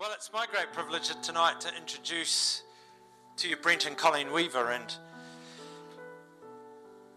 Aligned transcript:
Well, 0.00 0.12
it's 0.14 0.32
my 0.32 0.46
great 0.50 0.72
privilege 0.72 1.10
tonight 1.20 1.60
to 1.60 1.68
introduce 1.76 2.62
to 3.36 3.46
you 3.50 3.56
Brent 3.56 3.84
and 3.84 3.98
Colleen 3.98 4.32
Weaver. 4.32 4.70
And 4.70 4.96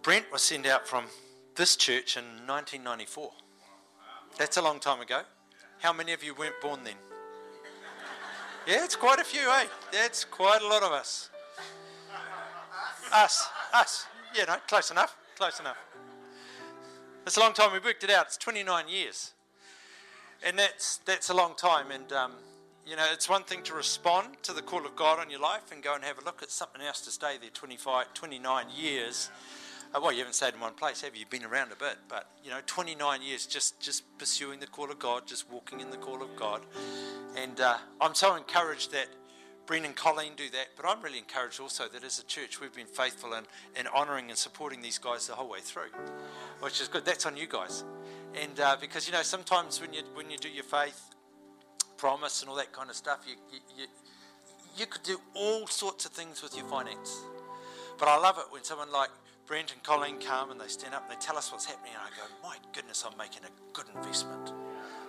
Brent 0.01 0.29
was 0.33 0.41
sent 0.41 0.67
out 0.67 0.85
from 0.85 1.05
this 1.55 1.77
church 1.77 2.17
in 2.17 2.25
1994. 2.45 3.31
That's 4.37 4.57
a 4.57 4.61
long 4.61 4.81
time 4.81 4.99
ago. 4.99 5.21
How 5.79 5.93
many 5.93 6.11
of 6.11 6.25
you 6.25 6.35
weren't 6.35 6.59
born 6.61 6.81
then? 6.83 6.95
Yeah, 8.67 8.83
it's 8.83 8.97
quite 8.97 9.19
a 9.19 9.23
few, 9.23 9.49
eh? 9.49 9.67
That's 9.93 10.25
quite 10.25 10.61
a 10.61 10.67
lot 10.67 10.83
of 10.83 10.91
us. 10.91 11.29
Us, 13.13 13.47
us. 13.73 14.07
Yeah, 14.35 14.43
no, 14.43 14.55
close 14.67 14.91
enough, 14.91 15.15
close 15.37 15.61
enough. 15.61 15.77
It's 17.25 17.37
a 17.37 17.39
long 17.39 17.53
time. 17.53 17.71
We 17.71 17.79
worked 17.79 18.03
it 18.03 18.09
out. 18.09 18.25
It's 18.25 18.35
29 18.35 18.89
years, 18.89 19.31
and 20.45 20.59
that's 20.59 20.97
that's 20.97 21.29
a 21.29 21.33
long 21.33 21.55
time. 21.55 21.89
And 21.89 22.11
um, 22.11 22.33
you 22.85 22.95
know, 22.95 23.05
it's 23.11 23.29
one 23.29 23.43
thing 23.43 23.63
to 23.63 23.73
respond 23.73 24.27
to 24.43 24.53
the 24.53 24.61
call 24.61 24.85
of 24.85 24.95
God 24.95 25.19
on 25.19 25.29
your 25.29 25.39
life 25.39 25.71
and 25.71 25.81
go 25.81 25.95
and 25.95 26.03
have 26.03 26.19
a 26.19 26.25
look. 26.25 26.41
It's 26.41 26.53
something 26.53 26.81
else 26.81 27.01
to 27.01 27.11
stay 27.11 27.37
there 27.39 27.49
25, 27.49 28.13
29 28.13 28.65
years. 28.75 29.29
Uh, 29.93 29.99
well, 30.01 30.11
you 30.11 30.19
haven't 30.19 30.33
stayed 30.33 30.53
in 30.53 30.59
one 30.59 30.73
place, 30.73 31.01
have 31.01 31.13
you? 31.13 31.21
You've 31.21 31.29
been 31.29 31.45
around 31.45 31.71
a 31.71 31.75
bit, 31.75 31.97
but 32.09 32.29
you 32.43 32.49
know, 32.49 32.59
29 32.65 33.21
years 33.21 33.45
just 33.45 33.79
just 33.79 34.03
pursuing 34.17 34.59
the 34.59 34.67
call 34.67 34.91
of 34.91 34.99
God, 34.99 35.27
just 35.27 35.49
walking 35.51 35.79
in 35.79 35.91
the 35.91 35.97
call 35.97 36.21
of 36.21 36.35
God. 36.35 36.61
And 37.37 37.61
uh, 37.61 37.77
I'm 38.01 38.15
so 38.15 38.35
encouraged 38.35 38.91
that 38.91 39.07
Brent 39.65 39.85
and 39.85 39.95
Colleen 39.95 40.33
do 40.35 40.49
that, 40.49 40.69
but 40.75 40.85
I'm 40.85 41.01
really 41.01 41.19
encouraged 41.19 41.61
also 41.61 41.87
that 41.87 42.03
as 42.03 42.19
a 42.19 42.25
church 42.25 42.59
we've 42.59 42.73
been 42.73 42.87
faithful 42.87 43.33
in, 43.33 43.45
in 43.79 43.87
honouring 43.87 44.29
and 44.29 44.37
supporting 44.37 44.81
these 44.81 44.97
guys 44.97 45.27
the 45.27 45.35
whole 45.35 45.49
way 45.49 45.59
through, 45.61 45.91
which 46.59 46.81
is 46.81 46.87
good. 46.87 47.05
That's 47.05 47.25
on 47.25 47.37
you 47.37 47.47
guys. 47.47 47.85
And 48.33 48.59
uh, 48.59 48.75
because 48.81 49.07
you 49.07 49.13
know 49.13 49.21
sometimes 49.21 49.79
when 49.79 49.93
you 49.93 50.01
when 50.15 50.29
you 50.29 50.37
do 50.37 50.49
your 50.49 50.63
faith 50.63 51.13
promise 52.03 52.41
and 52.41 52.49
all 52.49 52.57
that 52.57 52.73
kind 52.73 52.89
of 52.89 52.97
stuff, 52.97 53.19
you, 53.25 53.35
you, 53.49 53.59
you, 53.77 53.85
you 54.75 54.85
could 54.85 55.03
do 55.03 55.17
all 55.35 55.65
sorts 55.67 56.05
of 56.05 56.11
things 56.11 56.43
with 56.43 56.53
your 56.53 56.65
finance. 56.65 57.21
But 57.97 58.09
I 58.09 58.17
love 58.17 58.37
it 58.39 58.43
when 58.49 58.61
someone 58.61 58.91
like 58.91 59.09
Brent 59.47 59.71
and 59.71 59.81
Colleen 59.83 60.19
come 60.19 60.51
and 60.51 60.59
they 60.59 60.67
stand 60.67 60.93
up 60.93 61.03
and 61.03 61.11
they 61.15 61.25
tell 61.25 61.37
us 61.37 61.49
what's 61.49 61.63
happening, 61.63 61.93
and 61.93 62.01
I 62.03 62.09
go, 62.09 62.27
my 62.45 62.57
goodness, 62.73 63.05
I'm 63.09 63.17
making 63.17 63.43
a 63.45 63.71
good 63.71 63.85
investment. 63.95 64.51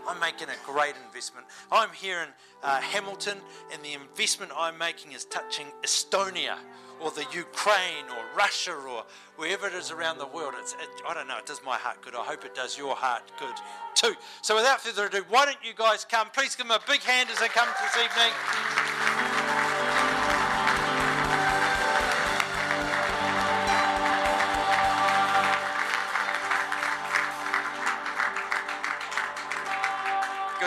I'm 0.06 0.20
making 0.20 0.46
a 0.50 0.70
great 0.70 0.94
investment. 1.08 1.48
I'm 1.72 1.88
here 1.90 2.22
in 2.22 2.28
uh, 2.62 2.80
Hamilton, 2.80 3.38
and 3.72 3.82
the 3.82 3.94
investment 3.94 4.52
I'm 4.56 4.78
making 4.78 5.10
is 5.10 5.24
touching 5.24 5.66
Estonia 5.82 6.58
or 7.04 7.10
the 7.10 7.26
Ukraine 7.32 8.06
or 8.08 8.24
Russia 8.34 8.72
or 8.72 9.04
wherever 9.36 9.66
it 9.66 9.74
is 9.74 9.90
around 9.90 10.16
the 10.16 10.26
world. 10.26 10.54
It's, 10.58 10.72
it, 10.72 10.88
I 11.06 11.12
don't 11.12 11.28
know, 11.28 11.36
it 11.36 11.44
does 11.44 11.60
my 11.64 11.76
heart 11.76 12.00
good. 12.00 12.14
I 12.14 12.24
hope 12.24 12.44
it 12.46 12.54
does 12.54 12.78
your 12.78 12.96
heart 12.96 13.30
good 13.38 13.54
too. 13.94 14.14
So 14.40 14.56
without 14.56 14.80
further 14.80 15.06
ado, 15.06 15.22
why 15.28 15.44
don't 15.44 15.58
you 15.62 15.74
guys 15.74 16.04
come? 16.04 16.28
Please 16.30 16.56
give 16.56 16.66
them 16.66 16.76
a 16.76 16.90
big 16.90 17.02
hand 17.02 17.28
as 17.30 17.38
they 17.38 17.48
come 17.48 17.68
this 17.82 17.96
evening. 17.96 18.32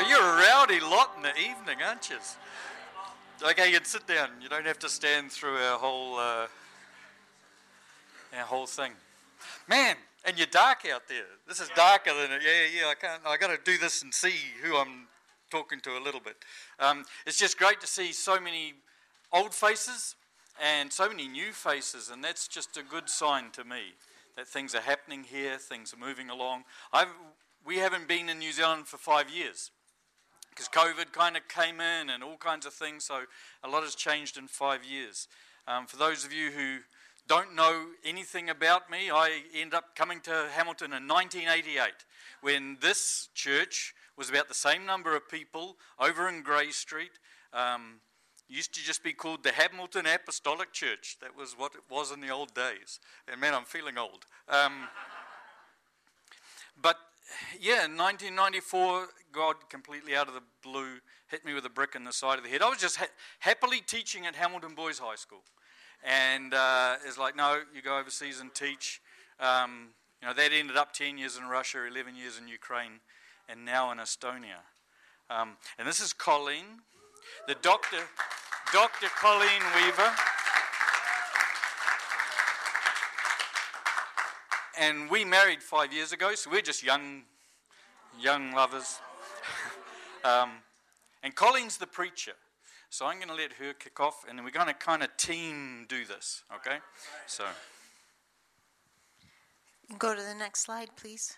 You're 0.08 0.22
a 0.22 0.38
rowdy 0.38 0.80
lot 0.80 1.12
in 1.18 1.24
the 1.24 1.36
evening, 1.38 1.78
aren't 1.86 2.10
you? 2.10 2.16
Okay, 3.44 3.68
you 3.68 3.78
can 3.78 3.86
sit 3.86 4.08
down. 4.08 4.30
You 4.42 4.50
don't 4.50 4.66
have 4.66 4.80
to 4.80 4.90
stand 4.90 5.32
through 5.32 5.58
our 5.58 5.78
whole 5.78 6.18
uh, 6.18 6.48
our 8.36 8.46
whole 8.46 8.66
thing. 8.66 8.94
Man, 9.70 9.96
and 10.26 10.40
you're 10.40 10.48
dark 10.48 10.80
out 10.92 11.04
there. 11.08 11.26
This 11.48 11.60
is 11.60 11.70
darker 11.76 12.14
than 12.16 12.32
it. 12.32 12.42
Yeah, 12.44 12.82
yeah. 12.82 12.88
I 12.88 12.96
can't. 12.96 13.22
I 13.28 13.38
got 13.38 13.50
to 13.50 13.60
do 13.64 13.78
this 13.78 14.02
and 14.02 14.12
see 14.12 14.34
who 14.64 14.76
I'm 14.76 15.08
talking 15.52 15.80
to 15.82 16.00
a 16.00 16.02
little 16.02 16.20
bit. 16.20 16.38
Um, 16.80 17.06
it's 17.28 17.38
just 17.38 17.60
great 17.60 17.80
to 17.82 17.88
see 17.88 18.12
so 18.12 18.40
many 18.40 18.74
old 19.32 19.54
faces 19.54 20.16
and 20.60 20.92
so 20.92 21.08
many 21.08 21.28
new 21.28 21.52
faces, 21.52 22.10
and 22.10 22.24
that's 22.24 22.48
just 22.48 22.76
a 22.76 22.82
good 22.82 23.08
sign 23.08 23.52
to 23.52 23.64
me 23.64 23.94
that 24.36 24.48
things 24.48 24.74
are 24.74 24.82
happening 24.82 25.24
here, 25.24 25.60
things 25.60 25.94
are 25.94 25.98
moving 25.98 26.32
along. 26.32 26.64
I've, 26.92 27.14
we 27.64 27.78
haven't 27.78 28.08
been 28.08 28.30
in 28.30 28.40
New 28.40 28.52
Zealand 28.52 28.88
for 28.88 28.98
five 28.98 29.30
years 29.30 29.70
because 30.58 30.70
COVID 30.70 31.12
kind 31.12 31.38
of 31.38 31.48
came 31.48 31.80
in 31.80 32.10
and 32.10 32.24
all 32.24 32.38
kinds 32.38 32.66
of 32.66 32.74
things. 32.74 33.04
So 33.04 33.22
a 33.64 33.70
lot 33.70 33.84
has 33.84 33.94
changed 33.94 34.38
in 34.38 34.48
five 34.48 34.84
years. 34.84 35.28
Um, 35.68 35.86
for 35.86 35.98
those 35.98 36.26
of 36.26 36.34
you 36.34 36.50
who 36.50 36.78
don't 37.28 37.56
know 37.56 37.88
anything 38.04 38.50
about 38.50 38.90
me, 38.90 39.12
I 39.12 39.42
ended 39.54 39.76
up 39.76 39.96
coming 39.96 40.20
to 40.22 40.48
Hamilton 40.52 40.94
in 40.94 41.08
1988 41.08 41.92
when 42.42 42.78
this 42.82 43.30
church 43.36 43.94
was 44.18 44.30
about 44.30 44.48
the 44.48 44.56
same 44.56 44.86
number 44.86 45.16
of 45.16 45.30
people 45.30 45.76
over 46.00 46.28
in 46.28 46.42
Grey 46.42 46.72
Street. 46.72 47.12
Um, 47.54 48.00
used 48.50 48.74
to 48.74 48.82
just 48.82 49.04
be 49.04 49.14
called 49.14 49.44
the 49.44 49.52
Hamilton 49.52 50.08
Apostolic 50.08 50.72
Church. 50.72 51.18
That 51.22 51.38
was 51.38 51.54
what 51.56 51.74
it 51.76 51.82
was 51.90 52.12
in 52.12 52.22
the 52.22 52.30
old 52.30 52.56
days. 52.56 53.00
And 53.32 53.40
man, 53.40 53.54
I'm 53.54 53.66
feeling 53.66 53.98
old. 53.98 54.26
Um, 54.50 54.88
but 56.82 56.98
yeah, 57.60 57.86
in 57.86 57.98
1994, 57.98 59.08
God 59.32 59.56
completely 59.70 60.16
out 60.16 60.28
of 60.28 60.34
the 60.34 60.44
blue 60.64 61.00
hit 61.28 61.44
me 61.46 61.54
with 61.54 61.66
a 61.66 61.70
brick 61.70 61.96
in 61.96 62.04
the 62.04 62.14
side 62.14 62.38
of 62.38 62.44
the 62.44 62.50
head. 62.50 62.62
I 62.62 62.70
was 62.70 62.80
just 62.80 62.98
ha- 62.98 63.08
happily 63.40 63.82
teaching 63.86 64.26
at 64.26 64.36
Hamilton 64.36 64.76
Boys 64.76 65.00
High 65.00 65.16
School. 65.16 65.44
And 66.04 66.54
uh, 66.54 66.96
it's 67.06 67.18
like, 67.18 67.36
no, 67.36 67.62
you 67.76 67.82
go 67.82 67.98
overseas 67.98 68.40
and 68.40 68.54
teach. 68.54 69.02
Um, 69.40 69.90
you 70.22 70.28
know, 70.28 70.34
that 70.34 70.52
ended 70.54 70.78
up 70.78 70.94
10 70.94 71.18
years 71.18 71.38
in 71.38 71.46
Russia, 71.46 71.86
11 71.86 72.16
years 72.16 72.40
in 72.40 72.48
Ukraine, 72.48 73.02
and 73.50 73.66
now 73.66 73.92
in 73.92 73.98
Estonia. 73.98 74.64
Um, 75.30 75.58
and 75.78 75.88
this 75.88 76.00
is 76.00 76.14
Colleen, 76.14 76.82
the 77.48 77.56
doctor, 77.62 77.98
Dr. 78.72 79.08
Colleen 79.20 79.62
Weaver. 79.76 80.12
And 84.80 85.10
we 85.10 85.26
married 85.26 85.64
five 85.64 85.92
years 85.92 86.12
ago, 86.12 86.36
so 86.36 86.52
we're 86.52 86.62
just 86.62 86.84
young, 86.84 87.24
young 88.20 88.52
lovers. 88.52 89.00
um, 90.24 90.52
and 91.24 91.34
Colleen's 91.34 91.78
the 91.78 91.88
preacher. 91.88 92.34
So 92.92 93.08
I'm 93.08 93.18
going 93.18 93.30
to 93.30 93.34
let 93.34 93.54
her 93.54 93.74
kick 93.74 94.00
off, 94.00 94.24
and 94.30 94.44
we're 94.44 94.52
going 94.52 94.68
to 94.68 94.74
kind 94.74 95.02
of 95.02 95.16
team 95.18 95.86
do 95.90 96.06
this, 96.06 96.44
okay? 96.56 96.78
So. 97.26 97.44
Go 99.98 100.14
to 100.14 100.22
the 100.22 100.36
next 100.36 100.62
slide, 100.62 100.90
please. 100.96 101.36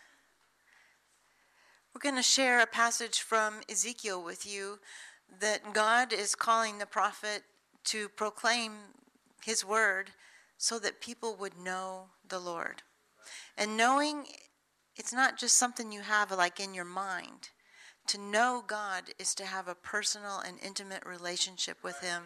We're 1.93 2.01
going 2.01 2.21
to 2.21 2.23
share 2.23 2.59
a 2.59 2.67
passage 2.67 3.21
from 3.21 3.61
Ezekiel 3.69 4.23
with 4.23 4.45
you 4.45 4.79
that 5.39 5.73
God 5.73 6.11
is 6.11 6.35
calling 6.35 6.77
the 6.77 6.85
prophet 6.85 7.43
to 7.85 8.09
proclaim 8.09 8.73
his 9.45 9.63
word 9.63 10.11
so 10.57 10.77
that 10.79 10.99
people 10.99 11.35
would 11.39 11.57
know 11.57 12.07
the 12.27 12.39
Lord. 12.39 12.83
And 13.59 13.77
knowing 13.77 14.25
it's 14.95 15.13
not 15.13 15.37
just 15.37 15.57
something 15.57 15.91
you 15.91 16.01
have 16.01 16.31
like 16.31 16.59
in 16.59 16.73
your 16.73 16.85
mind. 16.85 17.49
To 18.07 18.17
know 18.17 18.63
God 18.65 19.03
is 19.19 19.35
to 19.35 19.45
have 19.45 19.67
a 19.67 19.75
personal 19.75 20.39
and 20.39 20.57
intimate 20.65 21.05
relationship 21.05 21.77
with 21.83 21.99
Him, 21.99 22.23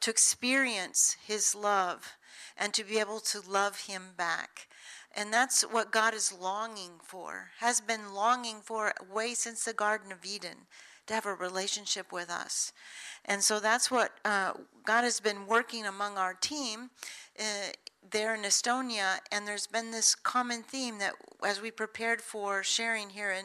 to 0.00 0.10
experience 0.10 1.16
His 1.26 1.54
love, 1.54 2.16
and 2.56 2.72
to 2.72 2.84
be 2.84 2.98
able 2.98 3.20
to 3.20 3.42
love 3.46 3.80
Him 3.80 4.14
back. 4.16 4.68
And 5.14 5.32
that's 5.32 5.62
what 5.62 5.92
God 5.92 6.14
is 6.14 6.32
longing 6.32 6.92
for, 7.02 7.50
has 7.58 7.80
been 7.82 8.14
longing 8.14 8.60
for 8.62 8.92
way 9.12 9.34
since 9.34 9.64
the 9.64 9.74
Garden 9.74 10.10
of 10.10 10.24
Eden, 10.24 10.66
to 11.06 11.14
have 11.14 11.26
a 11.26 11.34
relationship 11.34 12.12
with 12.12 12.30
us. 12.30 12.72
And 13.24 13.42
so 13.42 13.60
that's 13.60 13.90
what 13.90 14.12
uh, 14.24 14.52
God 14.84 15.02
has 15.02 15.20
been 15.20 15.46
working 15.46 15.84
among 15.84 16.16
our 16.16 16.34
team. 16.34 16.90
Uh, 17.38 17.72
there 18.10 18.34
in 18.34 18.42
Estonia, 18.42 19.18
and 19.32 19.46
there's 19.46 19.66
been 19.66 19.90
this 19.90 20.14
common 20.14 20.62
theme 20.62 20.98
that 20.98 21.14
as 21.44 21.60
we 21.60 21.70
prepared 21.70 22.20
for 22.20 22.62
sharing 22.62 23.10
here 23.10 23.32
in 23.32 23.44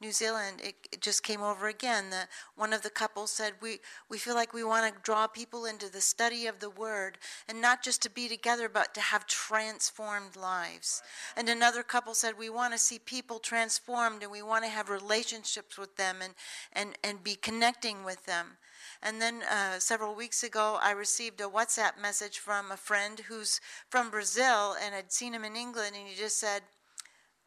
New 0.00 0.12
Zealand, 0.12 0.60
it, 0.62 0.74
it 0.92 1.00
just 1.00 1.22
came 1.22 1.42
over 1.42 1.68
again. 1.68 2.10
That 2.10 2.28
one 2.56 2.72
of 2.72 2.82
the 2.82 2.90
couples 2.90 3.30
said, 3.30 3.54
"We 3.60 3.80
we 4.08 4.18
feel 4.18 4.34
like 4.34 4.52
we 4.52 4.64
want 4.64 4.92
to 4.92 5.00
draw 5.02 5.26
people 5.26 5.64
into 5.64 5.88
the 5.88 6.00
study 6.00 6.46
of 6.46 6.58
the 6.58 6.70
Word, 6.70 7.18
and 7.48 7.60
not 7.60 7.82
just 7.82 8.02
to 8.02 8.10
be 8.10 8.28
together, 8.28 8.68
but 8.68 8.94
to 8.94 9.00
have 9.00 9.26
transformed 9.26 10.36
lives." 10.36 11.02
And 11.36 11.48
another 11.48 11.82
couple 11.82 12.14
said, 12.14 12.36
"We 12.36 12.50
want 12.50 12.72
to 12.72 12.78
see 12.78 12.98
people 12.98 13.38
transformed, 13.38 14.22
and 14.22 14.32
we 14.32 14.42
want 14.42 14.64
to 14.64 14.70
have 14.70 14.90
relationships 14.90 15.78
with 15.78 15.96
them, 15.96 16.20
and 16.20 16.34
and 16.72 16.98
and 17.04 17.22
be 17.22 17.36
connecting 17.36 18.04
with 18.04 18.26
them." 18.26 18.58
And 19.02 19.20
then 19.20 19.42
uh, 19.50 19.78
several 19.78 20.14
weeks 20.14 20.42
ago, 20.42 20.78
I 20.82 20.90
received 20.90 21.40
a 21.40 21.44
WhatsApp 21.44 22.00
message 22.00 22.38
from 22.38 22.70
a 22.70 22.76
friend 22.76 23.18
who's 23.28 23.60
from 23.88 24.10
Brazil 24.10 24.76
and 24.82 24.94
had 24.94 25.10
seen 25.10 25.32
him 25.32 25.44
in 25.44 25.56
England, 25.56 25.96
and 25.96 26.06
he 26.06 26.14
just 26.14 26.38
said, 26.38 26.62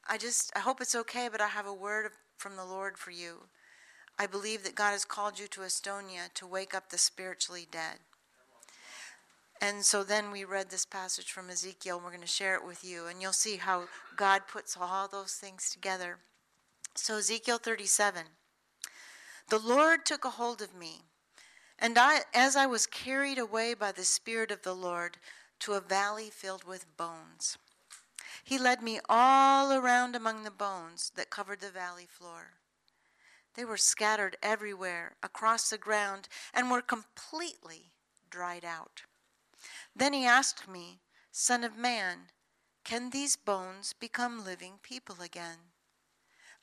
I 0.10 0.18
just, 0.18 0.52
I 0.56 0.60
hope 0.60 0.82
it's 0.82 0.96
okay, 0.96 1.30
but 1.32 1.42
I 1.42 1.48
have 1.48 1.68
a 1.68 1.74
word 1.74 2.12
from 2.38 2.56
the 2.56 2.66
Lord 2.66 2.98
for 2.98 3.12
you. 3.12 3.44
I 4.18 4.26
believe 4.26 4.64
that 4.64 4.76
God 4.76 4.92
has 4.92 5.06
called 5.06 5.40
you 5.40 5.48
to 5.48 5.62
Estonia 5.62 6.34
to 6.36 6.48
wake 6.48 6.74
up 6.74 6.90
the 6.90 6.98
spiritually 6.98 7.68
dead. 7.72 8.00
And 9.62 9.86
so 9.86 10.04
then 10.04 10.32
we 10.32 10.44
read 10.44 10.70
this 10.70 10.86
passage 10.86 11.32
from 11.32 11.50
Ezekiel, 11.50 11.96
and 11.96 12.04
we're 12.04 12.12
going 12.12 12.22
to 12.22 12.28
share 12.28 12.56
it 12.56 12.66
with 12.66 12.84
you, 12.84 13.06
and 13.06 13.22
you'll 13.22 13.32
see 13.32 13.58
how 13.58 13.86
God 14.18 14.42
puts 14.52 14.76
all 14.80 15.08
those 15.08 15.34
things 15.34 15.70
together. 15.70 16.18
So, 16.96 17.18
Ezekiel 17.18 17.60
37 17.60 18.24
The 19.50 19.60
Lord 19.60 20.06
took 20.06 20.26
a 20.26 20.32
hold 20.32 20.62
of 20.62 20.76
me 20.76 21.04
And 21.84 21.98
I, 21.98 22.22
as 22.34 22.56
I 22.56 22.66
was 22.66 22.88
carried 22.88 23.38
away 23.38 23.74
by 23.74 23.92
the 23.92 24.06
Spirit 24.06 24.52
of 24.52 24.62
the 24.62 24.74
Lord 24.74 25.18
to 25.60 25.74
a 25.74 25.82
valley 25.82 26.30
filled 26.30 26.64
with 26.64 26.96
bones, 26.96 27.58
he 28.42 28.58
led 28.58 28.82
me 28.82 29.02
all 29.10 29.74
around 29.74 30.16
among 30.16 30.44
the 30.44 30.50
bones 30.50 31.12
that 31.18 31.30
covered 31.30 31.60
the 31.60 31.70
valley 31.70 32.08
floor. 32.08 32.52
They 33.56 33.66
were 33.66 33.76
scattered 33.76 34.38
everywhere 34.42 35.18
across 35.22 35.70
the 35.70 35.78
ground 35.78 36.30
and 36.54 36.72
were 36.72 36.82
completely 36.82 37.92
dried 38.30 38.64
out. 38.64 39.02
Then 39.94 40.14
he 40.14 40.26
asked 40.26 40.70
me, 40.70 41.02
Son 41.34 41.66
of 41.66 41.78
man, 41.78 42.30
can 42.86 43.10
these 43.10 43.36
bones 43.36 43.92
become 43.92 44.46
living 44.46 44.76
people 44.82 45.18
again? 45.22 45.73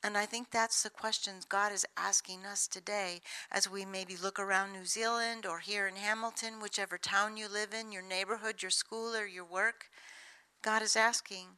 And 0.03 0.17
I 0.17 0.25
think 0.25 0.51
that's 0.51 0.83
the 0.83 0.91
questions 0.91 1.45
God 1.45 1.73
is 1.73 1.85
asking 1.97 2.47
us 2.47 2.67
today 2.67 3.21
as 3.53 3.71
we 3.71 3.85
maybe 3.85 4.17
look 4.17 4.39
around 4.39 4.73
New 4.73 4.87
Zealand 4.87 5.45
or 5.45 5.59
here 5.59 5.87
in 5.87 5.97
Hamilton, 5.97 6.55
whichever 6.61 6.97
town 6.97 7.37
you 7.37 7.49
live 7.49 7.75
in, 7.75 7.93
your 7.93 8.03
neighborhood, 8.03 8.63
your 8.63 8.71
school, 8.71 9.15
or 9.15 9.27
your 9.27 9.45
work. 9.45 9.91
God 10.63 10.83
is 10.83 10.97
asking, 10.97 11.49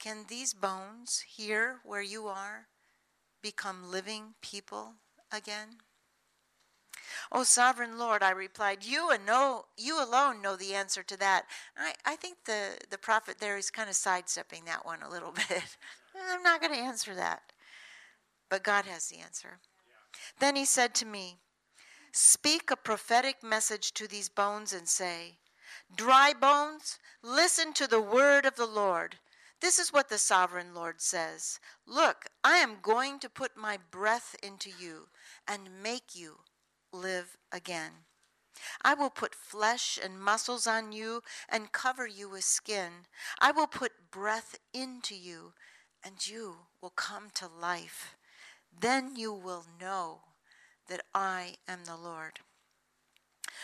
can 0.00 0.24
these 0.28 0.54
bones 0.54 1.24
here 1.28 1.78
where 1.84 2.02
you 2.02 2.26
are 2.26 2.66
become 3.42 3.90
living 3.90 4.34
people 4.42 4.94
again? 5.32 5.78
O 7.30 7.44
sovereign 7.44 7.96
Lord, 7.96 8.22
I 8.22 8.30
replied, 8.30 8.84
you 8.84 9.10
and 9.10 9.24
know 9.24 9.66
you 9.76 10.02
alone 10.02 10.42
know 10.42 10.56
the 10.56 10.74
answer 10.74 11.02
to 11.04 11.16
that. 11.18 11.44
I, 11.76 11.92
I 12.04 12.16
think 12.16 12.38
the, 12.44 12.78
the 12.90 12.98
prophet 12.98 13.36
there 13.38 13.56
is 13.56 13.70
kind 13.70 13.88
of 13.88 13.94
sidestepping 13.94 14.64
that 14.64 14.84
one 14.84 15.02
a 15.02 15.10
little 15.10 15.32
bit. 15.48 15.76
I'm 16.30 16.42
not 16.42 16.60
going 16.60 16.72
to 16.72 16.78
answer 16.78 17.14
that. 17.14 17.42
But 18.48 18.64
God 18.64 18.86
has 18.86 19.08
the 19.08 19.18
answer. 19.18 19.58
Then 20.40 20.56
he 20.56 20.64
said 20.64 20.94
to 20.96 21.06
me, 21.06 21.38
Speak 22.12 22.70
a 22.70 22.76
prophetic 22.76 23.42
message 23.42 23.92
to 23.94 24.08
these 24.08 24.28
bones 24.28 24.72
and 24.72 24.88
say, 24.88 25.38
Dry 25.94 26.32
bones, 26.32 26.98
listen 27.22 27.72
to 27.74 27.86
the 27.86 28.00
word 28.00 28.46
of 28.46 28.56
the 28.56 28.66
Lord. 28.66 29.16
This 29.60 29.78
is 29.78 29.92
what 29.92 30.08
the 30.08 30.18
sovereign 30.18 30.74
Lord 30.74 31.00
says 31.00 31.60
Look, 31.86 32.26
I 32.44 32.56
am 32.58 32.78
going 32.80 33.18
to 33.20 33.28
put 33.28 33.56
my 33.56 33.78
breath 33.90 34.36
into 34.42 34.70
you 34.70 35.08
and 35.46 35.82
make 35.82 36.14
you 36.14 36.38
live 36.92 37.36
again. 37.52 38.04
I 38.82 38.94
will 38.94 39.10
put 39.10 39.34
flesh 39.34 39.98
and 40.02 40.20
muscles 40.20 40.66
on 40.66 40.92
you 40.92 41.22
and 41.48 41.72
cover 41.72 42.06
you 42.06 42.28
with 42.28 42.44
skin. 42.44 43.06
I 43.40 43.52
will 43.52 43.66
put 43.66 44.10
breath 44.10 44.58
into 44.72 45.14
you, 45.14 45.52
and 46.04 46.26
you 46.26 46.56
will 46.80 46.90
come 46.90 47.28
to 47.34 47.46
life. 47.46 48.16
Then 48.80 49.16
you 49.16 49.32
will 49.32 49.64
know 49.80 50.20
that 50.88 51.02
I 51.14 51.56
am 51.66 51.84
the 51.84 51.96
Lord. 51.96 52.40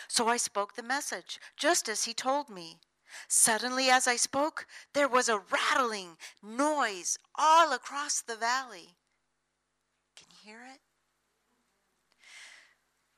So 0.07 0.27
I 0.27 0.37
spoke 0.37 0.75
the 0.75 0.83
message, 0.83 1.39
just 1.57 1.87
as 1.89 2.03
he 2.03 2.13
told 2.13 2.49
me. 2.49 2.79
Suddenly, 3.27 3.89
as 3.89 4.07
I 4.07 4.17
spoke, 4.17 4.67
there 4.93 5.07
was 5.07 5.29
a 5.29 5.39
rattling 5.39 6.17
noise 6.43 7.17
all 7.35 7.71
across 7.71 8.21
the 8.21 8.35
valley. 8.35 8.95
Can 10.15 10.27
you 10.31 10.51
hear 10.51 10.65
it? 10.65 10.81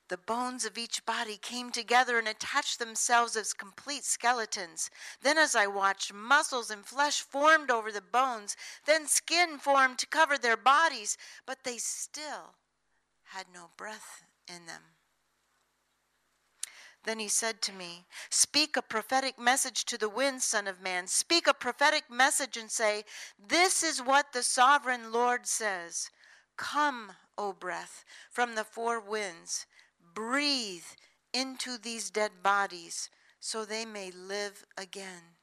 The 0.10 0.18
bones 0.18 0.64
of 0.64 0.78
each 0.78 1.06
body 1.06 1.38
came 1.38 1.70
together 1.70 2.18
and 2.18 2.30
attached 2.30 2.80
themselves 2.80 3.36
as 3.36 3.52
complete 3.52 4.06
skeletons. 4.06 4.90
Then, 5.22 5.38
as 5.38 5.54
I 5.54 5.68
watched, 5.68 6.14
muscles 6.14 6.72
and 6.72 6.86
flesh 6.86 7.22
formed 7.22 7.70
over 7.70 7.92
the 7.92 8.02
bones. 8.02 8.56
Then 8.86 9.08
skin 9.08 9.58
formed 9.60 9.98
to 10.00 10.08
cover 10.08 10.38
their 10.38 10.56
bodies, 10.56 11.18
but 11.46 11.66
they 11.66 11.78
still 11.78 12.56
had 13.26 13.48
no 13.54 13.72
breath 13.76 14.24
in 14.48 14.66
them. 14.66 14.82
Then 17.04 17.20
he 17.20 17.28
said 17.28 17.62
to 17.64 17.74
me, 17.74 18.06
Speak 18.30 18.78
a 18.78 18.82
prophetic 18.82 19.38
message 19.38 19.84
to 19.86 19.98
the 19.98 20.10
wind, 20.10 20.42
Son 20.42 20.68
of 20.68 20.82
Man. 20.82 21.08
Speak 21.08 21.48
a 21.48 21.54
prophetic 21.54 22.10
message 22.10 22.56
and 22.56 22.72
say, 22.72 23.04
This 23.38 23.84
is 23.84 24.02
what 24.02 24.32
the 24.32 24.44
sovereign 24.44 25.12
Lord 25.12 25.48
says 25.48 26.10
Come, 26.56 27.12
O 27.38 27.52
breath, 27.52 28.06
from 28.32 28.56
the 28.56 28.64
four 28.64 29.00
winds 29.00 29.66
breathe 30.18 30.96
into 31.32 31.78
these 31.78 32.10
dead 32.10 32.32
bodies 32.42 33.12
so 33.40 33.64
they 33.64 33.86
may 33.86 34.10
live 34.10 34.66
again. 34.76 35.38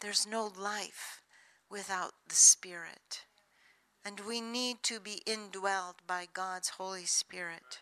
There's 0.00 0.26
no 0.26 0.50
life 0.58 1.20
without 1.70 2.12
the 2.26 2.34
Spirit. 2.34 3.26
And 4.02 4.20
we 4.20 4.40
need 4.40 4.82
to 4.84 4.98
be 4.98 5.20
indwelled 5.26 5.96
by 6.06 6.26
God's 6.32 6.70
Holy 6.70 7.04
Spirit. 7.04 7.80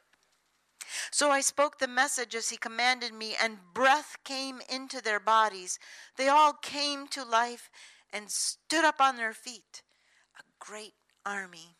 So 1.13 1.31
I 1.31 1.41
spoke 1.41 1.79
the 1.79 1.87
message 1.87 2.35
as 2.35 2.51
he 2.51 2.57
commanded 2.57 3.15
me, 3.15 3.37
and 3.41 3.59
breath 3.73 4.17
came 4.25 4.61
into 4.69 5.01
their 5.01 5.21
bodies. 5.21 5.79
They 6.17 6.27
all 6.27 6.55
came 6.55 7.07
to 7.09 7.25
life 7.25 7.71
and 8.13 8.29
stood 8.33 8.85
up 8.85 9.01
on 9.01 9.17
their 9.17 9.33
feet, 9.33 9.83
a 10.37 10.43
great 10.59 10.95
army. 11.25 11.78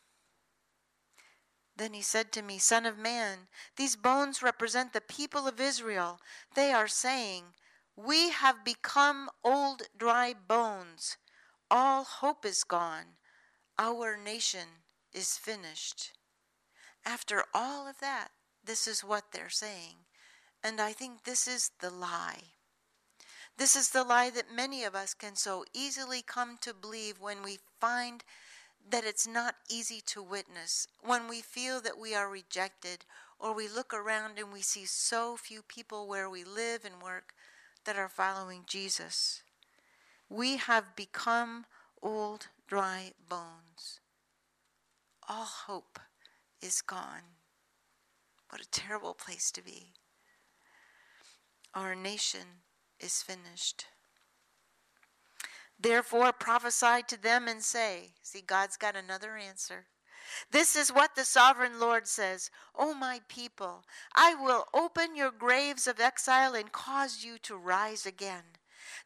Then 1.79 1.93
he 1.93 2.01
said 2.01 2.33
to 2.33 2.41
me, 2.41 2.59
Son 2.59 2.85
of 2.85 2.97
man, 2.97 3.47
these 3.77 3.95
bones 3.95 4.43
represent 4.43 4.91
the 4.91 4.99
people 4.99 5.47
of 5.47 5.61
Israel. 5.61 6.19
They 6.53 6.73
are 6.73 6.89
saying, 6.89 7.53
We 7.95 8.31
have 8.31 8.65
become 8.65 9.29
old, 9.45 9.83
dry 9.97 10.33
bones. 10.33 11.15
All 11.71 12.03
hope 12.03 12.45
is 12.45 12.65
gone. 12.65 13.15
Our 13.77 14.17
nation 14.17 14.83
is 15.13 15.37
finished. 15.37 16.11
After 17.05 17.45
all 17.53 17.87
of 17.87 17.99
that, 18.01 18.31
this 18.61 18.85
is 18.85 19.01
what 19.01 19.31
they're 19.31 19.49
saying. 19.49 19.95
And 20.61 20.81
I 20.81 20.91
think 20.91 21.23
this 21.23 21.47
is 21.47 21.71
the 21.79 21.89
lie. 21.89 22.55
This 23.55 23.77
is 23.77 23.91
the 23.91 24.03
lie 24.03 24.31
that 24.31 24.53
many 24.53 24.83
of 24.83 24.95
us 24.95 25.13
can 25.13 25.37
so 25.37 25.63
easily 25.73 26.23
come 26.23 26.57
to 26.59 26.73
believe 26.73 27.21
when 27.21 27.41
we 27.41 27.59
find 27.79 28.25
that 28.89 29.05
it's 29.05 29.27
not 29.27 29.55
easy 29.69 30.01
to 30.07 30.21
witness 30.21 30.87
when 31.01 31.27
we 31.27 31.41
feel 31.41 31.79
that 31.81 31.99
we 31.99 32.15
are 32.15 32.29
rejected 32.29 33.05
or 33.39 33.53
we 33.53 33.67
look 33.67 33.93
around 33.93 34.37
and 34.37 34.51
we 34.51 34.61
see 34.61 34.85
so 34.85 35.37
few 35.37 35.61
people 35.61 36.07
where 36.07 36.29
we 36.29 36.43
live 36.43 36.83
and 36.83 37.01
work 37.01 37.33
that 37.85 37.95
are 37.95 38.09
following 38.09 38.63
Jesus. 38.65 39.43
We 40.29 40.57
have 40.57 40.95
become 40.95 41.65
old, 42.01 42.47
dry 42.67 43.13
bones. 43.27 43.99
All 45.27 45.45
hope 45.45 45.99
is 46.61 46.81
gone. 46.81 47.37
What 48.49 48.61
a 48.61 48.69
terrible 48.69 49.13
place 49.13 49.51
to 49.51 49.63
be. 49.63 49.93
Our 51.73 51.95
nation 51.95 52.63
is 52.99 53.21
finished. 53.21 53.85
Therefore 55.79 56.33
prophesy 56.33 57.03
to 57.07 57.21
them 57.21 57.47
and 57.47 57.63
say, 57.63 58.11
See, 58.21 58.41
God's 58.41 58.75
got 58.75 58.95
another 58.95 59.37
answer. 59.37 59.87
This 60.51 60.75
is 60.75 60.91
what 60.91 61.15
the 61.15 61.25
sovereign 61.25 61.79
Lord 61.79 62.07
says 62.07 62.51
O 62.75 62.93
my 62.93 63.21
people, 63.27 63.85
I 64.13 64.35
will 64.35 64.65
open 64.73 65.15
your 65.15 65.31
graves 65.31 65.87
of 65.87 65.99
exile 65.99 66.53
and 66.53 66.71
cause 66.71 67.23
you 67.23 67.37
to 67.39 67.55
rise 67.55 68.05
again. 68.05 68.43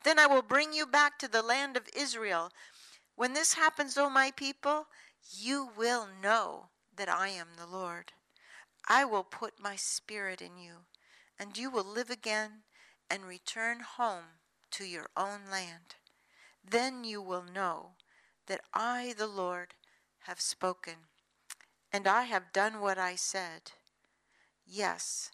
Then 0.04 0.20
I 0.20 0.28
will 0.28 0.42
bring 0.42 0.74
you 0.74 0.86
back 0.86 1.18
to 1.20 1.28
the 1.28 1.42
land 1.42 1.78
of 1.78 1.90
Israel. 1.96 2.52
When 3.16 3.34
this 3.34 3.54
happens, 3.54 3.98
O 3.98 4.10
my 4.10 4.32
people, 4.32 4.88
you 5.32 5.70
will 5.78 6.08
know 6.22 6.70
that 6.96 7.10
I 7.10 7.30
am 7.30 7.50
the 7.58 7.68
Lord. 7.68 8.14
I 8.88 9.06
will 9.06 9.24
put 9.24 9.60
my 9.62 9.76
spirit 9.76 10.42
in 10.42 10.58
you, 10.58 10.86
and 11.40 11.58
you 11.58 11.70
will 11.70 11.86
live 11.86 12.10
again 12.10 12.64
and 13.10 13.26
return 13.26 13.80
home 13.82 14.40
to 14.72 14.86
your 14.86 15.10
own 15.16 15.42
land. 15.50 15.96
Then 16.64 17.04
you 17.04 17.22
will 17.22 17.44
know 17.44 17.92
that 18.48 18.62
I, 18.74 19.14
the 19.18 19.28
Lord, 19.28 19.74
have 20.22 20.40
spoken, 20.40 20.96
and 21.92 22.08
I 22.08 22.24
have 22.24 22.54
done 22.54 22.80
what 22.80 22.98
I 22.98 23.16
said. 23.16 23.72
Yes, 24.66 25.32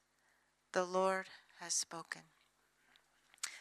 the 0.71 0.83
Lord 0.83 1.27
has 1.59 1.74
spoken. 1.74 2.21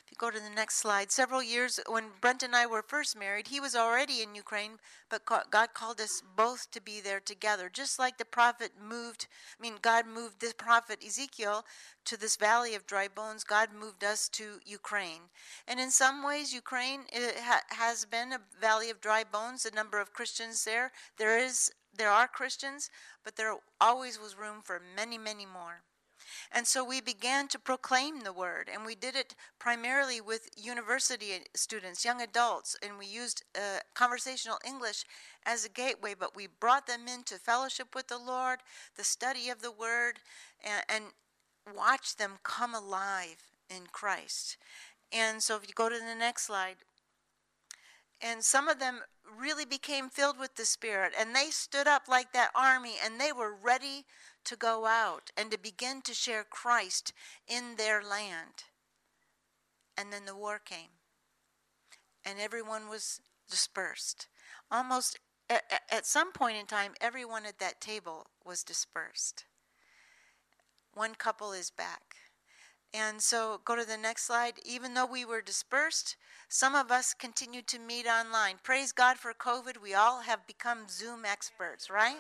If 0.09 0.13
you 0.13 0.17
go 0.19 0.31
to 0.31 0.41
the 0.41 0.57
next 0.57 0.77
slide, 0.77 1.13
several 1.13 1.43
years 1.43 1.79
when 1.87 2.13
Brent 2.23 2.43
and 2.43 2.57
I 2.57 2.65
were 2.65 2.81
first 2.81 3.15
married, 3.15 3.49
he 3.49 3.61
was 3.61 3.77
already 3.77 4.23
in 4.23 4.35
Ukraine, 4.35 4.79
but 5.11 5.27
God 5.27 5.75
called 5.75 6.01
us 6.01 6.23
both 6.35 6.71
to 6.71 6.81
be 6.81 7.03
there 7.03 7.21
together. 7.21 7.69
Just 7.71 7.99
like 7.99 8.17
the 8.17 8.25
prophet 8.25 8.73
moved, 8.83 9.27
I 9.59 9.63
mean, 9.63 9.75
God 9.83 10.07
moved 10.07 10.41
this 10.41 10.55
prophet 10.55 11.05
Ezekiel 11.07 11.67
to 12.07 12.17
this 12.17 12.37
valley 12.37 12.75
of 12.75 12.87
dry 12.87 13.07
bones, 13.07 13.45
God 13.45 13.69
moved 13.79 14.03
us 14.03 14.31
to 14.31 14.61
Ukraine. 14.65 15.29
And 15.67 15.79
in 15.79 15.91
some 15.91 16.25
ways, 16.25 16.55
Ukraine 16.55 17.03
eh, 17.13 17.33
ha- 17.37 17.65
has 17.69 18.07
been 18.07 18.33
a 18.33 18.41
valley 18.59 18.89
of 18.89 19.03
dry 19.03 19.25
bones. 19.25 19.65
The 19.65 19.73
number 19.73 20.01
of 20.01 20.15
Christians 20.15 20.65
there, 20.65 20.91
there 21.19 21.39
is, 21.39 21.71
there 21.95 22.11
are 22.11 22.27
Christians, 22.27 22.89
but 23.25 23.37
there 23.37 23.55
always 23.79 24.19
was 24.19 24.39
room 24.39 24.63
for 24.65 24.81
many, 24.97 25.19
many 25.19 25.45
more. 25.45 25.83
And 26.51 26.67
so 26.67 26.83
we 26.83 27.01
began 27.01 27.47
to 27.49 27.59
proclaim 27.59 28.21
the 28.21 28.33
word, 28.33 28.71
and 28.73 28.87
we 28.87 28.95
did 28.95 29.15
it 29.15 29.35
primarily 29.59 30.21
with 30.21 30.49
university 30.57 31.33
students, 31.55 32.05
young 32.05 32.23
adults, 32.23 32.77
and 32.83 32.99
we 32.99 33.07
used 33.07 33.45
uh, 33.55 33.81
conversational 33.95 34.59
English 34.67 35.05
as 35.45 35.65
a 35.65 35.69
gateway, 35.69 36.15
but 36.19 36.35
we 36.35 36.47
brought 36.47 36.87
them 36.87 37.07
into 37.07 37.35
fellowship 37.35 37.95
with 37.95 38.09
the 38.09 38.19
Lord, 38.19 38.61
the 38.97 39.05
study 39.05 39.51
of 39.51 39.61
the 39.61 39.73
word, 39.73 40.21
and, 40.65 40.85
and 40.89 41.77
watch 41.77 42.17
them 42.17 42.39
come 42.43 42.75
alive 42.75 43.53
in 43.69 43.83
Christ. 43.93 44.57
And 45.13 45.43
so 45.43 45.57
if 45.57 45.69
you 45.69 45.75
go 45.75 45.89
to 45.89 45.99
the 45.99 46.15
next 46.19 46.47
slide, 46.47 46.77
and 48.21 48.43
some 48.43 48.69
of 48.69 48.79
them 48.79 49.01
really 49.39 49.65
became 49.65 50.09
filled 50.09 50.39
with 50.39 50.57
the 50.57 50.65
Spirit, 50.65 51.13
and 51.19 51.35
they 51.35 51.51
stood 51.51 51.87
up 51.87 52.09
like 52.09 52.33
that 52.33 52.51
army, 52.55 52.95
and 53.05 53.21
they 53.21 53.33
were 53.33 53.55
ready 53.55 54.07
to 54.49 54.57
go 54.57 54.87
out 54.87 55.31
and 55.37 55.51
to 55.51 55.59
begin 55.59 56.01
to 56.03 56.15
share 56.15 56.45
Christ 56.49 57.13
in 57.47 57.77
their 57.77 58.03
land. 58.03 58.65
And 59.97 60.13
then 60.13 60.25
the 60.25 60.37
war 60.37 60.59
came, 60.65 60.91
and 62.25 62.39
everyone 62.39 62.89
was 62.89 63.21
dispersed. 63.51 64.27
Almost 64.71 65.19
at, 65.51 66.07
some 66.07 66.33
point 66.33 66.57
in 66.57 66.67
time, 66.67 66.93
everyone 67.01 67.47
at 67.47 67.59
that 67.59 67.81
table 67.81 68.27
was 68.45 68.63
dispersed. 68.63 69.45
One 70.95 71.15
couple 71.15 71.53
is 71.53 71.71
back. 71.71 72.17
And 72.95 73.21
so 73.21 73.61
go 73.65 73.77
to 73.77 73.85
the 73.85 73.97
next 73.97 74.25
slide. 74.25 74.55
Even 74.65 74.95
though 74.95 75.07
we 75.07 75.25
were 75.25 75.43
dispersed, 75.43 76.17
some 76.49 76.75
of 76.75 76.91
us 76.91 77.13
continued 77.13 77.67
to 77.69 77.79
meet 77.79 78.07
online. 78.07 78.57
Praise 78.63 78.93
God 78.93 79.19
for 79.19 79.35
COVID. 79.35 79.83
We 79.83 79.95
all 79.95 80.21
have 80.21 80.47
become 80.47 80.89
Zoom 80.89 81.25
experts, 81.25 81.91
right? 81.91 82.19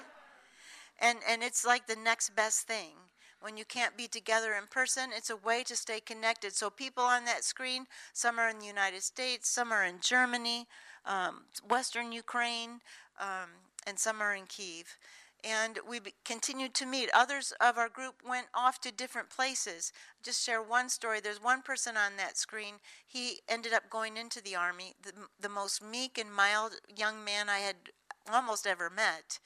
And 0.98 1.18
and 1.28 1.42
it's 1.42 1.64
like 1.64 1.86
the 1.86 1.96
next 1.96 2.34
best 2.34 2.66
thing. 2.66 2.94
When 3.40 3.56
you 3.56 3.64
can't 3.64 3.96
be 3.96 4.08
together 4.08 4.54
in 4.54 4.66
person, 4.66 5.10
it's 5.16 5.30
a 5.30 5.36
way 5.36 5.62
to 5.64 5.76
stay 5.76 6.00
connected. 6.00 6.54
So 6.56 6.70
people 6.70 7.04
on 7.04 7.24
that 7.26 7.44
screen, 7.44 7.86
some 8.12 8.38
are 8.38 8.48
in 8.48 8.58
the 8.58 8.66
United 8.66 9.04
States, 9.04 9.48
some 9.48 9.70
are 9.70 9.84
in 9.84 10.00
Germany, 10.00 10.66
um, 11.06 11.42
Western 11.68 12.10
Ukraine, 12.10 12.80
um, 13.20 13.50
and 13.86 13.96
some 13.96 14.20
are 14.20 14.34
in 14.34 14.46
Kiev 14.46 14.98
and 15.44 15.78
we 15.88 16.00
continued 16.24 16.74
to 16.74 16.86
meet. 16.86 17.10
Others 17.14 17.52
of 17.60 17.78
our 17.78 17.88
group 17.88 18.16
went 18.26 18.48
off 18.54 18.80
to 18.80 18.90
different 18.90 19.30
places. 19.30 19.92
Just 20.22 20.44
share 20.44 20.60
one 20.62 20.88
story. 20.88 21.20
There's 21.20 21.42
one 21.42 21.62
person 21.62 21.96
on 21.96 22.16
that 22.16 22.36
screen. 22.36 22.74
He 23.06 23.40
ended 23.48 23.72
up 23.72 23.88
going 23.88 24.16
into 24.16 24.42
the 24.42 24.56
army, 24.56 24.94
the, 25.02 25.12
the 25.40 25.48
most 25.48 25.82
meek 25.82 26.18
and 26.18 26.32
mild 26.32 26.80
young 26.94 27.24
man 27.24 27.48
I 27.48 27.58
had 27.58 27.76
almost 28.32 28.66
ever 28.66 28.90
met. 28.90 29.38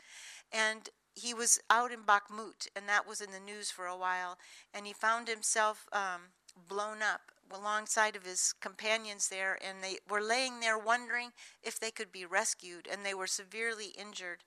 And 0.51 0.89
he 1.15 1.35
was 1.35 1.61
out 1.69 1.93
in 1.93 2.01
Bakhmut, 2.03 2.69
and 2.75 2.89
that 2.89 3.07
was 3.07 3.21
in 3.21 3.31
the 3.31 3.41
news 3.41 3.71
for 3.71 3.87
a 3.87 3.97
while. 3.97 4.39
And 4.73 4.87
he 4.87 4.93
found 4.93 5.29
himself 5.29 5.87
um, 5.93 6.33
blown 6.69 7.03
up 7.03 7.33
alongside 7.51 8.17
of 8.17 8.25
his 8.25 8.55
companions 8.61 9.29
there, 9.29 9.59
and 9.67 9.79
they 9.83 9.99
were 10.09 10.23
laying 10.23 10.61
there 10.61 10.79
wondering 10.79 11.33
if 11.63 11.79
they 11.79 11.91
could 11.91 12.11
be 12.11 12.25
rescued, 12.25 12.89
and 12.91 13.05
they 13.05 13.15
were 13.15 13.27
severely 13.27 13.89
injured 13.99 14.39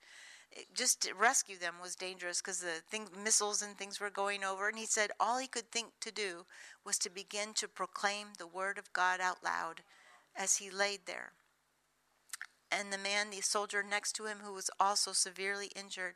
just 0.74 1.02
to 1.02 1.14
rescue 1.14 1.56
them 1.56 1.74
was 1.82 1.96
dangerous 1.96 2.40
because 2.40 2.60
the 2.60 2.80
thing, 2.88 3.08
missiles 3.22 3.62
and 3.62 3.76
things 3.76 4.00
were 4.00 4.10
going 4.10 4.44
over. 4.44 4.68
And 4.68 4.78
he 4.78 4.86
said 4.86 5.10
all 5.18 5.38
he 5.38 5.46
could 5.46 5.70
think 5.70 5.88
to 6.00 6.10
do 6.10 6.46
was 6.84 6.98
to 6.98 7.10
begin 7.10 7.52
to 7.54 7.68
proclaim 7.68 8.28
the 8.38 8.46
word 8.46 8.78
of 8.78 8.92
God 8.92 9.20
out 9.20 9.44
loud 9.44 9.82
as 10.34 10.56
he 10.56 10.70
laid 10.70 11.00
there. 11.06 11.32
And 12.70 12.92
the 12.92 12.98
man, 12.98 13.30
the 13.30 13.40
soldier 13.40 13.82
next 13.82 14.12
to 14.14 14.26
him, 14.26 14.38
who 14.44 14.52
was 14.52 14.70
also 14.80 15.12
severely 15.12 15.70
injured, 15.76 16.14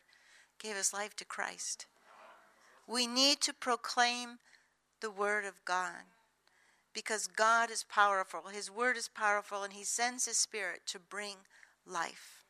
gave 0.61 0.77
his 0.77 0.93
life 0.93 1.17
to 1.17 1.25
Christ. 1.25 1.87
We 2.87 3.07
need 3.07 3.41
to 3.43 3.55
proclaim 3.55 4.39
the 5.01 5.11
word 5.11 5.45
of 5.45 5.65
God 5.65 6.05
because 6.93 7.27
God 7.27 7.71
is 7.71 7.85
powerful. 7.85 8.43
His 8.53 8.71
word 8.71 8.97
is 8.97 9.09
powerful, 9.09 9.63
and 9.63 9.73
he 9.73 9.85
sends 9.85 10.27
his 10.27 10.37
spirit 10.37 10.83
to 10.87 10.99
bring 10.99 11.37
life. 11.87 12.45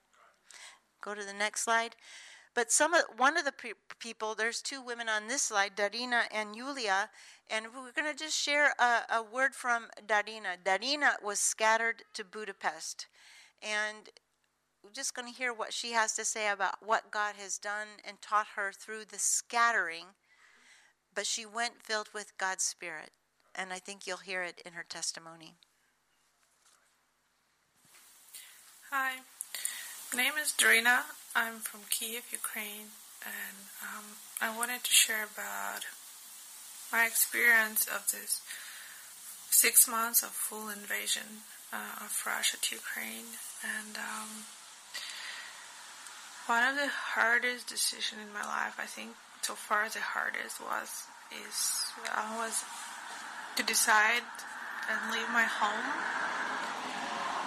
Go 1.00 1.14
to 1.14 1.24
the 1.24 1.32
next 1.32 1.62
slide. 1.62 1.96
But 2.54 2.72
some 2.72 2.94
of 2.94 3.02
one 3.16 3.36
of 3.36 3.44
the 3.44 3.52
pe- 3.52 3.72
people, 4.00 4.34
there's 4.34 4.60
two 4.60 4.82
women 4.82 5.08
on 5.08 5.28
this 5.28 5.42
slide, 5.42 5.76
Darina 5.76 6.22
and 6.32 6.56
Yulia, 6.56 7.10
and 7.48 7.66
we're 7.66 7.92
going 7.92 8.10
to 8.10 8.18
just 8.18 8.36
share 8.36 8.74
a, 8.78 9.02
a, 9.08 9.22
word 9.22 9.54
from 9.54 9.86
Darina. 10.06 10.56
Darina 10.64 11.22
was 11.22 11.38
scattered 11.38 12.02
to 12.14 12.24
Budapest, 12.24 13.06
and 13.62 14.08
we're 14.82 14.90
just 14.92 15.14
going 15.14 15.30
to 15.30 15.38
hear 15.38 15.52
what 15.52 15.72
she 15.72 15.92
has 15.92 16.14
to 16.14 16.24
say 16.24 16.48
about 16.48 16.84
what 16.84 17.10
God 17.10 17.34
has 17.38 17.58
done 17.58 18.00
and 18.06 18.20
taught 18.20 18.48
her 18.56 18.72
through 18.72 19.04
the 19.04 19.18
scattering. 19.18 20.06
But 21.14 21.26
she 21.26 21.44
went 21.44 21.82
filled 21.82 22.08
with 22.14 22.38
God's 22.38 22.62
Spirit, 22.62 23.10
and 23.54 23.72
I 23.72 23.78
think 23.78 24.06
you'll 24.06 24.18
hear 24.18 24.42
it 24.42 24.62
in 24.64 24.72
her 24.72 24.84
testimony. 24.88 25.54
Hi, 28.90 29.16
my 30.14 30.22
name 30.22 30.32
is 30.40 30.52
Darina. 30.52 31.02
I'm 31.34 31.58
from 31.58 31.80
Kiev, 31.90 32.24
Ukraine, 32.32 32.90
and 33.24 33.56
um, 33.82 34.04
I 34.40 34.56
wanted 34.56 34.82
to 34.84 34.90
share 34.90 35.24
about 35.24 35.86
my 36.92 37.06
experience 37.06 37.86
of 37.86 38.10
this 38.10 38.40
six 39.50 39.86
months 39.86 40.22
of 40.22 40.30
full 40.30 40.68
invasion 40.68 41.44
uh, 41.72 42.04
of 42.04 42.22
Russia 42.26 42.56
to 42.60 42.74
Ukraine. 42.74 43.38
And 43.62 43.96
um, 43.96 44.44
one 46.50 46.66
of 46.66 46.74
the 46.74 46.90
hardest 47.14 47.70
decisions 47.70 48.26
in 48.26 48.34
my 48.34 48.42
life, 48.42 48.74
I 48.74 48.90
think 48.90 49.14
so 49.40 49.54
far 49.54 49.86
the 49.86 50.02
hardest 50.02 50.58
was 50.58 51.06
is 51.30 51.94
uh, 52.10 52.42
was 52.42 52.66
to 53.54 53.62
decide 53.62 54.26
and 54.90 54.98
leave 55.14 55.30
my 55.30 55.46
home 55.46 55.86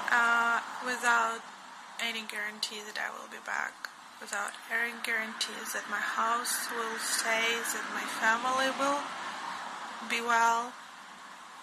uh, 0.07 0.63
without 0.87 1.43
any 1.99 2.23
guarantee 2.23 2.79
that 2.87 2.95
I 2.95 3.11
will 3.11 3.27
be 3.27 3.43
back, 3.43 3.75
without 4.23 4.55
any 4.71 4.95
guarantees 5.03 5.75
that 5.75 5.91
my 5.91 5.99
house 5.99 6.71
will 6.71 6.95
stay, 7.03 7.59
that 7.59 7.87
my 7.91 8.07
family 8.23 8.71
will 8.79 9.03
be 10.07 10.23
well. 10.23 10.71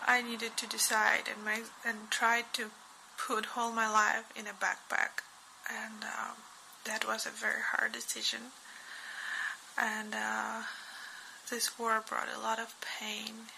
I 0.04 0.20
needed 0.20 0.60
to 0.60 0.68
decide 0.68 1.24
and 1.32 1.40
my 1.40 1.64
and 1.88 2.12
try 2.12 2.44
to 2.60 2.68
put 3.16 3.56
all 3.56 3.72
my 3.72 3.88
life 3.88 4.28
in 4.36 4.44
a 4.44 4.52
backpack, 4.52 5.24
and 5.72 6.04
um, 6.04 6.36
that 6.84 7.06
was 7.06 7.26
a 7.26 7.30
very 7.30 7.62
hard 7.72 7.92
decision. 7.92 8.52
And 9.78 10.14
uh, 10.14 10.62
this 11.50 11.78
war 11.78 12.02
brought 12.06 12.28
a 12.34 12.40
lot 12.40 12.58
of 12.58 12.74
pain. 12.80 13.48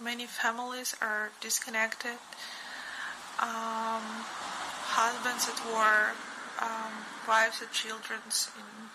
Many 0.00 0.26
families 0.26 0.94
are 1.00 1.30
disconnected. 1.40 2.18
Um, 3.40 4.02
husbands 4.94 5.48
at 5.48 5.58
war, 5.72 6.12
um, 6.60 6.92
wives 7.26 7.60
and 7.60 7.72
children 7.72 8.20
in 8.26 8.90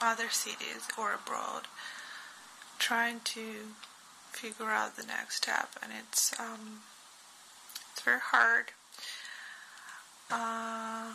other 0.00 0.28
cities 0.30 0.88
or 0.98 1.14
abroad, 1.14 1.64
trying 2.78 3.20
to 3.24 3.74
figure 4.30 4.70
out 4.70 4.96
the 4.96 5.06
next 5.06 5.36
step, 5.36 5.70
and 5.82 5.92
it's 5.98 6.38
um, 6.38 6.80
it's 7.92 8.02
very 8.02 8.20
hard. 8.20 8.72
Uh, 10.30 11.14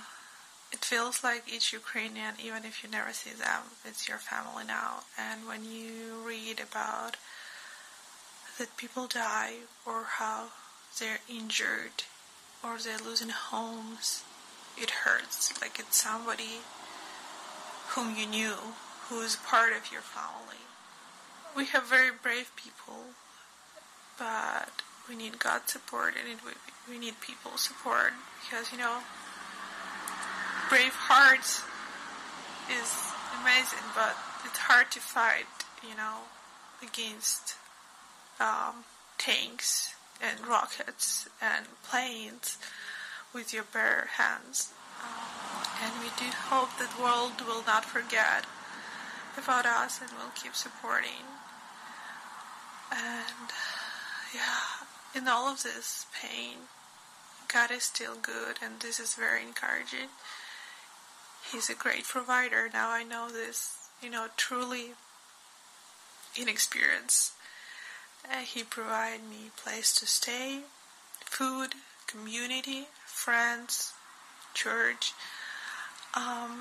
it 0.72 0.86
feels 0.86 1.24
like 1.24 1.44
each 1.54 1.74
Ukrainian, 1.74 2.36
even 2.44 2.64
if 2.64 2.84
you 2.84 2.90
never 2.90 3.12
see 3.12 3.32
them, 3.32 3.64
it's 3.84 4.08
your 4.08 4.18
family 4.18 4.64
now. 4.66 5.04
And 5.20 5.48
when 5.48 5.66
you 5.66 6.24
read 6.26 6.60
about 6.60 7.18
that 8.58 8.78
people 8.78 9.08
die 9.08 9.56
or 9.86 10.04
how 10.04 10.48
they're 11.00 11.20
injured 11.30 12.04
or 12.64 12.78
they're 12.78 13.00
losing 13.00 13.30
homes, 13.30 14.24
it 14.78 14.92
hurts. 15.04 15.60
Like 15.62 15.78
it's 15.80 16.02
somebody 16.02 16.62
whom 17.90 18.16
you 18.16 18.26
knew, 18.26 18.56
who 19.10 19.22
is 19.22 19.36
part 19.36 19.74
of 19.74 19.92
your 19.92 20.02
family. 20.02 20.64
We 21.56 21.66
have 21.66 21.90
very 21.90 22.12
brave 22.12 22.52
people, 22.56 23.12
but 24.18 24.82
we 25.10 25.16
need 25.16 25.40
God's 25.40 25.74
support 25.74 26.14
and 26.18 26.32
it, 26.32 26.40
we 26.90 26.98
need 26.98 27.20
people's 27.20 27.62
support 27.62 28.14
because, 28.42 28.72
you 28.72 28.78
know, 28.78 29.00
brave 30.72 30.96
hearts 30.96 31.60
is 32.72 33.12
amazing, 33.44 33.84
but 33.94 34.16
it's 34.48 34.72
hard 34.72 34.90
to 34.90 35.02
fight, 35.02 35.44
you 35.84 35.94
know, 35.98 36.24
against 36.82 37.56
um, 38.40 38.88
tanks 39.18 39.94
and 40.24 40.48
rockets 40.48 41.28
and 41.42 41.66
planes 41.84 42.58
with 43.36 43.54
your 43.54 43.66
bare 43.74 44.08
hands. 44.16 44.72
Um, 45.04 45.68
and 45.84 45.92
we 46.00 46.08
do 46.16 46.32
hope 46.32 46.70
that 46.80 46.96
the 46.96 47.04
world 47.04 47.44
will 47.46 47.68
not 47.68 47.84
forget 47.84 48.46
about 49.38 49.66
us 49.66 50.00
and 50.00 50.10
will 50.12 50.32
keep 50.42 50.56
supporting. 50.56 51.28
And 52.90 53.52
yeah, 54.34 55.20
in 55.20 55.28
all 55.28 55.52
of 55.52 55.64
this 55.64 56.06
pain, 56.16 56.72
God 57.52 57.72
is 57.72 57.84
still 57.84 58.16
good, 58.16 58.56
and 58.64 58.80
this 58.80 59.02
is 59.02 59.16
very 59.16 59.44
encouraging. 59.44 60.08
He's 61.50 61.70
a 61.70 61.76
great 61.76 62.04
provider. 62.04 62.70
Now 62.72 62.90
I 62.92 63.04
know 63.04 63.30
this, 63.30 63.78
you 64.02 64.10
know, 64.10 64.28
truly 64.38 64.92
in 66.36 66.48
experience. 66.48 67.34
Uh, 68.30 68.38
he 68.38 68.64
provided 68.64 69.22
me 69.30 69.52
place 69.56 69.94
to 69.96 70.06
stay, 70.06 70.62
food, 71.26 71.74
community, 72.08 72.88
friends, 73.06 73.94
church. 74.54 75.14
Um, 76.14 76.60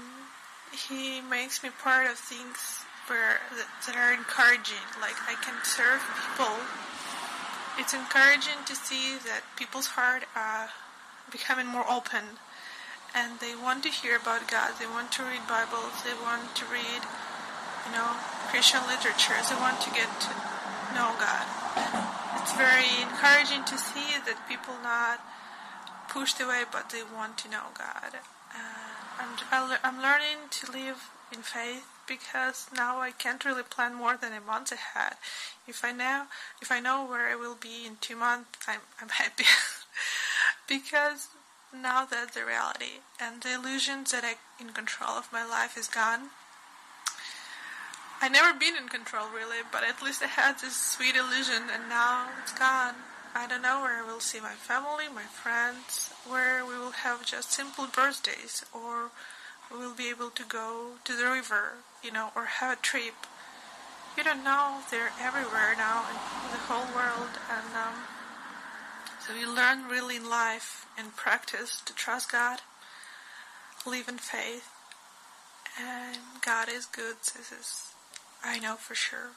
he 0.72 1.20
makes 1.20 1.62
me 1.62 1.70
part 1.82 2.06
of 2.10 2.16
things 2.16 2.84
where 3.06 3.40
that 3.86 3.96
are 3.96 4.12
encouraging. 4.12 4.86
Like 5.00 5.16
I 5.26 5.34
can 5.42 5.58
serve 5.64 6.00
people. 6.14 6.54
It's 7.78 7.94
encouraging 7.94 8.64
to 8.66 8.74
see 8.74 9.16
that 9.26 9.42
people's 9.56 9.88
heart 9.98 10.24
are 10.36 10.70
becoming 11.30 11.66
more 11.66 11.88
open, 11.90 12.38
and 13.14 13.40
they 13.40 13.54
want 13.54 13.82
to 13.84 13.90
hear 13.90 14.16
about 14.16 14.46
God. 14.50 14.74
They 14.78 14.86
want 14.86 15.12
to 15.12 15.22
read 15.22 15.42
Bibles. 15.48 16.02
They 16.04 16.14
want 16.14 16.54
to 16.56 16.64
read, 16.66 17.02
you 17.86 17.92
know, 17.92 18.16
Christian 18.50 18.80
literatures. 18.86 19.50
They 19.50 19.56
want 19.56 19.80
to 19.82 19.90
get 19.90 20.08
to 20.08 20.32
know 20.94 21.14
God. 21.18 21.46
It's 22.42 22.54
very 22.54 22.88
encouraging 23.02 23.64
to 23.64 23.76
see 23.78 24.18
that 24.26 24.48
people 24.48 24.74
not 24.82 25.20
pushed 26.08 26.40
away, 26.40 26.64
but 26.70 26.90
they 26.90 27.02
want 27.02 27.38
to 27.38 27.50
know 27.50 27.70
God. 27.76 28.18
Uh, 28.54 28.90
I'm, 29.18 29.78
I'm 29.84 30.02
learning 30.02 30.50
to 30.50 30.72
live 30.72 31.10
in 31.32 31.42
faith 31.42 31.86
because 32.08 32.66
now 32.74 32.98
I 33.00 33.12
can't 33.12 33.44
really 33.44 33.62
plan 33.62 33.94
more 33.94 34.16
than 34.16 34.32
a 34.32 34.40
month 34.40 34.72
ahead. 34.72 35.14
If 35.68 35.84
I 35.84 35.92
know 35.92 36.24
if 36.60 36.72
I 36.72 36.80
know 36.80 37.06
where 37.06 37.28
I 37.28 37.36
will 37.36 37.54
be 37.54 37.86
in 37.86 37.96
two 38.00 38.16
months, 38.16 38.58
I'm 38.66 38.80
I'm 39.00 39.08
happy 39.08 39.44
because 40.68 41.28
now 41.74 42.04
that's 42.04 42.34
the 42.34 42.44
reality 42.44 43.00
and 43.20 43.42
the 43.42 43.54
illusions 43.54 44.12
that 44.12 44.24
I'm 44.24 44.66
in 44.66 44.72
control 44.72 45.10
of 45.10 45.32
my 45.32 45.44
life 45.44 45.76
is 45.76 45.88
gone. 45.88 46.30
I 48.20 48.28
never 48.28 48.58
been 48.58 48.76
in 48.76 48.88
control 48.88 49.28
really, 49.34 49.64
but 49.72 49.82
at 49.82 50.02
least 50.02 50.22
I 50.22 50.26
had 50.26 50.58
this 50.58 50.76
sweet 50.76 51.16
illusion 51.16 51.70
and 51.72 51.88
now 51.88 52.28
it's 52.42 52.52
gone. 52.52 52.94
I 53.34 53.46
don't 53.46 53.62
know 53.62 53.80
where 53.80 54.02
I 54.02 54.06
will 54.06 54.20
see 54.20 54.40
my 54.40 54.54
family, 54.54 55.04
my 55.08 55.22
friends, 55.22 56.12
where 56.28 56.64
we 56.66 56.76
will 56.76 56.90
have 57.06 57.24
just 57.24 57.52
simple 57.52 57.86
birthdays 57.86 58.64
or 58.74 59.10
we 59.70 59.78
will 59.78 59.94
be 59.94 60.10
able 60.10 60.30
to 60.30 60.44
go 60.44 60.98
to 61.04 61.16
the 61.16 61.30
river, 61.30 61.78
you 62.02 62.10
know, 62.10 62.30
or 62.34 62.44
have 62.46 62.78
a 62.78 62.82
trip. 62.82 63.14
You 64.18 64.24
don't 64.24 64.42
know, 64.42 64.82
they're 64.90 65.12
everywhere 65.20 65.74
now 65.78 66.04
in 66.10 66.16
the 66.50 66.58
whole 66.66 66.90
world, 66.92 67.38
and 67.48 67.70
um, 67.76 67.94
so 69.26 69.34
you 69.34 69.54
learn 69.54 69.88
really 69.88 70.16
in 70.16 70.28
life 70.28 70.86
and 70.98 71.14
practice 71.14 71.82
to 71.84 71.94
trust 71.94 72.32
God, 72.32 72.60
live 73.86 74.08
in 74.08 74.18
faith, 74.18 74.68
and 75.78 76.18
God 76.44 76.68
is 76.68 76.86
good. 76.86 77.16
This 77.18 77.52
is, 77.52 77.92
I 78.42 78.58
know 78.58 78.76
for 78.76 78.94
sure. 78.94 79.30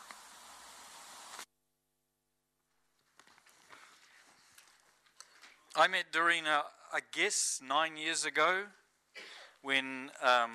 I 5.76 5.88
met 5.88 6.12
Darina, 6.12 6.62
I 6.94 7.00
guess, 7.12 7.60
nine 7.68 7.98
years 7.98 8.26
ago 8.26 8.66
when 9.64 10.12
um, 10.22 10.52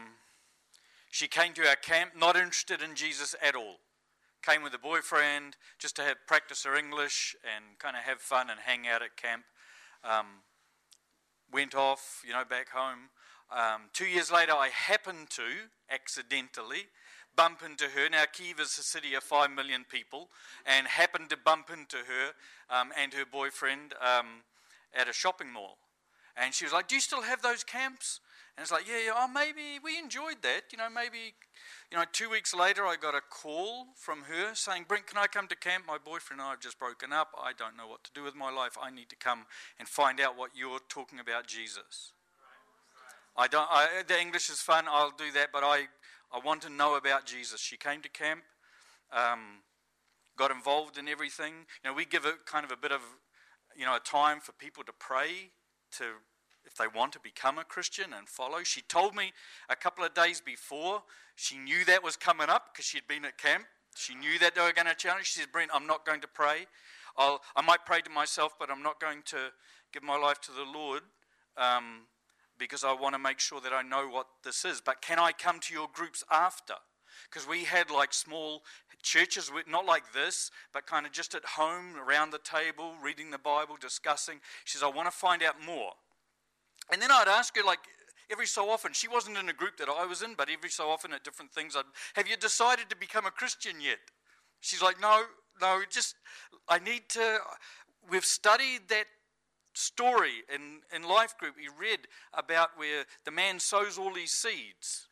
she 1.10 1.26
came 1.26 1.52
to 1.54 1.68
our 1.68 1.76
camp, 1.76 2.12
not 2.16 2.36
interested 2.36 2.82
in 2.82 2.94
Jesus 2.94 3.34
at 3.42 3.56
all. 3.56 3.76
Came 4.42 4.62
with 4.62 4.74
a 4.74 4.78
boyfriend 4.78 5.56
just 5.78 5.96
to 5.96 6.02
have 6.02 6.16
practice 6.26 6.64
her 6.64 6.76
English 6.76 7.36
and 7.44 7.78
kind 7.78 7.96
of 7.96 8.02
have 8.02 8.20
fun 8.20 8.50
and 8.50 8.60
hang 8.60 8.86
out 8.86 9.02
at 9.02 9.16
camp. 9.16 9.44
Um, 10.04 10.42
went 11.52 11.74
off, 11.74 12.22
you 12.26 12.32
know, 12.32 12.44
back 12.48 12.68
home. 12.70 13.10
Um, 13.50 13.88
two 13.92 14.06
years 14.06 14.30
later, 14.30 14.52
I 14.52 14.68
happened 14.68 15.30
to 15.30 15.42
accidentally 15.90 16.86
bump 17.34 17.62
into 17.64 17.86
her. 17.86 18.08
Now, 18.08 18.24
Kiev 18.32 18.60
is 18.60 18.78
a 18.78 18.82
city 18.82 19.14
of 19.14 19.22
five 19.22 19.50
million 19.50 19.84
people, 19.88 20.28
and 20.66 20.86
happened 20.86 21.30
to 21.30 21.36
bump 21.36 21.70
into 21.70 21.96
her 21.98 22.32
um, 22.68 22.90
and 22.96 23.14
her 23.14 23.24
boyfriend 23.24 23.94
um, 24.00 24.42
at 24.94 25.08
a 25.08 25.12
shopping 25.12 25.52
mall. 25.52 25.78
And 26.36 26.54
she 26.54 26.64
was 26.64 26.72
like, 26.72 26.88
Do 26.88 26.94
you 26.94 27.00
still 27.00 27.22
have 27.22 27.42
those 27.42 27.64
camps? 27.64 28.20
And 28.58 28.62
it's 28.64 28.72
like, 28.72 28.88
yeah, 28.88 28.98
yeah, 29.06 29.12
oh, 29.14 29.28
maybe 29.28 29.78
we 29.84 29.96
enjoyed 29.98 30.42
that. 30.42 30.72
You 30.72 30.78
know, 30.78 30.90
maybe, 30.90 31.34
you 31.90 31.96
know, 31.96 32.04
two 32.12 32.28
weeks 32.28 32.54
later 32.54 32.84
I 32.84 32.96
got 32.96 33.14
a 33.14 33.20
call 33.20 33.86
from 33.96 34.22
her 34.22 34.54
saying, 34.54 34.84
Brent, 34.86 35.06
can 35.06 35.18
I 35.18 35.26
come 35.26 35.48
to 35.48 35.56
camp? 35.56 35.84
My 35.86 35.96
boyfriend 35.96 36.40
and 36.40 36.46
I 36.46 36.50
have 36.50 36.60
just 36.60 36.78
broken 36.78 37.12
up. 37.12 37.28
I 37.42 37.52
don't 37.56 37.76
know 37.76 37.86
what 37.86 38.04
to 38.04 38.10
do 38.14 38.22
with 38.22 38.34
my 38.34 38.50
life. 38.50 38.76
I 38.80 38.90
need 38.90 39.08
to 39.08 39.16
come 39.16 39.46
and 39.78 39.88
find 39.88 40.20
out 40.20 40.36
what 40.36 40.50
you're 40.54 40.80
talking 40.88 41.18
about 41.18 41.46
Jesus. 41.46 42.12
I 43.36 43.46
don't, 43.46 43.68
I, 43.70 44.02
the 44.06 44.20
English 44.20 44.50
is 44.50 44.60
fun, 44.60 44.86
I'll 44.90 45.12
do 45.16 45.30
that, 45.32 45.50
but 45.52 45.62
I, 45.62 45.86
I 46.32 46.40
want 46.44 46.60
to 46.62 46.70
know 46.70 46.96
about 46.96 47.24
Jesus. 47.24 47.60
She 47.60 47.76
came 47.76 48.02
to 48.02 48.08
camp, 48.08 48.42
um, 49.12 49.62
got 50.36 50.50
involved 50.50 50.98
in 50.98 51.06
everything. 51.06 51.54
You 51.82 51.90
know, 51.90 51.94
we 51.94 52.04
give 52.04 52.24
it 52.26 52.46
kind 52.46 52.64
of 52.64 52.72
a 52.72 52.76
bit 52.76 52.90
of, 52.90 53.00
you 53.76 53.84
know, 53.84 53.94
a 53.94 54.00
time 54.00 54.40
for 54.40 54.50
people 54.52 54.82
to 54.82 54.92
pray, 54.98 55.52
to 55.98 56.04
if 56.68 56.76
they 56.76 56.86
want 56.86 57.12
to 57.14 57.20
become 57.20 57.58
a 57.58 57.64
Christian 57.64 58.12
and 58.16 58.28
follow. 58.28 58.62
She 58.62 58.82
told 58.82 59.14
me 59.14 59.32
a 59.70 59.74
couple 59.74 60.04
of 60.04 60.12
days 60.12 60.40
before 60.40 61.02
she 61.34 61.56
knew 61.56 61.84
that 61.86 62.04
was 62.04 62.16
coming 62.16 62.48
up 62.48 62.70
because 62.72 62.84
she'd 62.84 63.08
been 63.08 63.24
at 63.24 63.38
camp. 63.38 63.64
She 63.96 64.14
knew 64.14 64.38
that 64.40 64.54
they 64.54 64.60
were 64.60 64.72
going 64.72 64.86
to 64.86 64.94
challenge. 64.94 65.26
She 65.26 65.40
said, 65.40 65.50
Brent, 65.50 65.70
I'm 65.72 65.86
not 65.86 66.04
going 66.04 66.20
to 66.20 66.28
pray. 66.28 66.66
I'll, 67.16 67.40
I 67.56 67.62
might 67.62 67.86
pray 67.86 68.00
to 68.02 68.10
myself, 68.10 68.52
but 68.60 68.70
I'm 68.70 68.82
not 68.82 69.00
going 69.00 69.22
to 69.26 69.52
give 69.92 70.02
my 70.02 70.16
life 70.18 70.40
to 70.42 70.52
the 70.52 70.64
Lord 70.78 71.02
um, 71.56 72.02
because 72.58 72.84
I 72.84 72.92
want 72.92 73.14
to 73.14 73.18
make 73.18 73.40
sure 73.40 73.60
that 73.60 73.72
I 73.72 73.82
know 73.82 74.06
what 74.08 74.26
this 74.44 74.64
is. 74.64 74.82
But 74.84 75.00
can 75.00 75.18
I 75.18 75.32
come 75.32 75.58
to 75.60 75.74
your 75.74 75.88
groups 75.92 76.22
after? 76.30 76.74
Because 77.30 77.48
we 77.48 77.64
had 77.64 77.90
like 77.90 78.12
small 78.12 78.62
churches, 79.02 79.50
not 79.66 79.86
like 79.86 80.12
this, 80.12 80.50
but 80.72 80.86
kind 80.86 81.06
of 81.06 81.12
just 81.12 81.34
at 81.34 81.44
home 81.44 81.96
around 81.96 82.30
the 82.30 82.38
table, 82.38 82.92
reading 83.02 83.30
the 83.30 83.38
Bible, 83.38 83.76
discussing. 83.80 84.40
She 84.64 84.76
says, 84.76 84.82
I 84.82 84.88
want 84.88 85.06
to 85.10 85.16
find 85.16 85.42
out 85.42 85.56
more. 85.64 85.92
And 86.90 87.00
then 87.02 87.10
I'd 87.10 87.28
ask 87.28 87.56
her, 87.56 87.62
like, 87.62 87.80
every 88.30 88.46
so 88.46 88.70
often, 88.70 88.92
she 88.92 89.08
wasn't 89.08 89.38
in 89.38 89.48
a 89.48 89.52
group 89.52 89.76
that 89.78 89.88
I 89.88 90.06
was 90.06 90.22
in, 90.22 90.34
but 90.34 90.48
every 90.50 90.70
so 90.70 90.88
often 90.88 91.12
at 91.12 91.24
different 91.24 91.52
things, 91.52 91.76
I'd, 91.76 91.84
have 92.14 92.28
you 92.28 92.36
decided 92.36 92.88
to 92.90 92.96
become 92.96 93.26
a 93.26 93.30
Christian 93.30 93.80
yet? 93.80 93.98
She's 94.60 94.82
like, 94.82 95.00
no, 95.00 95.24
no, 95.60 95.82
just, 95.90 96.16
I 96.68 96.78
need 96.78 97.08
to, 97.10 97.38
we've 98.10 98.24
studied 98.24 98.88
that 98.88 99.06
story 99.74 100.42
in, 100.52 100.80
in 100.94 101.08
life 101.08 101.36
group. 101.38 101.54
We 101.56 101.68
read 101.78 102.00
about 102.34 102.70
where 102.76 103.04
the 103.24 103.30
man 103.30 103.60
sows 103.60 103.98
all 103.98 104.12
these 104.12 104.32
seeds. 104.32 105.08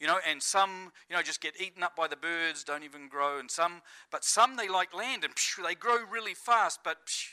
You 0.00 0.08
know, 0.08 0.18
and 0.28 0.42
some, 0.42 0.92
you 1.08 1.16
know, 1.16 1.22
just 1.22 1.40
get 1.40 1.58
eaten 1.58 1.82
up 1.82 1.94
by 1.96 2.08
the 2.08 2.16
birds, 2.16 2.64
don't 2.64 2.82
even 2.82 3.08
grow, 3.08 3.38
and 3.38 3.50
some, 3.50 3.80
but 4.10 4.24
some 4.24 4.56
they 4.56 4.68
like 4.68 4.92
land 4.92 5.24
and 5.24 5.34
psh, 5.34 5.64
they 5.64 5.74
grow 5.74 5.98
really 6.10 6.34
fast, 6.34 6.80
but 6.84 7.06
psh, 7.06 7.26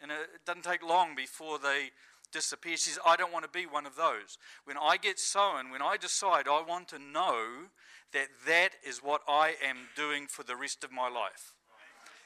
and 0.00 0.12
it 0.12 0.44
doesn't 0.46 0.62
take 0.62 0.82
long 0.82 1.16
before 1.16 1.58
they 1.58 1.90
disappear. 2.34 2.76
She 2.76 2.90
says, 2.90 2.98
I 3.06 3.16
don't 3.16 3.32
want 3.32 3.44
to 3.44 3.50
be 3.50 3.64
one 3.64 3.86
of 3.86 3.96
those. 3.96 4.36
When 4.64 4.76
I 4.76 4.98
get 4.98 5.18
sown, 5.18 5.70
when 5.70 5.80
I 5.80 5.96
decide 5.96 6.46
I 6.48 6.62
want 6.62 6.88
to 6.88 6.98
know 6.98 7.68
that 8.12 8.28
that 8.46 8.70
is 8.86 8.98
what 8.98 9.22
I 9.26 9.54
am 9.64 9.76
doing 9.96 10.26
for 10.26 10.42
the 10.42 10.56
rest 10.56 10.84
of 10.84 10.92
my 10.92 11.08
life. 11.08 11.54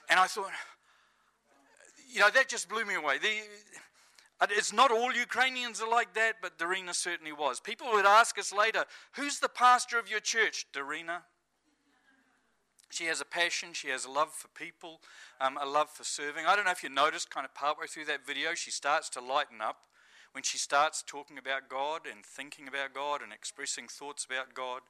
And 0.08 0.18
I 0.18 0.26
thought, 0.26 0.50
you 2.10 2.20
know, 2.20 2.30
that 2.30 2.48
just 2.48 2.68
blew 2.68 2.84
me 2.84 2.94
away. 2.94 3.18
The, 3.18 4.48
it's 4.50 4.72
not 4.72 4.90
all 4.90 5.12
Ukrainians 5.12 5.82
are 5.82 5.90
like 5.90 6.14
that, 6.14 6.36
but 6.40 6.58
Darina 6.58 6.94
certainly 6.94 7.32
was. 7.32 7.60
People 7.60 7.88
would 7.92 8.06
ask 8.06 8.38
us 8.38 8.52
later, 8.52 8.84
Who's 9.12 9.38
the 9.38 9.48
pastor 9.48 9.98
of 9.98 10.10
your 10.10 10.20
church? 10.20 10.66
Darina. 10.72 11.22
She 12.90 13.04
has 13.04 13.20
a 13.20 13.26
passion, 13.26 13.74
she 13.74 13.88
has 13.88 14.06
a 14.06 14.10
love 14.10 14.32
for 14.32 14.48
people, 14.48 15.02
um, 15.42 15.58
a 15.60 15.66
love 15.66 15.90
for 15.90 16.04
serving. 16.04 16.46
I 16.46 16.56
don't 16.56 16.64
know 16.64 16.70
if 16.70 16.82
you 16.82 16.88
noticed, 16.88 17.28
kind 17.28 17.44
of 17.44 17.54
partway 17.54 17.86
through 17.86 18.06
that 18.06 18.26
video, 18.26 18.54
she 18.54 18.70
starts 18.70 19.10
to 19.10 19.20
lighten 19.20 19.60
up 19.60 19.76
when 20.32 20.44
she 20.44 20.58
starts 20.58 21.02
talking 21.06 21.38
about 21.38 21.68
God 21.68 22.02
and 22.10 22.24
thinking 22.24 22.68
about 22.68 22.94
God 22.94 23.22
and 23.22 23.32
expressing 23.32 23.88
thoughts 23.88 24.24
about 24.24 24.54
God. 24.54 24.82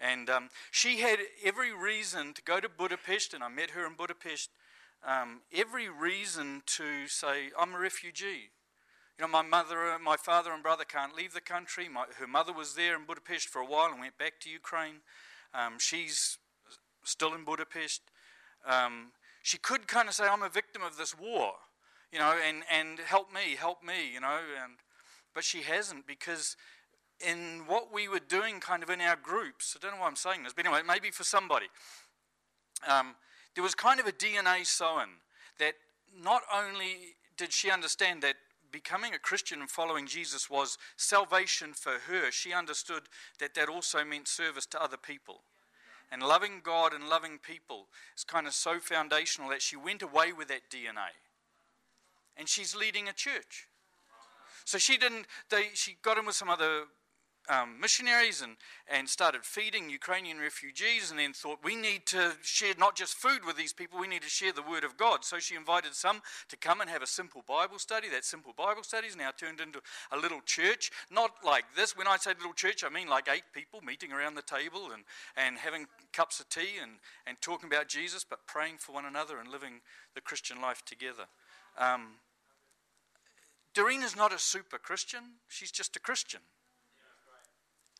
And 0.00 0.28
um, 0.30 0.48
she 0.70 1.00
had 1.00 1.18
every 1.44 1.74
reason 1.74 2.32
to 2.34 2.42
go 2.42 2.60
to 2.60 2.68
Budapest, 2.68 3.34
and 3.34 3.44
I 3.44 3.48
met 3.48 3.70
her 3.70 3.86
in 3.86 3.94
Budapest. 3.94 4.50
Um, 5.06 5.40
every 5.52 5.88
reason 5.88 6.62
to 6.66 7.06
say, 7.06 7.50
I'm 7.58 7.74
a 7.74 7.78
refugee. 7.78 8.50
You 9.18 9.26
know, 9.26 9.28
my 9.28 9.42
mother, 9.42 9.98
my 10.02 10.16
father 10.16 10.52
and 10.52 10.62
brother 10.62 10.84
can't 10.84 11.14
leave 11.14 11.34
the 11.34 11.40
country. 11.40 11.88
My, 11.88 12.04
her 12.18 12.26
mother 12.26 12.52
was 12.52 12.74
there 12.74 12.96
in 12.96 13.04
Budapest 13.06 13.48
for 13.48 13.60
a 13.60 13.66
while 13.66 13.90
and 13.90 14.00
went 14.00 14.16
back 14.18 14.40
to 14.40 14.50
Ukraine. 14.50 14.96
Um, 15.52 15.74
she's 15.78 16.38
still 17.04 17.34
in 17.34 17.44
Budapest. 17.44 18.02
Um, 18.66 19.12
she 19.42 19.58
could 19.58 19.86
kind 19.86 20.08
of 20.08 20.14
say, 20.14 20.24
I'm 20.24 20.42
a 20.42 20.48
victim 20.48 20.82
of 20.82 20.96
this 20.96 21.18
war 21.18 21.54
you 22.12 22.18
know, 22.18 22.34
and, 22.46 22.62
and 22.70 22.98
help 23.00 23.32
me, 23.32 23.56
help 23.56 23.82
me, 23.82 24.12
you 24.12 24.20
know. 24.20 24.38
And, 24.62 24.74
but 25.34 25.44
she 25.44 25.62
hasn't 25.62 26.06
because 26.06 26.56
in 27.20 27.62
what 27.66 27.92
we 27.92 28.08
were 28.08 28.20
doing 28.20 28.60
kind 28.60 28.82
of 28.82 28.90
in 28.90 29.00
our 29.00 29.16
groups, 29.16 29.76
I 29.76 29.84
don't 29.84 29.94
know 29.94 30.02
why 30.02 30.08
I'm 30.08 30.16
saying 30.16 30.42
this, 30.42 30.52
but 30.52 30.64
anyway, 30.64 30.80
maybe 30.86 31.10
for 31.10 31.24
somebody, 31.24 31.66
um, 32.88 33.14
there 33.54 33.62
was 33.62 33.74
kind 33.74 34.00
of 34.00 34.06
a 34.06 34.12
DNA 34.12 34.66
sown 34.66 35.08
that 35.58 35.74
not 36.22 36.42
only 36.52 37.16
did 37.36 37.52
she 37.52 37.70
understand 37.70 38.22
that 38.22 38.36
becoming 38.72 39.14
a 39.14 39.18
Christian 39.18 39.60
and 39.60 39.70
following 39.70 40.06
Jesus 40.06 40.48
was 40.48 40.78
salvation 40.96 41.72
for 41.74 41.98
her, 42.08 42.30
she 42.30 42.52
understood 42.52 43.02
that 43.38 43.54
that 43.54 43.68
also 43.68 44.04
meant 44.04 44.28
service 44.28 44.66
to 44.66 44.82
other 44.82 44.96
people. 44.96 45.40
And 46.12 46.22
loving 46.22 46.60
God 46.62 46.92
and 46.92 47.08
loving 47.08 47.38
people 47.38 47.86
is 48.16 48.24
kind 48.24 48.46
of 48.46 48.52
so 48.52 48.80
foundational 48.80 49.50
that 49.50 49.62
she 49.62 49.76
went 49.76 50.02
away 50.02 50.32
with 50.32 50.48
that 50.48 50.70
DNA 50.70 51.10
and 52.40 52.48
she's 52.48 52.74
leading 52.74 53.08
a 53.08 53.12
church. 53.12 53.68
So 54.64 54.78
she 54.78 54.96
didn't, 54.96 55.26
they, 55.50 55.68
she 55.74 55.96
got 56.02 56.18
in 56.18 56.26
with 56.26 56.34
some 56.34 56.50
other 56.50 56.84
um, 57.48 57.80
missionaries 57.80 58.42
and, 58.42 58.56
and 58.88 59.08
started 59.08 59.44
feeding 59.44 59.90
Ukrainian 59.90 60.38
refugees, 60.38 61.10
and 61.10 61.18
then 61.18 61.32
thought 61.32 61.58
we 61.64 61.74
need 61.74 62.06
to 62.06 62.32
share 62.42 62.74
not 62.78 62.96
just 62.96 63.14
food 63.14 63.40
with 63.44 63.56
these 63.56 63.72
people, 63.72 63.98
we 63.98 64.06
need 64.06 64.22
to 64.22 64.28
share 64.28 64.52
the 64.52 64.62
Word 64.62 64.84
of 64.84 64.96
God. 64.96 65.24
So 65.24 65.38
she 65.38 65.56
invited 65.56 65.94
some 65.94 66.20
to 66.48 66.56
come 66.56 66.80
and 66.80 66.88
have 66.88 67.02
a 67.02 67.06
simple 67.06 67.42
Bible 67.46 67.78
study. 67.78 68.08
That 68.08 68.24
simple 68.24 68.52
Bible 68.56 68.84
study 68.84 69.08
is 69.08 69.16
now 69.16 69.30
turned 69.36 69.60
into 69.60 69.80
a 70.12 70.16
little 70.16 70.40
church. 70.44 70.90
Not 71.10 71.32
like 71.44 71.64
this. 71.74 71.96
When 71.96 72.06
I 72.06 72.16
say 72.16 72.30
little 72.30 72.52
church, 72.52 72.84
I 72.84 72.88
mean 72.88 73.08
like 73.08 73.28
eight 73.28 73.50
people 73.52 73.80
meeting 73.80 74.12
around 74.12 74.36
the 74.36 74.42
table 74.42 74.90
and, 74.92 75.02
and 75.36 75.58
having 75.58 75.86
cups 76.12 76.40
of 76.40 76.48
tea 76.48 76.78
and, 76.80 76.92
and 77.26 77.36
talking 77.40 77.68
about 77.68 77.88
Jesus, 77.88 78.24
but 78.24 78.46
praying 78.46 78.76
for 78.78 78.92
one 78.92 79.06
another 79.06 79.38
and 79.38 79.50
living 79.50 79.80
the 80.14 80.20
Christian 80.20 80.60
life 80.60 80.84
together. 80.84 81.26
Um, 81.78 82.18
Doreen 83.74 84.02
is 84.02 84.16
not 84.16 84.32
a 84.32 84.38
super 84.38 84.78
Christian, 84.78 85.20
she's 85.48 85.70
just 85.70 85.96
a 85.96 86.00
Christian. 86.00 86.40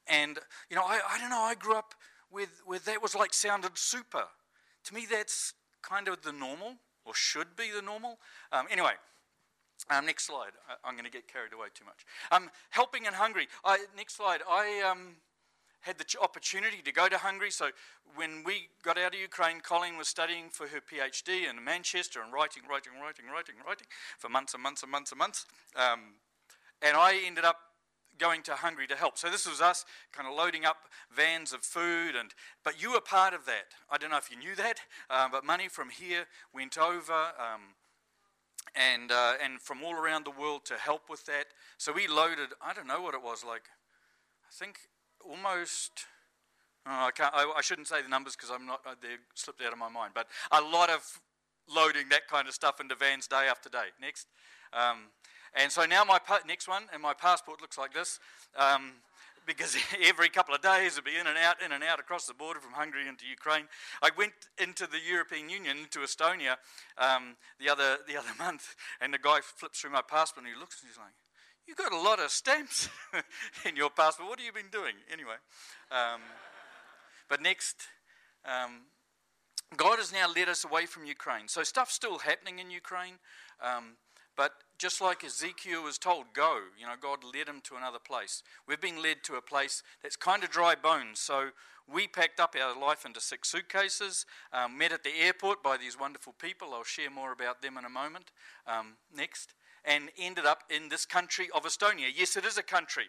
And, 0.06 0.38
you 0.68 0.76
know, 0.76 0.82
I, 0.82 1.00
I 1.08 1.18
don't 1.18 1.30
know, 1.30 1.40
I 1.40 1.54
grew 1.54 1.76
up 1.76 1.94
with, 2.30 2.62
with 2.66 2.84
that 2.86 3.00
was 3.02 3.14
like 3.14 3.32
sounded 3.32 3.78
super. 3.78 4.24
To 4.84 4.94
me, 4.94 5.06
that's 5.10 5.54
kind 5.82 6.08
of 6.08 6.22
the 6.22 6.32
normal, 6.32 6.74
or 7.04 7.14
should 7.14 7.54
be 7.56 7.70
the 7.74 7.82
normal. 7.82 8.18
Um, 8.50 8.66
anyway, 8.70 8.92
um, 9.88 10.06
next 10.06 10.24
slide. 10.24 10.52
I, 10.84 10.88
am 10.88 10.94
going 10.94 11.04
to 11.04 11.10
get 11.10 11.28
carried 11.28 11.52
away 11.52 11.68
too 11.74 11.84
much. 11.84 12.04
Um, 12.30 12.50
helping 12.70 13.06
and 13.06 13.14
hungry. 13.14 13.48
I, 13.64 13.84
next 13.96 14.16
slide. 14.16 14.40
I 14.48 14.82
um, 14.90 15.16
had 15.80 15.98
the 15.98 16.04
opportunity 16.20 16.82
to 16.84 16.92
go 16.92 17.08
to 17.08 17.18
Hungary. 17.18 17.50
So 17.50 17.70
when 18.14 18.42
we 18.44 18.68
got 18.82 18.98
out 18.98 19.14
of 19.14 19.20
Ukraine, 19.20 19.60
Colleen 19.60 19.96
was 19.96 20.08
studying 20.08 20.50
for 20.50 20.66
her 20.68 20.80
PhD 20.80 21.48
in 21.48 21.62
Manchester 21.64 22.20
and 22.22 22.32
writing, 22.32 22.62
writing, 22.68 22.92
writing, 23.00 23.26
writing, 23.32 23.54
writing 23.66 23.86
for 24.18 24.28
months 24.28 24.54
and 24.54 24.62
months 24.62 24.82
and 24.82 24.92
months 24.92 25.12
and 25.12 25.18
months. 25.18 25.46
Um, 25.76 26.14
and 26.82 26.96
I 26.96 27.20
ended 27.26 27.44
up 27.44 27.56
going 28.18 28.42
to 28.42 28.52
Hungary 28.52 28.86
to 28.86 28.96
help. 28.96 29.16
So 29.16 29.30
this 29.30 29.48
was 29.48 29.60
us 29.60 29.86
kind 30.12 30.28
of 30.28 30.34
loading 30.34 30.66
up 30.66 30.76
vans 31.10 31.52
of 31.52 31.62
food, 31.62 32.14
and 32.14 32.34
but 32.62 32.80
you 32.80 32.92
were 32.92 33.00
part 33.00 33.32
of 33.32 33.46
that. 33.46 33.72
I 33.90 33.96
don't 33.96 34.10
know 34.10 34.18
if 34.18 34.30
you 34.30 34.36
knew 34.36 34.54
that, 34.56 34.80
uh, 35.08 35.28
but 35.32 35.44
money 35.44 35.68
from 35.68 35.88
here 35.88 36.26
went 36.52 36.78
over. 36.78 37.12
Um, 37.12 37.74
and, 38.76 39.10
uh, 39.10 39.32
and 39.42 39.60
from 39.60 39.82
all 39.82 39.94
around 39.94 40.24
the 40.24 40.30
world 40.30 40.64
to 40.66 40.74
help 40.74 41.10
with 41.10 41.26
that. 41.26 41.46
So 41.76 41.92
we 41.92 42.06
loaded, 42.06 42.50
I 42.62 42.72
don't 42.72 42.86
know 42.86 43.02
what 43.02 43.14
it 43.14 43.22
was 43.22 43.42
like, 43.44 43.62
I 44.46 44.52
think 44.52 44.78
almost 45.28 46.06
Oh, 46.86 47.06
I, 47.06 47.10
can't, 47.10 47.32
I, 47.34 47.52
I, 47.58 47.60
shouldn't 47.60 47.88
say 47.88 48.00
the 48.00 48.08
numbers 48.08 48.34
because 48.34 48.50
I'm 48.50 48.66
not. 48.66 48.80
Uh, 48.86 48.94
they 49.02 49.20
slipped 49.34 49.62
out 49.62 49.72
of 49.72 49.78
my 49.78 49.90
mind. 49.90 50.12
But 50.14 50.28
a 50.50 50.62
lot 50.62 50.88
of 50.88 51.20
loading 51.68 52.08
that 52.08 52.26
kind 52.26 52.48
of 52.48 52.54
stuff 52.54 52.80
into 52.80 52.94
vans 52.94 53.26
day 53.26 53.46
after 53.50 53.68
day. 53.68 53.92
Next, 54.00 54.26
um, 54.72 55.12
and 55.54 55.70
so 55.70 55.84
now 55.84 56.04
my 56.04 56.18
next 56.46 56.68
one, 56.68 56.84
and 56.92 57.02
my 57.02 57.12
passport 57.12 57.60
looks 57.60 57.76
like 57.76 57.92
this, 57.92 58.18
um, 58.56 58.92
because 59.46 59.76
every 60.02 60.30
couple 60.30 60.54
of 60.54 60.62
days 60.62 60.92
it'd 60.92 61.04
be 61.04 61.16
in 61.20 61.26
and 61.26 61.36
out, 61.36 61.56
in 61.62 61.72
and 61.72 61.84
out 61.84 62.00
across 62.00 62.26
the 62.26 62.34
border 62.34 62.60
from 62.60 62.72
Hungary 62.72 63.06
into 63.06 63.26
Ukraine. 63.26 63.64
I 64.00 64.08
went 64.16 64.32
into 64.58 64.86
the 64.86 65.00
European 65.06 65.50
Union, 65.50 65.76
into 65.78 65.98
Estonia, 65.98 66.56
um, 66.96 67.36
the 67.58 67.68
other 67.68 67.98
the 68.08 68.16
other 68.16 68.32
month, 68.38 68.74
and 69.02 69.12
the 69.12 69.18
guy 69.18 69.40
flips 69.42 69.80
through 69.80 69.90
my 69.90 70.02
passport 70.02 70.46
and 70.46 70.54
he 70.54 70.58
looks 70.58 70.80
and 70.80 70.88
he's 70.88 70.98
like, 70.98 71.12
"You 71.66 71.74
got 71.74 71.92
a 71.92 72.00
lot 72.00 72.20
of 72.20 72.30
stamps 72.30 72.88
in 73.64 73.76
your 73.76 73.90
passport. 73.90 74.28
What 74.28 74.38
have 74.38 74.46
you 74.46 74.52
been 74.52 74.70
doing 74.70 74.94
anyway?" 75.12 75.36
Um, 75.90 76.20
but 77.28 77.40
next. 77.40 77.76
Um, 78.44 78.82
God 79.76 79.98
has 79.98 80.12
now 80.12 80.26
led 80.34 80.48
us 80.48 80.64
away 80.64 80.86
from 80.86 81.04
Ukraine. 81.04 81.46
So 81.46 81.62
stuff's 81.62 81.94
still 81.94 82.18
happening 82.18 82.58
in 82.58 82.70
Ukraine. 82.70 83.14
Um, 83.62 83.96
but 84.36 84.52
just 84.78 85.00
like 85.00 85.22
Ezekiel 85.22 85.84
was 85.84 85.98
told, 85.98 86.32
go, 86.32 86.60
you 86.78 86.86
know, 86.86 86.94
God 87.00 87.18
led 87.22 87.46
him 87.46 87.60
to 87.64 87.76
another 87.76 87.98
place. 87.98 88.42
We've 88.66 88.80
been 88.80 89.02
led 89.02 89.22
to 89.24 89.34
a 89.34 89.42
place 89.42 89.82
that's 90.02 90.16
kind 90.16 90.42
of 90.42 90.50
dry 90.50 90.74
bones. 90.74 91.20
So 91.20 91.50
we 91.92 92.06
packed 92.06 92.40
up 92.40 92.56
our 92.60 92.78
life 92.78 93.04
into 93.04 93.20
six 93.20 93.48
suitcases, 93.50 94.24
um, 94.52 94.78
met 94.78 94.92
at 94.92 95.04
the 95.04 95.14
airport 95.20 95.62
by 95.62 95.76
these 95.76 95.98
wonderful 95.98 96.34
people. 96.40 96.72
I'll 96.72 96.84
share 96.84 97.10
more 97.10 97.32
about 97.32 97.62
them 97.62 97.76
in 97.76 97.84
a 97.84 97.90
moment. 97.90 98.30
Um, 98.66 98.94
next. 99.14 99.54
And 99.84 100.10
ended 100.18 100.46
up 100.46 100.64
in 100.68 100.88
this 100.88 101.06
country 101.06 101.48
of 101.54 101.64
Estonia. 101.64 102.08
Yes, 102.14 102.36
it 102.36 102.44
is 102.44 102.58
a 102.58 102.62
country. 102.62 103.04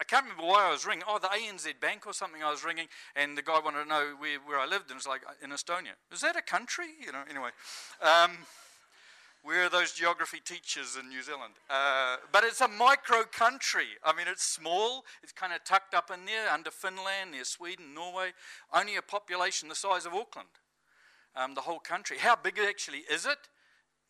I 0.00 0.04
can't 0.04 0.24
remember 0.24 0.46
why 0.46 0.68
I 0.68 0.70
was 0.70 0.86
ringing. 0.86 1.04
Oh, 1.08 1.18
the 1.18 1.28
ANZ 1.28 1.80
Bank 1.80 2.06
or 2.06 2.12
something 2.12 2.42
I 2.42 2.50
was 2.50 2.64
ringing, 2.64 2.86
and 3.16 3.36
the 3.36 3.42
guy 3.42 3.58
wanted 3.58 3.82
to 3.82 3.88
know 3.88 4.14
where, 4.18 4.38
where 4.46 4.58
I 4.58 4.66
lived, 4.66 4.90
and 4.90 4.96
was 4.96 5.08
like, 5.08 5.22
in 5.42 5.50
Estonia. 5.50 5.98
Is 6.12 6.20
that 6.20 6.36
a 6.36 6.42
country? 6.42 6.86
You 7.04 7.10
know, 7.10 7.22
anyway. 7.28 7.50
Um, 8.00 8.38
where 9.42 9.64
are 9.64 9.68
those 9.68 9.92
geography 9.92 10.40
teachers 10.44 10.96
in 11.00 11.08
New 11.08 11.22
Zealand? 11.22 11.54
Uh, 11.70 12.16
but 12.32 12.44
it's 12.44 12.60
a 12.60 12.68
micro 12.68 13.22
country. 13.24 13.86
I 14.04 14.14
mean, 14.14 14.26
it's 14.28 14.44
small, 14.44 15.04
it's 15.22 15.32
kind 15.32 15.52
of 15.52 15.64
tucked 15.64 15.94
up 15.94 16.10
in 16.12 16.26
there 16.26 16.50
under 16.52 16.70
Finland, 16.70 17.32
near 17.32 17.44
Sweden, 17.44 17.94
Norway. 17.94 18.32
Only 18.72 18.96
a 18.96 19.02
population 19.02 19.68
the 19.68 19.74
size 19.74 20.06
of 20.06 20.14
Auckland, 20.14 20.48
um, 21.34 21.54
the 21.54 21.62
whole 21.62 21.78
country. 21.78 22.18
How 22.18 22.36
big 22.36 22.58
actually 22.58 23.04
is 23.10 23.26
it? 23.26 23.48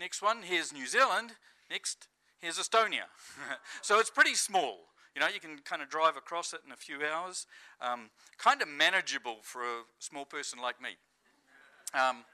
Next 0.01 0.23
one, 0.23 0.43
here's 0.43 0.73
New 0.73 0.87
Zealand. 0.87 1.33
Next, 1.71 2.09
here's 2.41 2.59
Estonia. 2.59 3.05
so 3.83 3.99
it's 3.99 4.11
pretty 4.11 4.35
small. 4.35 4.79
You 5.15 5.21
know, 5.21 5.29
you 5.29 5.41
can 5.41 5.59
kind 5.65 5.83
of 5.83 5.89
drive 5.89 6.17
across 6.17 6.53
it 6.53 6.61
in 6.65 6.73
a 6.73 6.77
few 6.77 6.99
hours. 7.05 7.47
Um, 7.81 8.11
kind 8.39 8.63
of 8.63 8.69
manageable 8.69 9.39
for 9.43 9.63
a 9.63 9.83
small 9.99 10.25
person 10.25 10.61
like 10.61 10.81
me. 10.81 10.91
Um, 11.93 12.25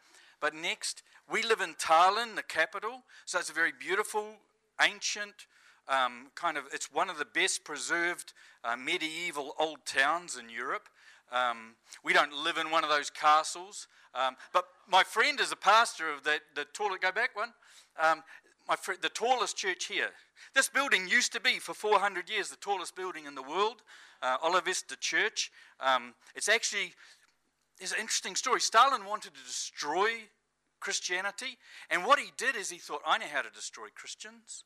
but 0.40 0.54
next, 0.54 1.02
we 1.30 1.42
live 1.42 1.60
in 1.60 1.74
Tallinn, 1.74 2.36
the 2.36 2.42
capital, 2.42 3.02
so 3.24 3.38
it's 3.38 3.50
a 3.50 3.54
very 3.54 3.72
beautiful, 3.72 4.34
ancient, 4.82 5.46
um, 5.88 6.28
kind 6.34 6.56
of, 6.56 6.64
it's 6.72 6.92
one 6.92 7.08
of 7.08 7.18
the 7.18 7.24
best 7.24 7.64
preserved 7.64 8.32
uh, 8.64 8.76
medieval 8.76 9.54
old 9.58 9.78
towns 9.86 10.36
in 10.36 10.48
Europe. 10.48 10.88
Um, 11.32 11.74
we 12.04 12.12
don't 12.12 12.32
live 12.32 12.58
in 12.58 12.70
one 12.70 12.84
of 12.84 12.90
those 12.90 13.10
castles. 13.10 13.88
Um, 14.14 14.36
but 14.52 14.66
my 14.88 15.02
friend 15.02 15.40
is 15.40 15.50
a 15.50 15.56
pastor 15.56 16.10
of 16.12 16.22
that, 16.24 16.40
the 16.54 16.64
toilet, 16.72 17.00
go 17.00 17.10
back 17.10 17.34
one. 17.34 17.52
Um, 18.00 18.22
my 18.68 18.76
the 19.00 19.08
tallest 19.08 19.56
church 19.56 19.86
here. 19.86 20.10
This 20.54 20.68
building 20.68 21.08
used 21.08 21.32
to 21.32 21.40
be, 21.40 21.58
for 21.58 21.74
400 21.74 22.28
years, 22.30 22.48
the 22.48 22.56
tallest 22.56 22.96
building 22.96 23.26
in 23.26 23.34
the 23.34 23.42
world, 23.42 23.82
uh, 24.22 24.38
Oleviste 24.38 24.98
Church. 25.00 25.50
Um, 25.80 26.14
it's 26.34 26.48
actually, 26.48 26.94
there's 27.78 27.92
an 27.92 28.00
interesting 28.00 28.36
story. 28.36 28.60
Stalin 28.60 29.04
wanted 29.04 29.34
to 29.34 29.44
destroy 29.44 30.08
Christianity. 30.80 31.58
And 31.90 32.04
what 32.04 32.18
he 32.18 32.30
did 32.36 32.56
is 32.56 32.70
he 32.70 32.78
thought, 32.78 33.00
I 33.06 33.18
know 33.18 33.26
how 33.32 33.42
to 33.42 33.50
destroy 33.50 33.88
Christians. 33.94 34.64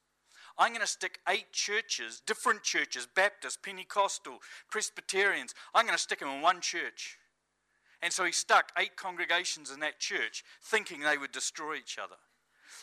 I'm 0.59 0.73
going 0.73 0.81
to 0.81 0.87
stick 0.87 1.21
eight 1.29 1.53
churches, 1.53 2.21
different 2.27 2.65
churches, 2.65 3.07
Baptist, 3.15 3.63
Pentecostal, 3.63 4.39
Presbyterians. 4.71 5.55
I'm 5.75 5.87
going 5.87 5.97
to 5.97 6.03
stick 6.03 6.19
them 6.19 6.29
in 6.29 6.43
one 6.43 6.61
church. 6.61 7.19
And 8.03 8.13
so 8.13 8.25
he 8.25 8.33
stuck 8.33 8.73
eight 8.77 8.97
congregations 8.97 9.71
in 9.71 9.81
that 9.81 10.01
church, 10.01 10.45
thinking 10.63 11.01
they 11.01 11.19
would 11.19 11.33
destroy 11.33 11.77
each 11.77 11.99
other. 11.99 12.17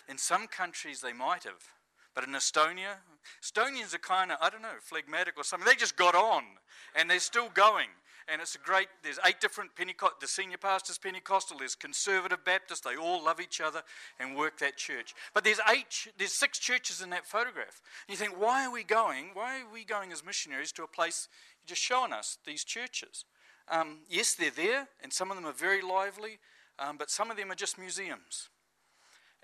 In 0.09 0.17
some 0.17 0.47
countries, 0.47 1.01
they 1.01 1.13
might 1.13 1.43
have. 1.43 1.63
But 2.13 2.23
in 2.23 2.31
Estonia, 2.31 2.95
Estonians 3.43 3.93
are 3.93 3.99
kind 3.99 4.31
of, 4.31 4.37
I 4.41 4.49
don't 4.49 4.61
know, 4.61 4.79
phlegmatic 4.81 5.35
or 5.37 5.43
something. 5.43 5.67
They 5.67 5.75
just 5.75 5.97
got 5.97 6.15
on 6.15 6.43
and 6.95 7.09
they're 7.09 7.19
still 7.19 7.49
going 7.53 7.89
and 8.27 8.41
it's 8.41 8.55
a 8.55 8.59
great. 8.59 8.87
There's 9.03 9.19
eight 9.25 9.39
different 9.39 9.75
Pentecost. 9.75 10.19
The 10.19 10.27
senior 10.27 10.57
pastor's 10.57 10.97
Pentecostal. 10.97 11.59
There's 11.59 11.75
Conservative 11.75 12.43
Baptist. 12.43 12.83
They 12.83 12.95
all 12.95 13.23
love 13.23 13.39
each 13.39 13.61
other 13.61 13.83
and 14.19 14.35
work 14.35 14.57
that 14.59 14.77
church. 14.77 15.13
But 15.33 15.43
there's 15.43 15.59
eight. 15.69 16.07
There's 16.17 16.31
six 16.31 16.57
churches 16.57 17.01
in 17.01 17.11
that 17.11 17.25
photograph. 17.27 17.81
And 18.07 18.13
you 18.13 18.15
think, 18.15 18.39
why 18.39 18.65
are 18.65 18.71
we 18.71 18.83
going? 18.83 19.29
Why 19.33 19.61
are 19.61 19.71
we 19.71 19.83
going 19.83 20.11
as 20.11 20.25
missionaries 20.25 20.71
to 20.73 20.83
a 20.83 20.87
place? 20.87 21.27
You're 21.61 21.75
just 21.75 21.81
showing 21.81 22.13
us 22.13 22.37
these 22.45 22.63
churches. 22.63 23.25
Um, 23.69 23.99
yes, 24.09 24.33
they're 24.33 24.51
there, 24.51 24.87
and 25.01 25.11
some 25.11 25.31
of 25.31 25.37
them 25.37 25.45
are 25.45 25.53
very 25.53 25.81
lively, 25.81 26.39
um, 26.77 26.97
but 26.97 27.09
some 27.09 27.31
of 27.31 27.37
them 27.37 27.51
are 27.51 27.55
just 27.55 27.79
museums. 27.79 28.49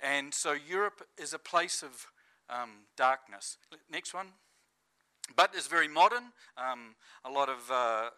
And 0.01 0.33
so 0.33 0.53
Europe 0.53 1.07
is 1.17 1.33
a 1.33 1.39
place 1.39 1.83
of 1.83 2.07
um, 2.49 2.69
darkness. 2.97 3.57
Next 3.91 4.13
one. 4.13 4.27
But 5.35 5.51
it's 5.55 5.67
very 5.67 5.87
modern. 5.87 6.33
Um, 6.57 6.95
a 7.23 7.31
lot 7.31 7.49
of 7.49 7.69
uh, 7.71 8.09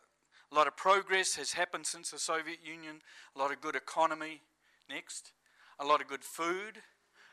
a 0.51 0.55
lot 0.55 0.67
of 0.67 0.77
progress 0.77 1.35
has 1.35 1.53
happened 1.53 1.85
since 1.87 2.11
the 2.11 2.19
Soviet 2.19 2.59
Union, 2.63 3.01
a 3.35 3.39
lot 3.39 3.51
of 3.51 3.59
good 3.59 3.75
economy. 3.75 4.41
Next. 4.89 5.31
A 5.79 5.85
lot 5.85 6.01
of 6.01 6.07
good 6.07 6.23
food. 6.23 6.77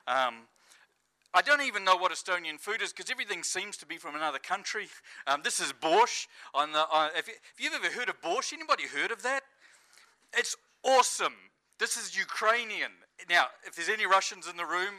Um, 0.09 0.47
I 1.33 1.43
don't 1.43 1.61
even 1.61 1.85
know 1.85 1.97
what 1.97 2.11
Estonian 2.11 2.59
food 2.59 2.83
is 2.83 2.93
because 2.93 3.11
everything 3.11 3.43
seems 3.43 3.77
to 3.79 3.87
be 3.87 3.99
from 3.99 4.15
another 4.15 4.39
country. 4.39 4.89
Um, 5.27 5.43
this 5.45 5.61
is 5.61 5.73
borscht. 5.73 6.27
On 6.55 6.73
the, 6.73 6.85
if, 7.15 7.29
you, 7.29 7.35
if 7.55 7.63
you've 7.63 7.75
ever 7.75 7.93
heard 7.93 8.09
of 8.09 8.21
borscht, 8.21 8.53
anybody 8.55 8.85
heard 8.85 9.13
of 9.13 9.23
that? 9.23 9.43
It's 10.33 10.57
awesome. 10.83 11.35
This 11.81 11.97
is 11.97 12.17
Ukrainian. 12.17 12.93
Now, 13.29 13.47
if 13.67 13.75
there's 13.75 13.89
any 13.89 14.07
Russians 14.07 14.47
in 14.47 14.57
the 14.57 14.67
room, 14.67 14.95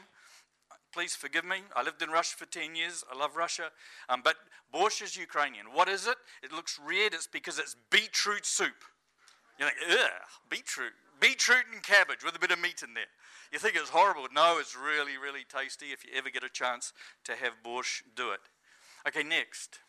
Please 0.92 1.16
forgive 1.16 1.46
me. 1.46 1.62
I 1.76 1.84
lived 1.84 2.02
in 2.02 2.10
Russia 2.10 2.36
for 2.38 2.46
10 2.46 2.76
years. 2.76 3.04
I 3.12 3.18
love 3.18 3.36
Russia. 3.36 3.72
Um, 4.10 4.22
but 4.24 4.36
borscht 4.74 5.02
is 5.02 5.16
Ukrainian. 5.16 5.68
What 5.74 5.88
is 5.88 6.06
it? 6.06 6.18
It 6.44 6.52
looks 6.52 6.80
red. 6.86 7.14
It's 7.14 7.28
because 7.28 7.60
it's 7.60 7.76
beetroot 7.90 8.46
soup. 8.46 8.84
You 9.58 9.66
think, 9.66 9.78
ugh, 9.90 10.10
beetroot. 10.50 10.94
Beetroot 11.20 11.66
and 11.72 11.82
cabbage 11.84 12.26
with 12.26 12.36
a 12.36 12.40
bit 12.40 12.52
of 12.52 12.60
meat 12.60 12.84
in 12.84 12.94
there. 12.94 13.06
You 13.54 13.60
think 13.60 13.76
it's 13.76 13.90
horrible. 13.90 14.28
No, 14.34 14.58
it's 14.60 14.76
really, 14.76 15.18
really 15.18 15.46
tasty. 15.48 15.88
If 15.88 16.04
you 16.04 16.12
ever 16.16 16.30
get 16.30 16.44
a 16.44 16.50
chance 16.50 16.94
to 17.26 17.36
have 17.36 17.64
borscht, 17.64 18.02
do 18.16 18.32
it. 18.32 18.42
Okay, 19.08 19.24
next. 19.24 19.80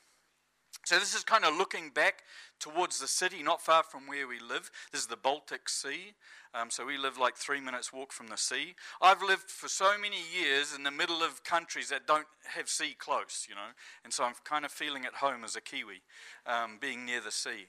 So 0.84 0.98
this 0.98 1.14
is 1.14 1.22
kind 1.22 1.44
of 1.44 1.56
looking 1.56 1.90
back 1.90 2.22
towards 2.58 2.98
the 2.98 3.06
city, 3.06 3.42
not 3.42 3.62
far 3.62 3.82
from 3.82 4.06
where 4.06 4.26
we 4.26 4.40
live. 4.40 4.70
This 4.90 5.02
is 5.02 5.06
the 5.06 5.16
Baltic 5.16 5.68
Sea. 5.68 6.14
Um, 6.54 6.70
so 6.70 6.84
we 6.84 6.98
live 6.98 7.18
like 7.18 7.36
three 7.36 7.60
minutes 7.60 7.92
walk 7.92 8.12
from 8.12 8.26
the 8.26 8.36
sea. 8.36 8.74
I've 9.00 9.22
lived 9.22 9.50
for 9.50 9.68
so 9.68 9.96
many 9.98 10.18
years 10.38 10.74
in 10.74 10.82
the 10.82 10.90
middle 10.90 11.22
of 11.22 11.44
countries 11.44 11.88
that 11.88 12.06
don't 12.06 12.26
have 12.54 12.68
sea 12.68 12.94
close, 12.98 13.46
you 13.48 13.54
know, 13.54 13.72
and 14.04 14.12
so 14.12 14.24
I'm 14.24 14.34
kind 14.44 14.64
of 14.64 14.70
feeling 14.70 15.06
at 15.06 15.14
home 15.14 15.44
as 15.44 15.56
a 15.56 15.62
Kiwi, 15.62 16.02
um, 16.46 16.78
being 16.80 17.06
near 17.06 17.22
the 17.22 17.30
sea. 17.30 17.68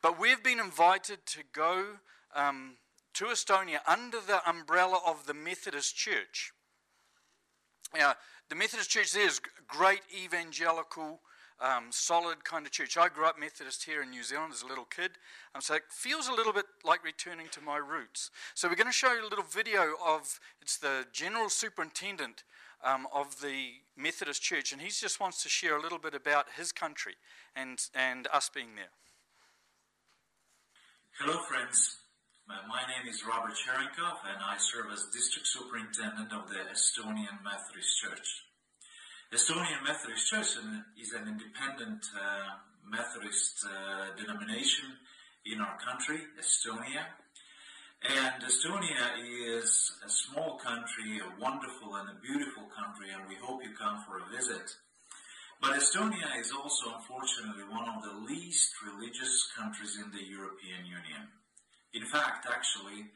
But 0.00 0.20
we've 0.20 0.42
been 0.44 0.60
invited 0.60 1.26
to 1.26 1.40
go 1.52 1.84
um, 2.36 2.76
to 3.14 3.24
Estonia 3.26 3.78
under 3.88 4.18
the 4.20 4.48
umbrella 4.48 5.00
of 5.04 5.26
the 5.26 5.34
Methodist 5.34 5.96
Church. 5.96 6.52
Now, 7.96 8.14
the 8.48 8.54
Methodist 8.54 8.90
Church 8.90 9.12
there 9.12 9.26
is 9.26 9.40
great 9.66 10.02
evangelical 10.14 11.20
um, 11.60 11.86
solid 11.90 12.44
kind 12.44 12.66
of 12.66 12.72
church. 12.72 12.96
I 12.96 13.08
grew 13.08 13.26
up 13.26 13.38
Methodist 13.38 13.84
here 13.84 14.02
in 14.02 14.10
New 14.10 14.22
Zealand 14.22 14.52
as 14.52 14.62
a 14.62 14.66
little 14.66 14.84
kid, 14.84 15.12
um, 15.54 15.60
so 15.60 15.74
it 15.74 15.82
feels 15.90 16.28
a 16.28 16.32
little 16.32 16.52
bit 16.52 16.66
like 16.84 17.04
returning 17.04 17.46
to 17.52 17.60
my 17.60 17.76
roots. 17.76 18.30
So 18.54 18.68
we're 18.68 18.74
going 18.74 18.86
to 18.86 18.92
show 18.92 19.12
you 19.12 19.22
a 19.22 19.28
little 19.28 19.44
video 19.44 19.94
of 20.04 20.40
it's 20.60 20.76
the 20.76 21.06
general 21.12 21.48
superintendent 21.48 22.44
um, 22.84 23.06
of 23.12 23.40
the 23.40 23.80
Methodist 23.96 24.42
Church, 24.42 24.72
and 24.72 24.80
he 24.80 24.88
just 24.88 25.20
wants 25.20 25.42
to 25.42 25.48
share 25.48 25.76
a 25.76 25.82
little 25.82 25.98
bit 25.98 26.14
about 26.14 26.46
his 26.56 26.72
country 26.72 27.14
and 27.56 27.78
and 27.94 28.28
us 28.32 28.50
being 28.52 28.74
there. 28.76 28.92
Hello, 31.18 31.38
friends. 31.48 31.98
My 32.46 32.84
name 32.84 33.08
is 33.08 33.24
Robert 33.24 33.54
Cherenkov, 33.56 34.20
and 34.28 34.42
I 34.44 34.58
serve 34.58 34.92
as 34.92 35.06
district 35.14 35.48
superintendent 35.48 36.30
of 36.32 36.48
the 36.50 36.60
Estonian 36.68 37.40
Methodist 37.42 38.00
Church. 38.02 38.43
Estonian 39.34 39.82
Methodist 39.82 40.30
Church 40.30 40.62
is 40.94 41.12
an 41.12 41.26
independent 41.26 42.06
uh, 42.14 42.54
Methodist 42.86 43.66
uh, 43.66 44.14
denomination 44.14 44.86
in 45.44 45.60
our 45.60 45.76
country, 45.82 46.22
Estonia. 46.38 47.02
And 48.06 48.40
Estonia 48.46 49.18
is 49.18 49.90
a 50.06 50.08
small 50.08 50.56
country, 50.62 51.18
a 51.18 51.42
wonderful 51.42 51.96
and 51.96 52.10
a 52.10 52.20
beautiful 52.22 52.70
country, 52.78 53.10
and 53.10 53.26
we 53.28 53.34
hope 53.42 53.58
you 53.64 53.74
come 53.74 54.04
for 54.06 54.22
a 54.22 54.30
visit. 54.30 54.70
But 55.60 55.72
Estonia 55.82 56.38
is 56.38 56.52
also, 56.52 56.94
unfortunately, 56.94 57.64
one 57.64 57.88
of 57.90 58.04
the 58.04 58.14
least 58.30 58.70
religious 58.86 59.50
countries 59.58 59.98
in 59.98 60.12
the 60.12 60.22
European 60.22 60.86
Union. 60.86 61.26
In 61.92 62.06
fact, 62.06 62.46
actually, 62.46 63.10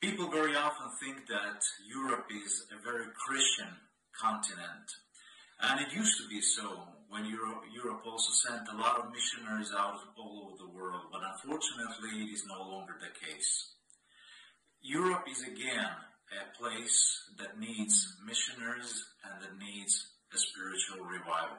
people 0.00 0.32
very 0.32 0.56
often 0.56 0.90
think 0.98 1.28
that 1.28 1.62
Europe 1.86 2.26
is 2.26 2.66
a 2.74 2.82
very 2.82 3.06
Christian 3.14 3.70
continent. 4.20 4.98
And 5.60 5.80
it 5.80 5.92
used 5.92 6.16
to 6.22 6.28
be 6.28 6.40
so 6.40 6.88
when 7.08 7.24
Europe, 7.24 7.64
Europe 7.72 8.02
also 8.06 8.32
sent 8.46 8.68
a 8.68 8.76
lot 8.76 8.98
of 8.98 9.12
missionaries 9.12 9.72
out 9.76 9.98
all 10.16 10.44
over 10.44 10.56
the 10.58 10.68
world, 10.76 11.08
but 11.10 11.22
unfortunately 11.24 12.22
it 12.22 12.32
is 12.32 12.44
no 12.46 12.62
longer 12.68 12.94
the 13.00 13.26
case. 13.26 13.72
Europe 14.82 15.24
is 15.30 15.42
again 15.42 15.90
a 16.30 16.58
place 16.60 17.22
that 17.38 17.58
needs 17.58 18.16
missionaries 18.24 19.04
and 19.24 19.42
that 19.42 19.58
needs 19.58 20.06
a 20.34 20.38
spiritual 20.38 21.06
revival. 21.06 21.56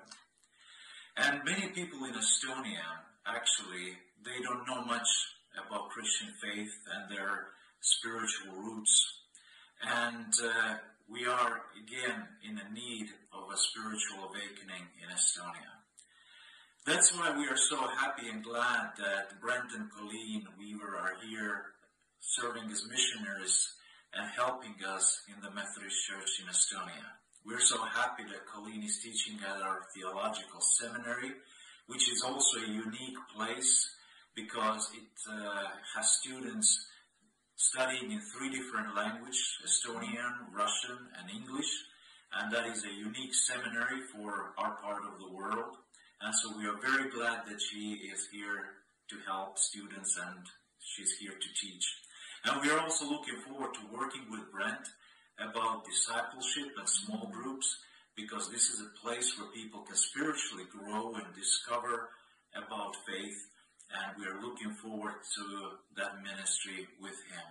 And 1.18 1.44
many 1.44 1.68
people 1.70 2.06
in 2.06 2.14
Estonia, 2.14 3.04
actually, 3.26 3.98
they 4.24 4.42
don't 4.44 4.68
know 4.68 4.86
much 4.86 5.10
about 5.58 5.90
Christian 5.90 6.30
faith 6.42 6.72
and 6.94 7.18
their 7.18 7.48
spiritual 7.82 8.56
roots. 8.56 9.06
And 9.82 10.32
uh, 10.44 10.76
we 11.12 11.26
are 11.26 11.62
again 11.74 12.22
in 12.48 12.56
the 12.56 12.69
need 12.74 13.08
of 13.34 13.50
a 13.52 13.58
spiritual 13.58 14.30
awakening 14.30 14.86
in 15.02 15.10
Estonia. 15.10 15.82
That's 16.86 17.13
why 17.13 17.36
we 17.36 17.48
are 17.48 17.58
so 17.58 17.78
happy 17.78 18.30
and 18.30 18.43
glad 18.43 18.93
that 18.98 19.41
Brent 19.41 19.74
and 19.76 19.91
Colleen 19.91 20.45
Weaver 20.58 20.95
are 20.98 21.17
here 21.28 21.74
serving 22.19 22.69
as 22.72 22.88
missionaries 22.88 23.74
and 24.13 24.30
helping 24.36 24.76
us 24.88 25.22
in 25.28 25.41
the 25.41 25.52
Methodist 25.52 25.98
Church 26.06 26.41
in 26.41 26.48
Estonia. 26.48 27.17
We're 27.45 27.60
so 27.60 27.82
happy 27.84 28.24
that 28.30 28.45
Colleen 28.45 28.84
is 28.84 29.00
teaching 29.02 29.39
at 29.41 29.62
our 29.62 29.82
theological 29.95 30.62
seminary, 30.62 31.32
which 31.88 32.12
is 32.12 32.24
also 32.24 32.60
a 32.60 32.69
unique 32.69 33.17
place 33.36 33.89
because 34.36 34.89
it 34.93 35.32
uh, 35.32 35.65
has 35.95 36.19
students 36.22 36.88
studying 37.60 38.12
in 38.12 38.22
three 38.22 38.50
different 38.50 38.95
languages, 38.95 39.43
Estonian, 39.67 40.48
Russian, 40.56 40.98
and 41.19 41.30
English. 41.30 41.67
And 42.32 42.52
that 42.54 42.65
is 42.65 42.86
a 42.86 42.93
unique 42.93 43.36
seminary 43.36 44.00
for 44.15 44.54
our 44.58 44.80
part 44.82 45.04
of 45.04 45.19
the 45.19 45.30
world. 45.30 45.76
And 46.22 46.34
so 46.34 46.58
we 46.58 46.65
are 46.65 46.80
very 46.80 47.12
glad 47.12 47.43
that 47.48 47.60
she 47.62 48.00
is 48.13 48.30
here 48.32 48.80
to 49.10 49.15
help 49.28 49.60
students 49.60 50.17
and 50.17 50.39
she's 50.80 51.17
here 51.19 51.36
to 51.36 51.50
teach. 51.60 51.86
And 52.45 52.62
we 52.62 52.72
are 52.72 52.80
also 52.80 53.10
looking 53.10 53.36
forward 53.45 53.74
to 53.74 53.91
working 53.91 54.32
with 54.32 54.52
Brent 54.54 54.88
about 55.38 55.84
discipleship 55.84 56.72
and 56.78 56.88
small 56.88 57.30
groups 57.34 57.76
because 58.15 58.50
this 58.50 58.69
is 58.69 58.80
a 58.80 59.04
place 59.04 59.38
where 59.38 59.52
people 59.52 59.82
can 59.82 59.98
spiritually 59.98 60.65
grow 60.72 61.13
and 61.15 61.36
discover 61.36 62.08
about 62.56 62.95
faith 63.06 63.49
and 63.91 64.17
we 64.17 64.25
are 64.25 64.41
looking 64.41 64.71
forward 64.71 65.15
to 65.36 65.43
that 65.97 66.21
ministry 66.23 66.88
with 67.02 67.17
him. 67.32 67.47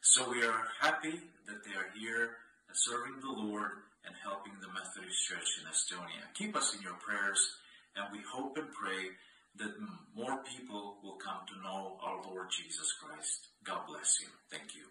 So 0.00 0.30
we 0.30 0.44
are 0.44 0.68
happy 0.80 1.20
that 1.46 1.64
they 1.64 1.74
are 1.74 1.90
here 1.98 2.36
serving 2.72 3.20
the 3.20 3.32
Lord 3.32 3.70
and 4.04 4.14
helping 4.22 4.52
the 4.60 4.68
Methodist 4.68 5.26
Church 5.26 5.60
in 5.60 5.68
Estonia. 5.70 6.22
Keep 6.34 6.56
us 6.56 6.74
in 6.74 6.82
your 6.82 6.94
prayers, 6.94 7.56
and 7.96 8.06
we 8.12 8.18
hope 8.30 8.56
and 8.56 8.68
pray 8.72 9.10
that 9.56 9.72
more 10.14 10.38
people 10.44 10.96
will 11.02 11.16
come 11.16 11.40
to 11.48 11.62
know 11.62 11.98
our 12.02 12.22
Lord 12.30 12.48
Jesus 12.50 12.92
Christ. 12.92 13.48
God 13.64 13.80
bless 13.88 14.20
you. 14.20 14.28
Thank 14.50 14.74
you. 14.74 14.84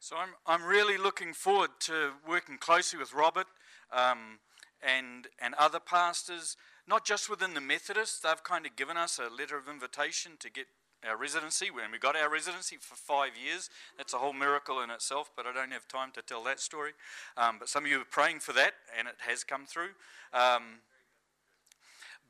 So 0.00 0.16
I'm, 0.16 0.30
I'm 0.46 0.64
really 0.64 0.98
looking 0.98 1.32
forward 1.32 1.70
to 1.80 2.10
working 2.26 2.58
closely 2.58 2.98
with 2.98 3.14
Robert 3.14 3.46
um, 3.92 4.40
and, 4.82 5.28
and 5.40 5.54
other 5.54 5.80
pastors 5.80 6.56
not 6.86 7.04
just 7.04 7.30
within 7.30 7.54
the 7.54 7.60
Methodists, 7.60 8.18
they've 8.18 8.42
kind 8.42 8.66
of 8.66 8.76
given 8.76 8.96
us 8.96 9.18
a 9.18 9.32
letter 9.32 9.56
of 9.56 9.68
invitation 9.68 10.32
to 10.40 10.50
get 10.50 10.66
our 11.08 11.16
residency. 11.16 11.70
When 11.70 11.90
we 11.90 11.98
got 11.98 12.16
our 12.16 12.30
residency 12.30 12.76
for 12.80 12.96
five 12.96 13.32
years, 13.42 13.70
that's 13.96 14.14
a 14.14 14.18
whole 14.18 14.32
miracle 14.32 14.80
in 14.80 14.90
itself, 14.90 15.30
but 15.36 15.46
I 15.46 15.52
don't 15.52 15.72
have 15.72 15.86
time 15.88 16.10
to 16.14 16.22
tell 16.22 16.42
that 16.44 16.60
story. 16.60 16.92
Um, 17.36 17.56
but 17.58 17.68
some 17.68 17.84
of 17.84 17.90
you 17.90 18.00
are 18.00 18.04
praying 18.04 18.40
for 18.40 18.52
that, 18.52 18.74
and 18.96 19.08
it 19.08 19.16
has 19.18 19.44
come 19.44 19.66
through. 19.66 19.90
Um, 20.32 20.80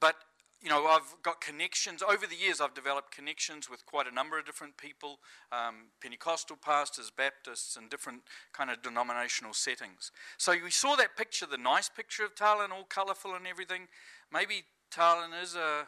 but 0.01 0.17
you 0.63 0.69
know, 0.69 0.87
I've 0.87 1.17
got 1.23 1.41
connections. 1.41 2.03
Over 2.03 2.27
the 2.27 2.37
years, 2.37 2.61
I've 2.61 2.75
developed 2.75 3.11
connections 3.11 3.69
with 3.69 3.85
quite 3.85 4.07
a 4.07 4.15
number 4.15 4.39
of 4.39 4.47
different 4.47 4.77
people 4.77 5.19
um, 5.51 5.89
Pentecostal 6.01 6.57
pastors, 6.57 7.11
Baptists, 7.11 7.77
and 7.77 7.91
different 7.91 8.23
kind 8.53 8.71
of 8.71 8.81
denominational 8.81 9.55
settings. 9.55 10.13
So 10.39 10.53
we 10.53 10.71
saw 10.71 10.95
that 10.97 11.17
picture, 11.17 11.47
the 11.47 11.59
nice 11.59 11.89
picture 11.89 12.25
of 12.25 12.37
Tallinn, 12.37 12.71
all 12.71 12.85
colourful 12.85 13.35
and 13.35 13.47
everything. 13.47 13.89
Maybe 14.33 14.63
Tallinn 14.95 15.43
is 15.43 15.57
a, 15.57 15.87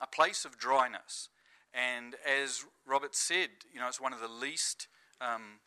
a 0.00 0.06
place 0.08 0.44
of 0.44 0.58
dryness. 0.58 1.28
And 1.72 2.16
as 2.26 2.64
Robert 2.86 3.14
said, 3.14 3.50
you 3.72 3.78
know, 3.78 3.86
it's 3.86 4.00
one 4.00 4.12
of 4.12 4.20
the 4.20 4.28
least. 4.28 4.88
Um, 5.20 5.60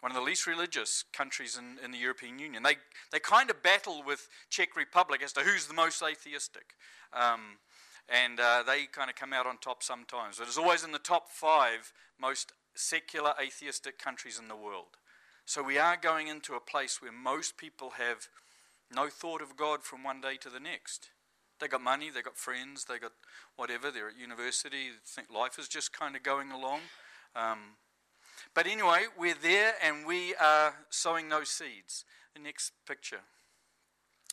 one 0.00 0.10
of 0.10 0.16
the 0.16 0.22
least 0.22 0.46
religious 0.46 1.02
countries 1.14 1.56
in, 1.56 1.82
in 1.82 1.90
the 1.90 1.96
European 1.96 2.38
Union. 2.38 2.62
They, 2.62 2.76
they 3.10 3.18
kind 3.18 3.48
of 3.48 3.62
battle 3.62 4.02
with 4.06 4.28
Czech 4.50 4.76
Republic 4.76 5.22
as 5.24 5.32
to 5.32 5.40
who's 5.40 5.66
the 5.66 5.72
most 5.72 6.02
atheistic. 6.02 6.74
Um, 7.14 7.56
and 8.08 8.38
uh, 8.38 8.62
they 8.66 8.84
kind 8.84 9.10
of 9.10 9.16
come 9.16 9.32
out 9.32 9.46
on 9.46 9.58
top 9.58 9.82
sometimes. 9.82 10.40
It 10.40 10.48
is 10.48 10.58
always 10.58 10.84
in 10.84 10.92
the 10.92 10.98
top 10.98 11.30
five 11.30 11.92
most 12.20 12.52
secular 12.74 13.32
atheistic 13.40 13.98
countries 13.98 14.38
in 14.38 14.48
the 14.48 14.56
world. 14.56 14.98
So 15.46 15.62
we 15.62 15.78
are 15.78 15.96
going 15.96 16.28
into 16.28 16.54
a 16.54 16.60
place 16.60 17.00
where 17.02 17.12
most 17.12 17.56
people 17.56 17.90
have 17.98 18.28
no 18.94 19.08
thought 19.08 19.42
of 19.42 19.56
God 19.56 19.82
from 19.82 20.02
one 20.02 20.20
day 20.20 20.36
to 20.40 20.48
the 20.48 20.60
next. 20.60 21.10
They 21.60 21.68
got 21.68 21.82
money, 21.82 22.10
they 22.10 22.22
got 22.22 22.36
friends, 22.36 22.86
they 22.86 22.98
got 22.98 23.12
whatever. 23.56 23.90
They're 23.90 24.08
at 24.08 24.18
university. 24.18 24.88
Think 25.06 25.30
life 25.30 25.58
is 25.58 25.68
just 25.68 25.92
kind 25.98 26.16
of 26.16 26.22
going 26.22 26.50
along. 26.50 26.80
Um, 27.36 27.58
but 28.54 28.66
anyway, 28.66 29.04
we're 29.18 29.36
there 29.40 29.74
and 29.84 30.06
we 30.06 30.34
are 30.36 30.74
sowing 30.90 31.28
those 31.28 31.48
seeds. 31.48 32.04
The 32.34 32.40
next 32.40 32.72
picture. 32.86 33.20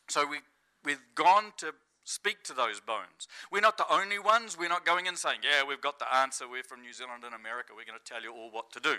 So 0.08 0.28
we, 0.28 0.38
we've 0.84 1.02
gone 1.14 1.54
to 1.58 1.74
speak 2.04 2.44
to 2.44 2.54
those 2.54 2.80
bones. 2.80 3.28
We're 3.52 3.62
not 3.62 3.78
the 3.78 3.92
only 3.92 4.20
ones. 4.20 4.58
We're 4.58 4.70
not 4.70 4.86
going 4.86 5.06
in 5.06 5.16
saying, 5.16 5.40
yeah, 5.44 5.68
we've 5.68 5.82
got 5.82 6.00
the 6.00 6.14
answer. 6.14 6.48
We're 6.50 6.64
from 6.64 6.82
New 6.82 6.94
Zealand 6.94 7.24
and 7.26 7.36
America. 7.36 7.74
We're 7.76 7.86
going 7.86 8.00
to 8.04 8.14
tell 8.14 8.22
you 8.22 8.34
all 8.34 8.52
what 8.52 8.72
to 8.74 8.80
do. 8.80 8.96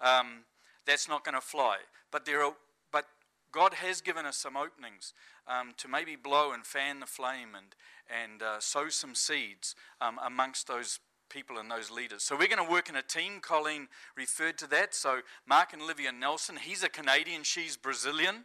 Um, 0.00 0.44
that's 0.86 1.08
not 1.08 1.24
going 1.24 1.34
to 1.34 1.40
fly. 1.40 1.76
But 2.10 2.24
there 2.24 2.42
are, 2.42 2.54
but 2.92 3.06
God 3.52 3.74
has 3.74 4.00
given 4.00 4.26
us 4.26 4.36
some 4.36 4.56
openings 4.56 5.14
um, 5.46 5.72
to 5.78 5.88
maybe 5.88 6.16
blow 6.16 6.52
and 6.52 6.64
fan 6.66 7.00
the 7.00 7.06
flame 7.06 7.54
and 7.56 7.74
and 8.10 8.42
uh, 8.42 8.58
sow 8.58 8.88
some 8.88 9.14
seeds 9.14 9.76
um, 10.00 10.18
amongst 10.24 10.66
those 10.66 10.98
people 11.28 11.58
and 11.58 11.70
those 11.70 11.90
leaders. 11.90 12.24
So 12.24 12.36
we're 12.36 12.48
going 12.48 12.64
to 12.64 12.70
work 12.70 12.88
in 12.88 12.96
a 12.96 13.02
team. 13.02 13.40
Colleen 13.40 13.86
referred 14.16 14.58
to 14.58 14.66
that. 14.68 14.94
So 14.94 15.20
Mark 15.46 15.72
and 15.72 15.82
Olivia 15.82 16.10
Nelson. 16.10 16.56
He's 16.60 16.82
a 16.82 16.88
Canadian. 16.88 17.44
She's 17.44 17.76
Brazilian. 17.76 18.44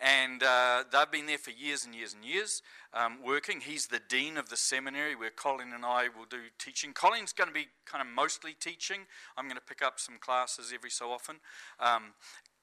And 0.00 0.42
uh, 0.42 0.84
they've 0.92 1.10
been 1.10 1.26
there 1.26 1.38
for 1.38 1.50
years 1.50 1.84
and 1.84 1.94
years 1.94 2.14
and 2.14 2.24
years 2.24 2.62
um, 2.94 3.18
working. 3.24 3.60
He's 3.60 3.88
the 3.88 4.00
dean 4.08 4.36
of 4.36 4.48
the 4.48 4.56
seminary 4.56 5.16
where 5.16 5.30
Colleen 5.30 5.72
and 5.74 5.84
I 5.84 6.04
will 6.04 6.26
do 6.28 6.38
teaching. 6.58 6.92
Colleen's 6.92 7.32
going 7.32 7.48
to 7.48 7.54
be 7.54 7.66
kind 7.84 8.00
of 8.00 8.14
mostly 8.14 8.54
teaching. 8.58 9.00
I'm 9.36 9.46
going 9.46 9.56
to 9.56 9.62
pick 9.62 9.82
up 9.82 9.98
some 9.98 10.18
classes 10.20 10.72
every 10.72 10.90
so 10.90 11.10
often. 11.10 11.36
Um, 11.80 12.14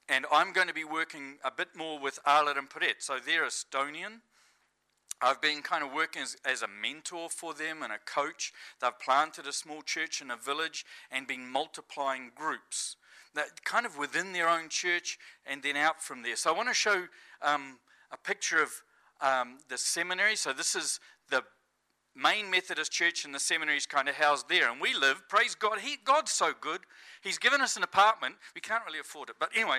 and 0.08 0.24
I'm 0.32 0.52
going 0.52 0.68
to 0.68 0.74
be 0.74 0.84
working 0.84 1.36
a 1.44 1.50
bit 1.50 1.68
more 1.76 1.98
with 1.98 2.18
Arlet 2.24 2.56
and 2.56 2.70
Paret. 2.70 2.96
So 3.00 3.18
they're 3.24 3.44
Estonian. 3.44 4.20
I've 5.20 5.40
been 5.40 5.62
kind 5.62 5.82
of 5.82 5.92
working 5.92 6.22
as, 6.22 6.36
as, 6.44 6.62
a 6.62 6.68
mentor 6.68 7.30
for 7.30 7.54
them 7.54 7.82
and 7.82 7.92
a 7.92 7.98
coach. 7.98 8.52
They've 8.80 8.98
planted 8.98 9.46
a 9.46 9.52
small 9.52 9.80
church 9.80 10.20
in 10.20 10.30
a 10.30 10.36
village 10.36 10.84
and 11.10 11.26
been 11.26 11.48
multiplying 11.48 12.32
groups, 12.34 12.96
that 13.36 13.64
kind 13.64 13.86
of 13.86 13.96
within 13.96 14.32
their 14.32 14.48
own 14.48 14.68
church 14.68 15.18
and 15.46 15.62
then 15.62 15.76
out 15.76 16.02
from 16.02 16.22
there. 16.22 16.36
So 16.36 16.52
I 16.52 16.56
want 16.56 16.68
to 16.68 16.74
show 16.74 17.04
um, 17.42 17.78
a 18.10 18.16
picture 18.16 18.62
of 18.62 18.70
um, 19.20 19.58
the 19.68 19.78
seminary. 19.78 20.36
So 20.36 20.52
this 20.52 20.74
is 20.74 21.00
the 21.30 21.42
main 22.14 22.50
Methodist 22.50 22.92
church, 22.92 23.24
and 23.24 23.34
the 23.34 23.40
seminary 23.40 23.76
is 23.76 23.86
kind 23.86 24.08
of 24.08 24.16
housed 24.16 24.48
there. 24.48 24.70
And 24.70 24.80
we 24.80 24.94
live, 24.94 25.22
praise 25.28 25.54
God. 25.54 25.78
He, 25.80 25.96
God's 26.04 26.32
so 26.32 26.52
good. 26.60 26.80
He's 27.22 27.38
given 27.38 27.60
us 27.60 27.76
an 27.76 27.82
apartment. 27.82 28.34
We 28.54 28.60
can't 28.60 28.84
really 28.86 29.00
afford 29.00 29.30
it, 29.30 29.36
but 29.38 29.50
anyway 29.54 29.78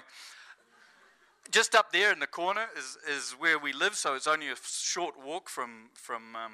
just 1.52 1.76
up 1.76 1.92
there 1.92 2.12
in 2.12 2.20
the 2.20 2.28
corner 2.28 2.66
is, 2.78 2.98
is 3.10 3.32
where 3.32 3.58
we 3.58 3.74
live, 3.74 3.96
so 3.96 4.16
it's 4.16 4.28
only 4.28 4.50
a 4.50 4.56
short 4.66 5.16
walk 5.24 5.50
from, 5.50 5.90
from, 5.94 6.36
um, 6.36 6.52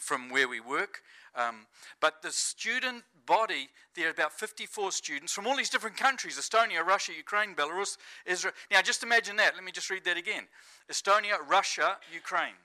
from 0.00 0.30
where 0.30 0.48
we 0.48 0.60
work. 0.60 1.02
Um, 1.34 1.66
but 2.00 2.22
the 2.22 2.32
student 2.32 3.04
body, 3.26 3.68
there 3.94 4.08
are 4.08 4.10
about 4.10 4.32
54 4.32 4.90
students 4.92 5.32
from 5.32 5.46
all 5.46 5.56
these 5.56 5.70
different 5.70 5.96
countries 5.96 6.36
Estonia, 6.38 6.84
Russia, 6.84 7.12
Ukraine, 7.16 7.54
Belarus, 7.54 7.96
Israel. 8.26 8.54
Now, 8.70 8.82
just 8.82 9.02
imagine 9.02 9.36
that. 9.36 9.54
Let 9.54 9.64
me 9.64 9.72
just 9.72 9.90
read 9.90 10.04
that 10.04 10.16
again 10.16 10.48
Estonia, 10.90 11.36
Russia, 11.48 11.98
Ukraine, 12.12 12.58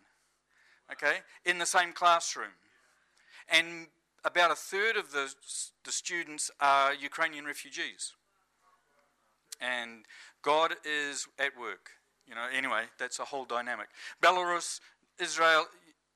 okay, 0.91 1.17
in 1.45 1.59
the 1.59 1.65
same 1.65 1.93
classroom. 1.93 2.51
And 3.49 3.87
about 4.23 4.51
a 4.51 4.55
third 4.55 4.97
of 4.97 5.11
the, 5.11 5.31
the 5.83 5.91
students 5.91 6.49
are 6.59 6.93
Ukrainian 6.95 7.45
refugees. 7.45 8.13
And 9.61 10.05
God 10.41 10.75
is 10.83 11.27
at 11.37 11.57
work. 11.59 11.91
You 12.27 12.33
know, 12.33 12.47
anyway, 12.51 12.85
that's 12.97 13.19
a 13.19 13.25
whole 13.25 13.45
dynamic. 13.45 13.87
Belarus, 14.21 14.79
Israel, 15.19 15.67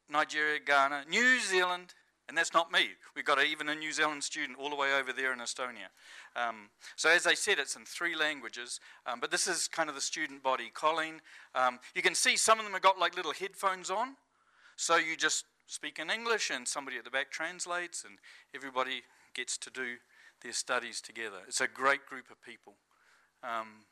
Nigeria, 0.09 0.59
Ghana, 0.59 1.05
New 1.09 1.39
Zealand, 1.39 1.93
and 2.27 2.37
that's 2.37 2.53
not 2.53 2.71
me. 2.71 2.89
We've 3.15 3.25
got 3.25 3.39
a, 3.39 3.43
even 3.43 3.69
a 3.69 3.75
New 3.75 3.91
Zealand 3.91 4.23
student 4.23 4.59
all 4.59 4.69
the 4.69 4.75
way 4.75 4.93
over 4.93 5.11
there 5.11 5.33
in 5.33 5.39
Estonia. 5.39 5.89
Um, 6.35 6.69
so, 6.95 7.09
as 7.09 7.25
I 7.25 7.33
said, 7.33 7.57
it's 7.57 7.75
in 7.75 7.85
three 7.85 8.15
languages, 8.15 8.79
um, 9.07 9.19
but 9.19 9.31
this 9.31 9.47
is 9.47 9.67
kind 9.67 9.89
of 9.89 9.95
the 9.95 10.01
student 10.01 10.43
body. 10.43 10.69
Colleen, 10.71 11.21
um, 11.55 11.79
you 11.95 12.03
can 12.03 12.13
see 12.13 12.37
some 12.37 12.59
of 12.59 12.65
them 12.65 12.73
have 12.73 12.83
got 12.83 12.99
like 12.99 13.15
little 13.15 13.33
headphones 13.33 13.89
on, 13.89 14.15
so 14.75 14.95
you 14.95 15.17
just 15.17 15.45
speak 15.65 15.97
in 15.97 16.11
English, 16.11 16.51
and 16.51 16.67
somebody 16.67 16.97
at 16.97 17.03
the 17.03 17.09
back 17.09 17.31
translates, 17.31 18.03
and 18.03 18.19
everybody 18.55 19.01
gets 19.33 19.57
to 19.57 19.71
do 19.71 19.95
their 20.43 20.53
studies 20.53 21.01
together. 21.01 21.37
It's 21.47 21.61
a 21.61 21.67
great 21.67 22.05
group 22.05 22.29
of 22.29 22.41
people. 22.41 22.75
Um, 23.43 23.85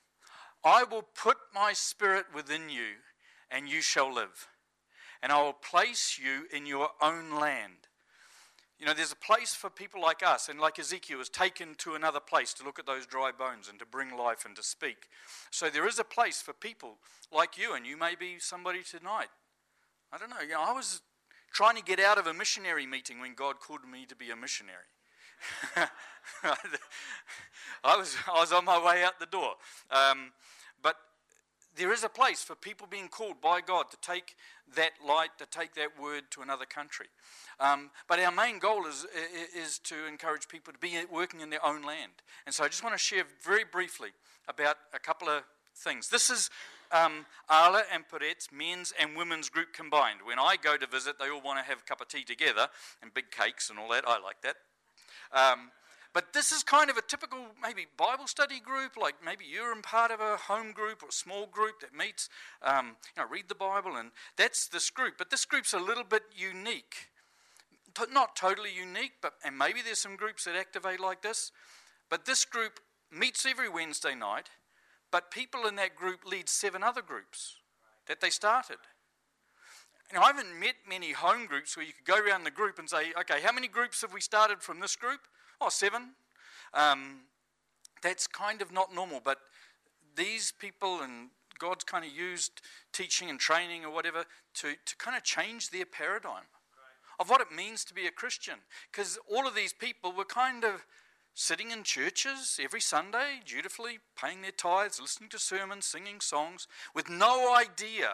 I 0.64 0.84
will 0.84 1.04
put 1.04 1.38
my 1.54 1.74
spirit 1.74 2.26
within 2.36 2.70
you, 2.70 2.98
and 3.50 3.68
you 3.68 3.82
shall 3.82 4.14
live. 4.14 4.48
And 5.22 5.32
I 5.32 5.42
will 5.42 5.54
place 5.54 6.20
you 6.22 6.46
in 6.56 6.66
your 6.66 6.90
own 7.02 7.40
land. 7.40 7.88
You 8.80 8.86
know, 8.86 8.94
there's 8.94 9.12
a 9.12 9.16
place 9.16 9.56
for 9.56 9.72
people 9.72 10.02
like 10.02 10.22
us, 10.22 10.50
and 10.50 10.60
like 10.60 10.78
Ezekiel 10.78 11.18
was 11.18 11.30
taken 11.30 11.74
to 11.80 11.96
another 11.96 12.20
place 12.20 12.54
to 12.56 12.64
look 12.64 12.78
at 12.78 12.86
those 12.86 13.08
dry 13.08 13.32
bones 13.32 13.70
and 13.70 13.80
to 13.80 13.86
bring 13.86 14.16
life 14.16 14.46
and 14.46 14.56
to 14.56 14.62
speak. 14.62 15.08
So 15.50 15.70
there 15.70 15.88
is 15.88 15.98
a 15.98 16.04
place 16.04 16.42
for 16.42 16.54
people 16.54 16.98
like 17.32 17.58
you, 17.58 17.74
and 17.74 17.88
you 17.88 17.98
may 17.98 18.14
be 18.14 18.38
somebody 18.38 18.84
tonight. 18.84 19.30
I 20.14 20.20
don't 20.20 20.30
know. 20.30 20.42
You 20.42 20.54
know, 20.54 20.64
I 20.64 20.74
was 20.74 21.02
trying 21.52 21.76
to 21.76 21.84
get 21.84 22.00
out 22.00 22.20
of 22.20 22.28
a 22.28 22.34
missionary 22.34 22.86
meeting 22.86 23.20
when 23.20 23.34
God 23.34 23.60
called 23.60 23.88
me 23.92 24.06
to 24.06 24.16
be 24.16 24.30
a 24.30 24.36
missionary. 24.36 24.86
I 27.84 27.96
was 27.96 28.16
I 28.28 28.40
was 28.40 28.52
on 28.52 28.66
my 28.66 28.84
way 28.84 29.04
out 29.04 29.20
the 29.20 29.26
door. 29.26 29.54
Um, 29.92 30.32
there 31.78 31.94
is 31.94 32.04
a 32.04 32.10
place 32.10 32.44
for 32.44 32.56
people 32.56 32.88
being 32.90 33.08
called 33.08 33.40
by 33.42 33.62
God 33.62 33.86
to 33.92 33.98
take 34.02 34.36
that 34.76 34.92
light, 35.06 35.30
to 35.38 35.46
take 35.46 35.74
that 35.76 36.00
word 36.02 36.24
to 36.32 36.42
another 36.42 36.66
country. 36.66 37.08
Um, 37.60 37.90
but 38.08 38.20
our 38.20 38.32
main 38.32 38.60
goal 38.60 38.86
is, 38.86 39.06
is 39.56 39.80
to 39.80 39.96
encourage 40.08 40.48
people 40.48 40.74
to 40.74 40.80
be 40.80 40.98
working 41.12 41.42
in 41.42 41.50
their 41.50 41.66
own 41.66 41.84
land. 41.84 42.12
And 42.46 42.54
so 42.54 42.64
I 42.64 42.68
just 42.68 42.84
want 42.84 42.94
to 42.94 43.00
share 43.00 43.24
very 43.44 43.64
briefly 43.64 44.10
about 44.48 44.78
a 44.94 45.00
couple 45.00 45.30
of 45.30 45.44
things. 45.76 46.10
This 46.10 46.30
is 46.30 46.50
um, 46.92 47.26
Arla 47.50 47.84
and 47.94 48.04
Paret's 48.08 48.50
men's 48.52 48.94
and 49.00 49.16
women's 49.16 49.50
group 49.50 49.74
combined. 49.74 50.20
When 50.24 50.40
I 50.40 50.56
go 50.62 50.78
to 50.78 50.88
visit, 50.88 51.20
they 51.20 51.30
all 51.30 51.42
want 51.42 51.60
to 51.60 51.66
have 51.66 51.80
a 51.80 51.84
cup 51.84 52.02
of 52.02 52.08
tea 52.08 52.24
together 52.24 52.68
and 53.02 53.14
big 53.14 53.32
cakes 53.32 53.70
and 53.70 53.80
all 53.80 53.90
that. 53.90 54.08
I 54.08 54.20
like 54.20 54.42
that. 54.42 54.56
Um, 55.32 55.72
but 56.14 56.34
this 56.34 56.52
is 56.52 56.64
kind 56.64 56.90
of 56.90 56.98
a 56.98 57.02
typical 57.02 57.40
maybe 57.62 57.88
Bible 57.98 58.28
study 58.28 58.60
group, 58.60 58.98
like 58.98 59.16
maybe 59.24 59.46
you're 59.46 59.74
in 59.74 59.82
part 59.82 60.12
of 60.12 60.20
a 60.20 60.38
home 60.38 60.72
group 60.72 61.04
or 61.04 61.10
a 61.10 61.12
small 61.12 61.46
group 61.46 61.80
that 61.82 61.94
meets, 61.94 62.30
um, 62.62 62.96
you 63.16 63.22
know, 63.22 63.30
read 63.30 63.50
the 63.50 63.56
Bible, 63.56 63.96
and 63.96 64.12
that's 64.36 64.68
this 64.68 64.90
group. 64.90 65.16
But 65.18 65.30
this 65.30 65.46
group's 65.46 65.74
a 65.74 65.80
little 65.80 66.04
bit 66.04 66.24
unique. 66.36 67.10
Not 68.12 68.36
totally 68.36 68.74
unique, 68.76 69.14
but 69.22 69.34
and 69.44 69.58
maybe 69.58 69.82
there's 69.82 70.00
some 70.00 70.16
groups 70.16 70.46
that 70.46 70.56
activate 70.56 71.00
like 71.00 71.22
this. 71.22 71.52
But 72.10 72.26
this 72.26 72.46
group 72.46 72.80
meets 73.12 73.46
every 73.46 73.70
Wednesday 73.70 74.16
night, 74.16 74.50
but 75.12 75.32
people 75.32 75.66
in 75.66 75.76
that 75.78 75.96
group 75.96 76.26
lead 76.26 76.50
seven 76.50 76.84
other 76.84 77.02
groups 77.02 77.56
that 78.08 78.22
they 78.22 78.30
started. 78.30 78.78
Now, 80.14 80.22
I 80.22 80.28
haven't 80.28 80.58
met 80.58 80.76
many 80.88 81.12
home 81.12 81.48
groups 81.48 81.76
where 81.76 81.86
you 81.86 81.92
could 81.92 82.06
go 82.06 82.18
around 82.18 82.46
the 82.46 82.52
group 82.52 82.80
and 82.80 82.90
say, 82.90 83.12
okay, 83.20 83.42
how 83.44 83.52
many 83.52 83.68
groups 83.68 84.02
have 84.02 84.14
we 84.14 84.22
started 84.22 84.62
from 84.62 84.80
this 84.80 84.96
group? 84.96 85.20
Oh, 85.60 85.70
seven. 85.70 86.10
Um, 86.74 87.22
that's 88.02 88.28
kind 88.28 88.62
of 88.62 88.72
not 88.72 88.94
normal, 88.94 89.22
but 89.24 89.40
these 90.16 90.52
people 90.52 91.02
and 91.02 91.30
God's 91.60 91.84
kind 91.84 92.06
of 92.06 92.12
used 92.12 92.62
teaching 92.94 93.30
and 93.30 93.40
training 93.40 93.84
or 93.84 93.92
whatever 93.92 94.26
to, 94.56 94.74
to 94.86 94.96
kind 94.98 95.18
of 95.18 95.24
change 95.24 95.70
their 95.70 95.86
paradigm 95.86 96.44
of 97.20 97.30
what 97.30 97.42
it 97.42 97.52
means 97.52 97.84
to 97.86 97.94
be 97.94 98.06
a 98.06 98.12
Christian. 98.12 98.60
Because 98.92 99.18
all 99.28 99.48
of 99.48 99.56
these 99.56 99.74
people 99.74 100.12
were 100.12 100.26
kind 100.26 100.64
of 100.64 100.86
sitting 101.34 101.72
in 101.72 101.84
churches 101.84 102.60
every 102.62 102.82
Sunday, 102.82 103.42
dutifully 103.46 104.00
paying 104.20 104.42
their 104.42 104.52
tithes, 104.52 105.00
listening 105.00 105.30
to 105.30 105.40
sermons, 105.40 105.86
singing 105.86 106.20
songs, 106.20 106.68
with 106.94 107.10
no 107.10 107.56
idea 107.56 108.14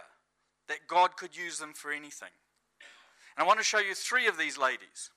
that 0.67 0.87
God 0.87 1.17
could 1.17 1.35
use 1.35 1.57
them 1.57 1.73
for 1.73 1.91
anything. 1.91 2.29
And 3.35 3.43
I 3.43 3.47
want 3.47 3.59
to 3.59 3.65
show 3.65 3.79
you 3.79 3.95
three 3.95 4.27
of 4.27 4.37
these 4.37 4.57
ladies. 4.57 5.09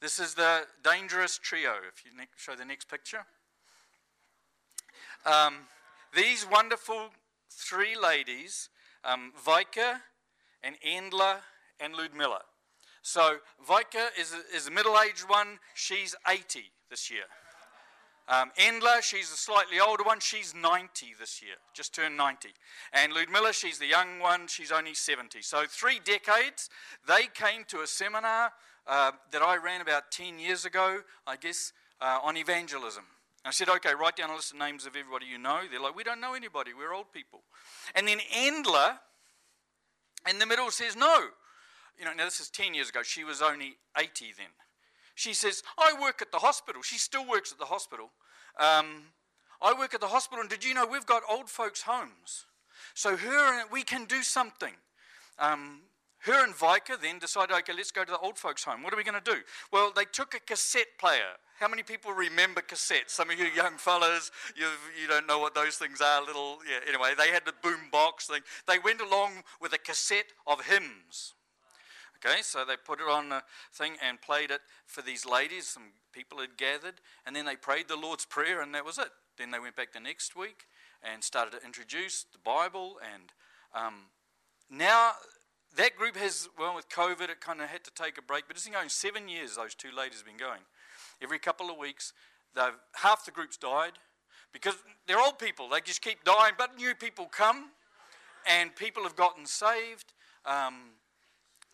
This 0.00 0.18
is 0.18 0.32
the 0.32 0.62
dangerous 0.82 1.36
trio. 1.36 1.72
If 1.86 2.04
you 2.04 2.10
show 2.36 2.54
the 2.54 2.64
next 2.64 2.88
picture. 2.88 3.26
Um, 5.26 5.56
these 6.16 6.46
wonderful 6.50 7.10
three 7.50 7.94
ladies, 7.96 8.70
um, 9.04 9.32
Vika 9.46 10.00
and 10.62 10.76
Endla 10.80 11.36
and 11.78 11.94
Ludmilla. 11.94 12.40
So 13.02 13.36
Vika 13.68 14.08
is, 14.18 14.34
is 14.54 14.64
the 14.64 14.70
middle-aged 14.70 15.28
one. 15.28 15.58
She's 15.74 16.16
80 16.26 16.64
this 16.88 17.10
year. 17.10 17.24
Um, 18.26 18.52
Endla, 18.58 19.02
she's 19.02 19.30
a 19.30 19.36
slightly 19.36 19.80
older 19.80 20.04
one. 20.04 20.20
She's 20.20 20.54
90 20.54 21.14
this 21.18 21.42
year, 21.42 21.56
just 21.74 21.94
turned 21.94 22.16
90. 22.16 22.50
And 22.94 23.12
Ludmilla, 23.12 23.52
she's 23.52 23.78
the 23.78 23.86
young 23.86 24.18
one. 24.20 24.46
She's 24.46 24.72
only 24.72 24.94
70. 24.94 25.42
So 25.42 25.64
three 25.68 26.00
decades. 26.02 26.70
They 27.06 27.26
came 27.34 27.64
to 27.68 27.80
a 27.80 27.86
seminar 27.86 28.52
uh, 28.86 29.12
that 29.30 29.42
I 29.42 29.56
ran 29.56 29.80
about 29.80 30.10
10 30.10 30.38
years 30.38 30.64
ago, 30.64 31.00
I 31.26 31.36
guess, 31.36 31.72
uh, 32.00 32.18
on 32.22 32.36
evangelism. 32.36 33.04
I 33.44 33.50
said, 33.50 33.68
okay, 33.68 33.94
write 33.98 34.16
down 34.16 34.30
a 34.30 34.34
list 34.34 34.52
of 34.52 34.58
names 34.58 34.84
of 34.84 34.96
everybody 34.96 35.26
you 35.26 35.38
know. 35.38 35.60
They're 35.70 35.80
like, 35.80 35.96
we 35.96 36.04
don't 36.04 36.20
know 36.20 36.34
anybody, 36.34 36.72
we're 36.76 36.92
old 36.92 37.12
people. 37.12 37.40
And 37.94 38.06
then 38.06 38.18
Endla 38.34 38.98
in 40.28 40.38
the 40.38 40.46
middle 40.46 40.70
says, 40.70 40.96
no. 40.96 41.28
You 41.98 42.04
know, 42.04 42.12
now 42.12 42.24
this 42.24 42.40
is 42.40 42.50
10 42.50 42.74
years 42.74 42.90
ago. 42.90 43.02
She 43.02 43.24
was 43.24 43.40
only 43.42 43.76
80 43.96 44.34
then. 44.36 44.46
She 45.14 45.34
says, 45.34 45.62
I 45.78 45.94
work 46.00 46.22
at 46.22 46.32
the 46.32 46.38
hospital. 46.38 46.82
She 46.82 46.98
still 46.98 47.26
works 47.26 47.52
at 47.52 47.58
the 47.58 47.66
hospital. 47.66 48.10
Um, 48.58 49.02
I 49.62 49.74
work 49.78 49.94
at 49.94 50.00
the 50.00 50.08
hospital, 50.08 50.40
and 50.40 50.48
did 50.48 50.64
you 50.64 50.72
know 50.72 50.86
we've 50.86 51.06
got 51.06 51.22
old 51.28 51.50
folks' 51.50 51.82
homes? 51.82 52.46
So 52.94 53.16
her 53.16 53.66
we 53.70 53.82
can 53.82 54.06
do 54.06 54.22
something. 54.22 54.72
Um, 55.38 55.80
her 56.24 56.44
and 56.44 56.54
Vika 56.54 57.00
then 57.00 57.18
decided, 57.18 57.54
okay, 57.56 57.72
let's 57.72 57.90
go 57.90 58.04
to 58.04 58.10
the 58.10 58.18
old 58.18 58.38
folks' 58.38 58.64
home. 58.64 58.82
What 58.82 58.92
are 58.92 58.96
we 58.96 59.04
going 59.04 59.20
to 59.22 59.32
do? 59.32 59.38
Well, 59.72 59.92
they 59.94 60.04
took 60.04 60.34
a 60.34 60.40
cassette 60.40 60.98
player. 60.98 61.38
How 61.58 61.68
many 61.68 61.82
people 61.82 62.12
remember 62.12 62.60
cassettes? 62.60 63.10
Some 63.10 63.30
of 63.30 63.38
you 63.38 63.46
young 63.46 63.76
fellas, 63.76 64.30
you 64.56 64.66
you 65.00 65.08
don't 65.08 65.26
know 65.26 65.38
what 65.38 65.54
those 65.54 65.76
things 65.76 66.00
are. 66.00 66.24
Little, 66.24 66.58
yeah. 66.68 66.78
Anyway, 66.88 67.12
they 67.16 67.28
had 67.28 67.44
the 67.44 67.54
boom 67.62 67.90
box 67.90 68.26
thing. 68.26 68.40
They 68.66 68.78
went 68.78 69.00
along 69.00 69.42
with 69.60 69.72
a 69.72 69.78
cassette 69.78 70.32
of 70.46 70.64
hymns. 70.64 71.34
Okay, 72.24 72.42
so 72.42 72.64
they 72.66 72.76
put 72.76 73.00
it 73.00 73.08
on 73.08 73.30
the 73.30 73.42
thing 73.72 73.92
and 74.06 74.20
played 74.20 74.50
it 74.50 74.60
for 74.86 75.00
these 75.00 75.24
ladies. 75.24 75.66
Some 75.66 75.92
people 76.12 76.38
had 76.38 76.58
gathered, 76.58 77.00
and 77.26 77.34
then 77.34 77.46
they 77.46 77.56
prayed 77.56 77.88
the 77.88 77.96
Lord's 77.96 78.26
Prayer, 78.26 78.60
and 78.60 78.74
that 78.74 78.84
was 78.84 78.98
it. 78.98 79.08
Then 79.38 79.50
they 79.50 79.58
went 79.58 79.74
back 79.74 79.92
the 79.92 80.00
next 80.00 80.36
week 80.36 80.66
and 81.02 81.24
started 81.24 81.58
to 81.58 81.64
introduce 81.64 82.24
the 82.30 82.38
Bible. 82.38 82.98
And 83.14 83.32
um, 83.74 83.94
now 84.70 85.12
that 85.76 85.96
group 85.96 86.16
has, 86.16 86.48
well, 86.58 86.74
with 86.74 86.88
COVID, 86.88 87.30
it 87.30 87.40
kind 87.40 87.60
of 87.60 87.68
had 87.68 87.84
to 87.84 87.90
take 87.92 88.18
a 88.18 88.22
break, 88.22 88.44
but 88.46 88.56
it's 88.56 88.64
been 88.64 88.74
going 88.74 88.88
seven 88.88 89.28
years, 89.28 89.56
those 89.56 89.74
two 89.74 89.90
ladies 89.96 90.18
have 90.18 90.26
been 90.26 90.36
going. 90.36 90.60
Every 91.22 91.38
couple 91.38 91.70
of 91.70 91.78
weeks, 91.78 92.12
they've, 92.54 92.76
half 92.94 93.24
the 93.24 93.30
group's 93.30 93.56
died 93.56 93.92
because 94.52 94.74
they're 95.06 95.20
old 95.20 95.38
people. 95.38 95.68
They 95.68 95.80
just 95.80 96.02
keep 96.02 96.24
dying, 96.24 96.54
but 96.58 96.76
new 96.76 96.94
people 96.94 97.26
come 97.26 97.70
and 98.46 98.74
people 98.74 99.02
have 99.04 99.16
gotten 99.16 99.46
saved. 99.46 100.12
Um, 100.44 100.92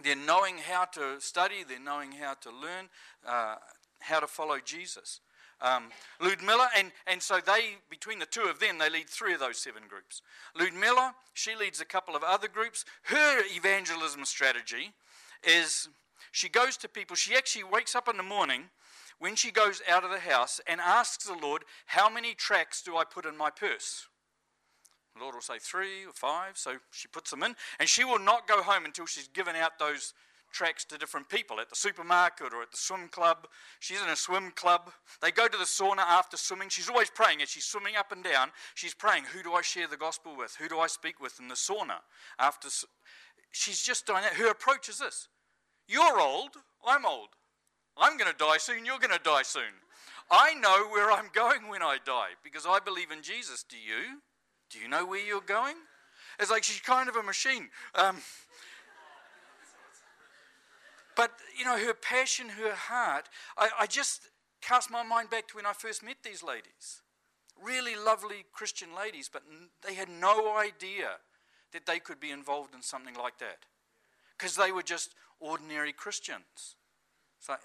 they're 0.03 0.15
knowing 0.15 0.59
how 0.59 0.85
to 0.85 1.21
study, 1.21 1.65
they're 1.67 1.81
knowing 1.81 2.13
how 2.13 2.35
to 2.35 2.51
learn, 2.51 2.89
uh, 3.27 3.57
how 4.01 4.21
to 4.21 4.27
follow 4.27 4.59
Jesus. 4.63 5.21
Um, 5.61 5.85
Ludmilla, 6.21 6.69
and, 6.77 6.93
and 7.07 7.23
so 7.23 7.39
they, 7.45 7.77
between 7.89 8.19
the 8.19 8.27
two 8.27 8.43
of 8.43 8.61
them, 8.61 8.79
they 8.79 8.91
lead 8.91 9.09
three 9.09 9.33
of 9.33 9.41
those 9.41 9.57
seven 9.57 9.85
groups. 9.89 10.21
Ludmilla, 10.55 11.15
she 11.33 11.57
leads 11.57 11.81
a 11.81 11.87
couple 11.87 12.15
of 12.15 12.23
other 12.23 12.49
groups. 12.49 12.85
Her 13.05 13.41
evangelism 13.55 14.25
strategy 14.27 14.93
is 15.43 15.89
she 16.33 16.49
goes 16.51 16.77
to 16.79 16.89
people, 16.89 17.17
she 17.17 17.35
actually 17.35 17.65
wakes 17.65 17.95
up 17.95 18.09
in 18.09 18.19
the 18.19 18.23
morning 18.23 18.65
when 19.19 19.35
she 19.35 19.51
goes 19.51 19.81
out 19.89 20.05
of 20.05 20.11
the 20.11 20.19
house 20.19 20.61
and 20.67 20.81
asks 20.81 21.25
the 21.25 21.35
Lord, 21.35 21.65
How 21.87 22.11
many 22.11 22.35
tracts 22.35 22.83
do 22.83 22.97
I 22.97 23.05
put 23.05 23.25
in 23.25 23.37
my 23.37 23.51
purse? 23.51 24.07
The 25.17 25.23
Lord 25.23 25.35
will 25.35 25.43
say 25.43 25.59
three 25.59 26.05
or 26.05 26.13
five, 26.13 26.59
so 26.59 26.77
she 26.91 27.09
puts 27.09 27.31
them 27.31 27.43
in, 27.43 27.57
and 27.81 27.89
she 27.89 28.05
will 28.05 28.19
not 28.19 28.47
go 28.47 28.63
home 28.63 28.85
until 28.85 29.07
she's 29.07 29.29
given 29.29 29.57
out 29.57 29.79
those 29.79 30.13
tracts 30.57 30.85
to 30.87 30.97
different 30.97 31.29
people 31.29 31.61
at 31.61 31.69
the 31.69 31.77
supermarket 31.77 32.55
or 32.55 32.63
at 32.63 32.71
the 32.71 32.79
swim 32.79 33.09
club. 33.09 33.47
She's 33.79 34.01
in 34.01 34.09
a 34.09 34.17
swim 34.17 34.53
club. 34.53 34.91
They 35.21 35.31
go 35.31 35.47
to 35.47 35.59
the 35.59 35.65
sauna 35.65 35.99
after 35.99 36.39
swimming. 36.39 36.71
She's 36.71 36.89
always 36.89 37.11
praying 37.11 37.43
as 37.43 37.51
she's 37.51 37.67
swimming 37.67 37.97
up 37.97 38.11
and 38.11 38.25
down. 38.25 38.51
She's 38.75 38.95
praying, 38.95 39.25
Who 39.35 39.43
do 39.43 39.53
I 39.53 39.61
share 39.61 39.87
the 39.87 39.99
gospel 39.99 40.35
with? 40.37 40.57
Who 40.59 40.69
do 40.69 40.79
I 40.79 40.87
speak 40.87 41.21
with 41.21 41.39
in 41.39 41.49
the 41.49 41.55
sauna? 41.55 41.99
After 42.39 42.69
she's 43.51 43.83
just 43.83 44.07
doing 44.07 44.23
that. 44.23 44.35
Her 44.35 44.51
approach 44.51 44.89
is 44.89 44.99
this 44.99 45.29
You're 45.87 46.19
old, 46.19 46.53
I'm 46.87 47.05
old. 47.05 47.29
I'm 47.99 48.17
going 48.17 48.31
to 48.31 48.37
die 48.37 48.59
soon, 48.59 48.87
you're 48.87 48.99
going 48.99 49.17
to 49.17 49.23
die 49.23 49.43
soon. 49.43 49.85
I 50.31 50.55
know 50.55 50.89
where 50.91 51.13
I'm 51.13 51.31
going 51.33 51.69
when 51.69 51.83
I 51.83 51.99
die 52.05 52.31
because 52.43 52.67
I 52.67 52.79
believe 52.81 53.11
in 53.11 53.23
Jesus. 53.23 53.63
Do 53.63 53.77
you? 53.77 54.21
Do 54.71 54.79
you 54.79 54.89
know 54.89 55.07
where 55.07 55.25
you're 55.25 55.41
going? 55.41 55.77
It's 56.39 56.51
like 56.51 56.65
she's 56.65 56.81
kind 56.81 57.09
of 57.09 57.17
a 57.17 57.23
machine. 57.23 57.69
Um, 57.95 58.19
but, 61.17 61.33
you 61.59 61.65
know, 61.65 61.79
her 61.79 61.95
passion, 61.95 62.51
her 62.51 62.75
heart, 62.75 63.29
I, 63.57 63.71
I 63.81 63.87
just 63.87 64.29
cast 64.61 64.91
my 64.91 65.03
mind 65.03 65.31
back 65.31 65.49
to 65.49 65.57
when 65.57 65.67
I 65.67 65.73
first 65.73 66.03
met 66.03 66.17
these 66.23 66.43
ladies. 66.43 67.03
Really 67.63 67.97
lovely 67.97 68.45
Christian 68.53 68.89
ladies, 68.95 69.31
but 69.33 69.43
they 69.87 69.95
had 69.95 70.09
no 70.09 70.57
idea 70.57 71.17
that 71.73 71.87
they 71.87 71.99
could 71.99 72.21
be 72.21 72.31
involved 72.31 72.75
in 72.75 72.83
something 72.83 73.15
like 73.15 73.39
that 73.39 73.59
because 74.37 74.57
they 74.57 74.71
were 74.71 74.83
just 74.83 75.15
ordinary 75.41 75.93
Christians. 75.93 76.77
It's 77.39 77.49
like, 77.49 77.61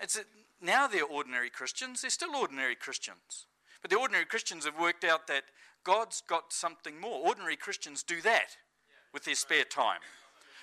it's 0.00 0.16
a, 0.16 0.22
now 0.60 0.86
they're 0.86 1.04
ordinary 1.04 1.50
Christians, 1.50 2.00
they're 2.00 2.10
still 2.10 2.34
ordinary 2.34 2.74
Christians. 2.74 3.46
But 3.82 3.90
the 3.90 3.98
ordinary 3.98 4.24
Christians 4.24 4.64
have 4.64 4.78
worked 4.78 5.04
out 5.04 5.26
that 5.26 5.44
God's 5.84 6.22
got 6.26 6.52
something 6.52 7.00
more. 7.00 7.26
Ordinary 7.26 7.56
Christians 7.56 8.02
do 8.02 8.20
that 8.22 8.56
with 9.12 9.24
their 9.24 9.34
spare 9.34 9.64
time. 9.64 10.00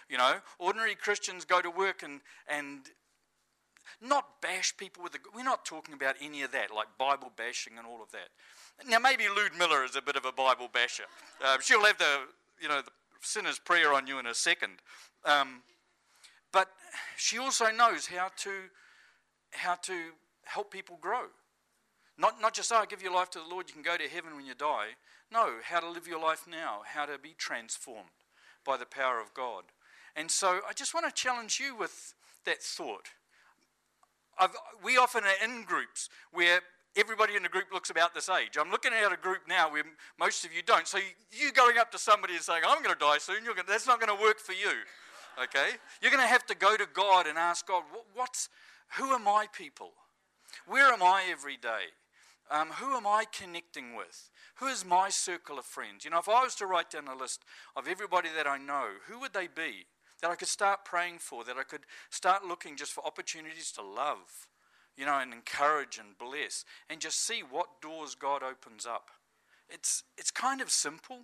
You 0.10 0.18
know, 0.18 0.36
ordinary 0.58 0.96
Christians 0.96 1.46
go 1.46 1.62
to 1.62 1.70
work 1.70 2.02
and, 2.04 2.22
and 2.48 2.80
not 4.02 4.42
bash 4.42 4.76
people 4.76 5.04
with 5.04 5.14
the. 5.14 5.20
We're 5.36 5.44
not 5.44 5.66
talking 5.66 5.94
about 5.94 6.16
any 6.22 6.42
of 6.42 6.52
that, 6.52 6.74
like 6.76 6.88
Bible 6.98 7.32
bashing 7.36 7.78
and 7.78 7.86
all 7.86 8.02
of 8.02 8.12
that. 8.12 8.30
Now, 8.88 9.00
maybe 9.00 9.26
Ludmilla 9.28 9.84
is 9.84 9.96
a 9.96 10.02
bit 10.02 10.16
of 10.16 10.26
a 10.26 10.32
Bible 10.32 10.70
basher. 10.72 11.04
Uh, 11.46 11.58
she'll 11.62 11.84
have 11.84 11.98
the, 11.98 12.22
you 12.62 12.68
know, 12.68 12.82
the 12.82 12.92
sinner's 13.22 13.60
prayer 13.60 13.94
on 13.94 14.08
you 14.08 14.20
in 14.20 14.26
a 14.26 14.34
second. 14.34 14.74
Um, 15.26 15.62
but 16.52 16.70
she 17.18 17.38
also 17.38 17.70
knows 17.72 18.08
how 18.08 18.30
to, 18.38 18.52
how 19.52 19.76
to 19.76 19.94
help 20.46 20.72
people 20.72 20.98
grow. 21.02 21.26
Not, 22.18 22.42
not 22.42 22.54
just, 22.54 22.72
oh, 22.74 22.84
give 22.90 23.02
your 23.02 23.14
life 23.14 23.30
to 23.32 23.40
the 23.40 23.46
Lord, 23.46 23.68
you 23.68 23.74
can 23.74 23.84
go 23.84 23.98
to 23.98 24.10
heaven 24.10 24.36
when 24.36 24.46
you 24.46 24.56
die. 24.56 24.90
No, 25.32 25.56
how 25.64 25.80
to 25.80 25.90
live 25.90 26.08
your 26.08 26.22
life 26.22 26.46
now, 26.50 26.82
how 26.86 27.06
to 27.06 27.18
be 27.18 27.34
transformed 27.38 28.10
by 28.66 28.78
the 28.78 28.86
power 28.86 29.22
of 29.22 29.34
God. 29.34 29.66
And 30.20 30.30
so 30.30 30.60
I 30.70 30.74
just 30.74 30.94
want 30.94 31.06
to 31.06 31.14
challenge 31.14 31.62
you 31.62 31.78
with 31.78 32.14
that 32.46 32.62
thought. 32.62 33.08
I've, 34.38 34.52
we 34.84 34.98
often 34.98 35.24
are 35.24 35.46
in 35.46 35.64
groups 35.64 36.10
where 36.34 36.60
everybody 36.98 37.38
in 37.38 37.44
the 37.44 37.48
group 37.48 37.68
looks 37.72 37.90
about 37.90 38.14
this 38.14 38.28
age. 38.28 38.58
I'm 38.60 38.70
looking 38.70 38.92
at 38.92 39.14
a 39.14 39.16
group 39.16 39.44
now 39.48 39.72
where 39.72 39.84
most 40.20 40.44
of 40.44 40.54
you 40.54 40.62
don't. 40.62 40.86
So 40.86 40.98
you 41.32 41.54
going 41.54 41.78
up 41.78 41.90
to 41.94 41.98
somebody 41.98 42.34
and 42.34 42.44
saying, 42.44 42.64
I'm 42.68 42.84
going 42.84 42.94
to 42.94 43.00
die 43.00 43.18
soon, 43.18 43.38
that's 43.66 43.88
not 43.88 44.02
going 44.02 44.14
to 44.14 44.22
work 44.22 44.40
for 44.40 44.52
you. 44.52 44.72
Okay? 45.42 45.78
You're 46.02 46.12
going 46.12 46.24
to 46.24 46.28
have 46.28 46.46
to 46.48 46.56
go 46.56 46.76
to 46.76 46.86
God 46.94 47.26
and 47.26 47.38
ask 47.38 47.66
God, 47.66 47.84
what's, 48.14 48.50
who 48.98 49.06
are 49.12 49.20
my 49.20 49.46
people? 49.54 49.92
Where 50.68 50.92
am 50.92 51.02
I 51.02 51.24
every 51.32 51.56
day? 51.56 51.96
Um, 52.52 52.70
who 52.72 52.98
am 52.98 53.08
I 53.08 53.24
connecting 53.32 53.96
with? 53.96 54.32
Who 54.56 54.68
is 54.68 54.84
my 54.84 55.08
circle 55.08 55.58
of 55.60 55.64
friends? 55.64 56.04
You 56.04 56.12
know, 56.12 56.20
if 56.20 56.28
I 56.28 56.44
was 56.44 56.56
to 56.56 56.66
write 56.66 56.90
down 56.90 57.08
a 57.08 57.16
list 57.16 57.46
of 57.78 57.88
everybody 57.88 58.28
that 58.36 58.48
I 58.48 58.58
know, 58.58 58.88
who 59.08 59.20
would 59.22 59.32
they 59.32 59.48
be 59.48 59.86
that 60.22 60.32
I 60.32 60.36
could 60.36 60.48
start 60.48 60.86
praying 60.86 61.20
for, 61.20 61.44
that 61.44 61.58
I 61.58 61.64
could 61.64 61.86
start 62.10 62.46
looking 62.46 62.76
just 62.76 62.92
for 62.92 63.06
opportunities 63.06 63.72
to 63.74 63.82
love, 63.82 64.48
you 64.98 65.06
know, 65.06 65.20
and 65.20 65.34
encourage 65.34 65.98
and 65.98 66.18
bless, 66.18 66.66
and 66.90 67.00
just 67.00 67.26
see 67.26 67.42
what 67.42 67.82
doors 67.82 68.16
God 68.16 68.44
opens 68.44 68.86
up? 68.86 69.10
It's, 69.70 70.04
it's 70.18 70.32
kind 70.32 70.62
of 70.62 70.72
simple, 70.72 71.20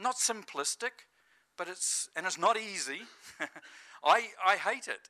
not 0.00 0.16
simplistic, 0.16 1.06
but 1.56 1.68
it's, 1.68 2.08
and 2.16 2.26
it's 2.26 2.38
not 2.38 2.58
easy. 2.58 3.00
I, 4.04 4.28
I 4.46 4.56
hate 4.56 4.88
it. 4.88 5.08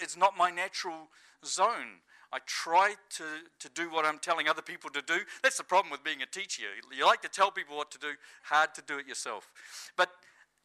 It's, 0.00 0.16
not 0.16 0.36
my 0.36 0.50
natural 0.50 1.08
zone. 1.44 2.00
I 2.32 2.38
try 2.46 2.94
to, 3.16 3.24
to 3.58 3.68
do 3.70 3.90
what 3.90 4.04
I'm 4.04 4.18
telling 4.18 4.48
other 4.48 4.62
people 4.62 4.90
to 4.90 5.02
do. 5.02 5.18
That's 5.42 5.58
the 5.58 5.64
problem 5.64 5.90
with 5.90 6.04
being 6.04 6.22
a 6.22 6.26
teacher. 6.26 6.62
You 6.96 7.06
like 7.06 7.22
to 7.22 7.28
tell 7.28 7.50
people 7.50 7.76
what 7.76 7.90
to 7.92 7.98
do, 7.98 8.12
hard 8.44 8.74
to 8.74 8.82
do 8.82 8.98
it 8.98 9.06
yourself. 9.06 9.50
But 9.96 10.10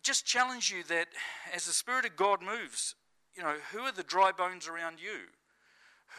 just 0.03 0.25
challenge 0.25 0.71
you 0.71 0.83
that 0.83 1.07
as 1.55 1.65
the 1.65 1.73
Spirit 1.73 2.05
of 2.05 2.15
God 2.15 2.41
moves, 2.41 2.95
you 3.35 3.41
know, 3.41 3.55
who 3.71 3.79
are 3.79 3.91
the 3.91 4.03
dry 4.03 4.31
bones 4.31 4.67
around 4.67 4.99
you? 5.01 5.27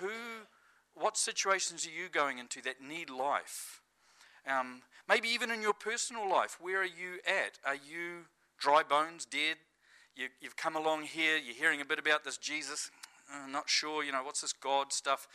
Who, 0.00 0.10
what 0.94 1.16
situations 1.16 1.86
are 1.86 1.90
you 1.90 2.08
going 2.08 2.38
into 2.38 2.60
that 2.62 2.80
need 2.82 3.10
life? 3.10 3.80
Um, 4.48 4.82
maybe 5.08 5.28
even 5.28 5.50
in 5.50 5.62
your 5.62 5.74
personal 5.74 6.28
life, 6.28 6.58
where 6.60 6.80
are 6.80 6.84
you 6.84 7.20
at? 7.26 7.58
Are 7.64 7.76
you 7.76 8.26
dry 8.58 8.82
bones, 8.82 9.24
dead? 9.24 9.56
You, 10.16 10.28
have 10.42 10.56
come 10.56 10.76
along 10.76 11.04
here, 11.04 11.36
you're 11.36 11.54
hearing 11.54 11.80
a 11.80 11.84
bit 11.84 11.98
about 11.98 12.24
this 12.24 12.36
Jesus, 12.36 12.90
I'm 13.32 13.52
not 13.52 13.68
sure, 13.68 14.04
you 14.04 14.12
know, 14.12 14.22
what's 14.22 14.42
this 14.42 14.52
God 14.52 14.92
stuff? 14.92 15.26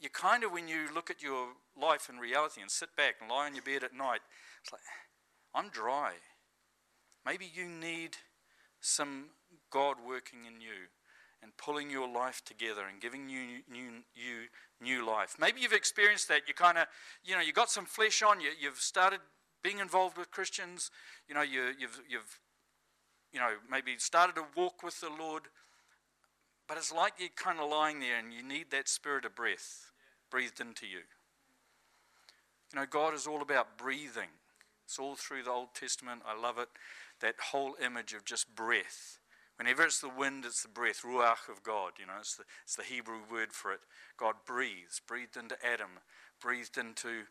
You 0.00 0.10
kind 0.10 0.44
of, 0.44 0.52
when 0.52 0.68
you 0.68 0.86
look 0.94 1.10
at 1.10 1.22
your 1.22 1.48
life 1.80 2.08
in 2.08 2.18
reality 2.18 2.60
and 2.60 2.70
sit 2.70 2.94
back 2.96 3.16
and 3.20 3.30
lie 3.30 3.46
on 3.46 3.54
your 3.54 3.64
bed 3.64 3.82
at 3.82 3.94
night, 3.94 4.20
it's 4.62 4.72
like, 4.72 4.82
I'm 5.54 5.70
dry. 5.70 6.12
Maybe 7.24 7.50
you 7.52 7.68
need 7.68 8.16
some 8.80 9.26
God 9.70 9.96
working 10.06 10.40
in 10.46 10.60
you 10.60 10.88
and 11.42 11.56
pulling 11.56 11.90
your 11.90 12.08
life 12.08 12.42
together 12.44 12.82
and 12.90 13.00
giving 13.00 13.28
you 13.28 13.62
new, 13.70 14.02
you 14.14 14.48
new 14.80 15.06
life. 15.06 15.36
Maybe 15.38 15.60
you've 15.60 15.72
experienced 15.72 16.28
that. 16.28 16.42
You 16.48 16.54
kind 16.54 16.78
of, 16.78 16.86
you 17.24 17.34
know, 17.34 17.40
you 17.40 17.52
got 17.52 17.70
some 17.70 17.84
flesh 17.84 18.22
on 18.22 18.40
you. 18.40 18.50
You've 18.60 18.80
started 18.80 19.20
being 19.62 19.78
involved 19.78 20.16
with 20.16 20.30
Christians. 20.30 20.90
You 21.28 21.34
know, 21.34 21.42
you, 21.42 21.72
you've, 21.78 22.00
you've, 22.08 22.40
you 23.32 23.40
know, 23.40 23.52
maybe 23.70 23.94
started 23.98 24.34
to 24.36 24.44
walk 24.56 24.82
with 24.82 25.00
the 25.00 25.10
Lord. 25.10 25.44
But 26.66 26.76
it's 26.76 26.92
like 26.92 27.14
you're 27.18 27.30
kind 27.36 27.60
of 27.60 27.70
lying 27.70 28.00
there 28.00 28.18
and 28.18 28.32
you 28.32 28.42
need 28.42 28.70
that 28.70 28.88
spirit 28.88 29.24
of 29.24 29.34
breath 29.34 29.92
breathed 30.30 30.60
into 30.60 30.86
you. 30.86 31.00
You 32.72 32.80
know, 32.80 32.86
God 32.86 33.14
is 33.14 33.26
all 33.26 33.40
about 33.40 33.78
breathing. 33.78 34.28
It's 34.84 34.98
all 34.98 35.16
through 35.16 35.44
the 35.44 35.50
Old 35.50 35.74
Testament. 35.74 36.22
I 36.26 36.38
love 36.38 36.58
it. 36.58 36.68
That 37.20 37.34
whole 37.50 37.74
image 37.84 38.12
of 38.12 38.24
just 38.24 38.54
breath. 38.54 39.18
Whenever 39.56 39.82
it's 39.82 40.00
the 40.00 40.08
wind, 40.08 40.44
it's 40.44 40.62
the 40.62 40.68
breath, 40.68 41.02
ruach 41.04 41.48
of 41.50 41.64
God. 41.64 41.92
You 41.98 42.06
know, 42.06 42.12
it's 42.20 42.36
the, 42.36 42.44
it's 42.62 42.76
the 42.76 42.84
Hebrew 42.84 43.18
word 43.30 43.52
for 43.52 43.72
it. 43.72 43.80
God 44.16 44.34
breathes, 44.46 45.00
breathed 45.04 45.36
into 45.36 45.56
Adam, 45.66 45.98
breathed 46.40 46.78
into 46.78 47.24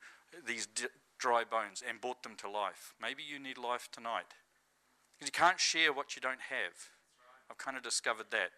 these 0.46 0.68
d- 0.68 0.88
dry 1.18 1.44
bones, 1.50 1.82
and 1.88 2.02
brought 2.02 2.24
them 2.24 2.36
to 2.40 2.50
life. 2.50 2.94
Maybe 3.02 3.24
you 3.24 3.40
need 3.40 3.58
life 3.58 3.88
tonight. 3.92 4.36
Because 5.18 5.30
you 5.30 5.32
can't 5.32 5.60
share 5.60 5.94
what 5.94 6.16
you 6.16 6.22
don't 6.22 6.42
have. 6.50 6.90
I've 7.50 7.58
kind 7.58 7.78
of 7.78 7.84
discovered 7.84 8.28
that 8.32 8.50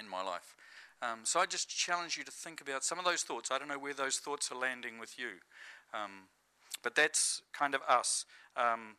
in 0.00 0.08
my 0.08 0.22
life. 0.22 0.56
Um, 1.02 1.20
so 1.24 1.40
I 1.40 1.46
just 1.46 1.68
challenge 1.68 2.16
you 2.16 2.24
to 2.24 2.30
think 2.30 2.60
about 2.60 2.84
some 2.84 2.98
of 2.98 3.04
those 3.04 3.22
thoughts. 3.22 3.50
I 3.50 3.58
don't 3.58 3.68
know 3.68 3.78
where 3.78 3.92
those 3.92 4.18
thoughts 4.18 4.50
are 4.50 4.58
landing 4.58 4.98
with 4.98 5.18
you, 5.18 5.42
um, 5.92 6.28
but 6.82 6.94
that's 6.94 7.42
kind 7.52 7.74
of 7.74 7.80
us. 7.88 8.24
Um, 8.56 8.96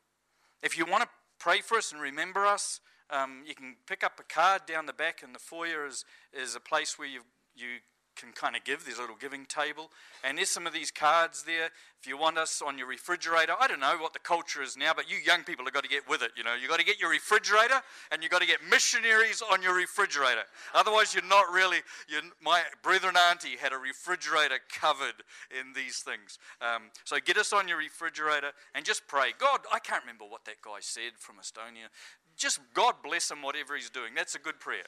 if 0.61 0.77
you 0.77 0.85
want 0.85 1.03
to 1.03 1.09
pray 1.39 1.61
for 1.61 1.77
us 1.77 1.91
and 1.91 2.01
remember 2.01 2.45
us, 2.45 2.79
um, 3.09 3.43
you 3.45 3.55
can 3.55 3.75
pick 3.85 4.03
up 4.03 4.19
a 4.19 4.23
card 4.23 4.61
down 4.65 4.85
the 4.85 4.93
back 4.93 5.21
and 5.23 5.35
the 5.35 5.39
foyer. 5.39 5.85
is 5.85 6.05
is 6.33 6.55
a 6.55 6.59
place 6.59 6.97
where 6.97 7.07
you 7.07 7.21
you 7.55 7.79
can 8.15 8.31
kind 8.31 8.55
of 8.55 8.63
give. 8.63 8.85
There's 8.85 8.97
a 8.97 9.01
little 9.01 9.15
giving 9.19 9.45
table. 9.45 9.89
And 10.23 10.37
there's 10.37 10.49
some 10.49 10.67
of 10.67 10.73
these 10.73 10.91
cards 10.91 11.43
there. 11.43 11.69
If 11.99 12.07
you 12.07 12.17
want 12.17 12.37
us 12.37 12.61
on 12.65 12.77
your 12.77 12.87
refrigerator, 12.87 13.53
I 13.57 13.67
don't 13.67 13.79
know 13.79 13.95
what 13.97 14.13
the 14.13 14.19
culture 14.19 14.61
is 14.61 14.75
now, 14.75 14.91
but 14.93 15.09
you 15.09 15.17
young 15.25 15.43
people 15.43 15.63
have 15.63 15.73
got 15.73 15.83
to 15.83 15.89
get 15.89 16.07
with 16.09 16.21
it. 16.21 16.31
You 16.35 16.43
know, 16.43 16.53
you've 16.53 16.69
got 16.69 16.79
to 16.79 16.85
get 16.85 16.99
your 16.99 17.09
refrigerator 17.09 17.81
and 18.11 18.21
you've 18.21 18.31
got 18.31 18.41
to 18.41 18.47
get 18.47 18.59
missionaries 18.69 19.41
on 19.41 19.63
your 19.63 19.73
refrigerator. 19.75 20.43
Otherwise, 20.73 21.13
you're 21.13 21.23
not 21.23 21.51
really. 21.53 21.77
You're, 22.09 22.21
my 22.41 22.61
brethren 22.81 23.15
auntie 23.29 23.57
had 23.57 23.71
a 23.71 23.77
refrigerator 23.77 24.59
covered 24.69 25.23
in 25.49 25.73
these 25.73 25.99
things. 25.99 26.39
Um, 26.61 26.91
so 27.05 27.17
get 27.23 27.37
us 27.37 27.53
on 27.53 27.67
your 27.67 27.77
refrigerator 27.77 28.51
and 28.75 28.83
just 28.83 29.07
pray. 29.07 29.31
God, 29.37 29.61
I 29.71 29.79
can't 29.79 30.03
remember 30.03 30.25
what 30.25 30.43
that 30.45 30.61
guy 30.61 30.79
said 30.81 31.13
from 31.17 31.35
Estonia. 31.35 31.87
Just 32.35 32.59
God 32.73 32.95
bless 33.03 33.31
him, 33.31 33.41
whatever 33.41 33.75
he's 33.75 33.89
doing. 33.89 34.13
That's 34.15 34.35
a 34.35 34.39
good 34.39 34.59
prayer. 34.59 34.83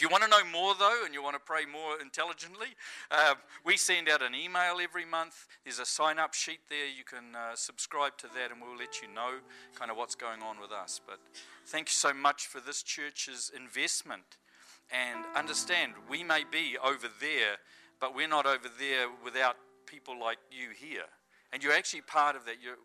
If 0.00 0.04
you 0.04 0.08
want 0.08 0.24
to 0.24 0.30
know 0.30 0.44
more, 0.50 0.74
though, 0.78 1.02
and 1.04 1.12
you 1.12 1.22
want 1.22 1.36
to 1.36 1.40
pray 1.40 1.66
more 1.70 2.00
intelligently, 2.00 2.68
uh, 3.10 3.34
we 3.66 3.76
send 3.76 4.08
out 4.08 4.22
an 4.22 4.34
email 4.34 4.78
every 4.82 5.04
month. 5.04 5.46
There's 5.62 5.78
a 5.78 5.84
sign 5.84 6.18
up 6.18 6.32
sheet 6.32 6.60
there. 6.70 6.86
You 6.86 7.04
can 7.04 7.36
uh, 7.36 7.54
subscribe 7.54 8.16
to 8.16 8.26
that, 8.28 8.50
and 8.50 8.62
we'll 8.62 8.78
let 8.78 9.02
you 9.02 9.08
know 9.14 9.40
kind 9.74 9.90
of 9.90 9.98
what's 9.98 10.14
going 10.14 10.40
on 10.40 10.58
with 10.58 10.72
us. 10.72 11.02
But 11.06 11.18
thank 11.66 11.88
you 11.88 11.92
so 11.92 12.14
much 12.14 12.46
for 12.46 12.62
this 12.62 12.82
church's 12.82 13.52
investment. 13.54 14.38
And 14.90 15.26
understand, 15.36 15.92
we 16.08 16.24
may 16.24 16.44
be 16.50 16.78
over 16.82 17.08
there, 17.20 17.58
but 18.00 18.14
we're 18.14 18.26
not 18.26 18.46
over 18.46 18.70
there 18.78 19.08
without 19.22 19.56
people 19.84 20.18
like 20.18 20.38
you 20.50 20.68
here. 20.74 21.04
And 21.52 21.62
you're 21.62 21.74
actually 21.74 22.00
part 22.00 22.36
of 22.36 22.46
that. 22.46 22.54
You're, 22.64 22.78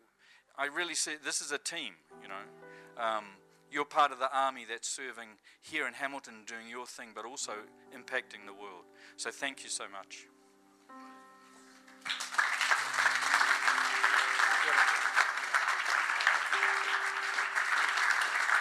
I 0.58 0.66
really 0.66 0.94
see 0.94 1.12
this 1.24 1.40
is 1.40 1.50
a 1.50 1.56
team, 1.56 1.94
you 2.20 2.28
know. 2.28 3.02
Um, 3.02 3.24
you're 3.70 3.84
part 3.84 4.12
of 4.12 4.18
the 4.18 4.34
army 4.36 4.64
that's 4.68 4.88
serving 4.88 5.28
here 5.62 5.86
in 5.86 5.94
Hamilton, 5.94 6.44
doing 6.46 6.68
your 6.68 6.86
thing, 6.86 7.08
but 7.14 7.24
also 7.24 7.52
impacting 7.94 8.46
the 8.46 8.52
world. 8.52 8.84
So 9.16 9.30
thank 9.30 9.64
you 9.64 9.70
so 9.70 9.84
much. 9.92 10.26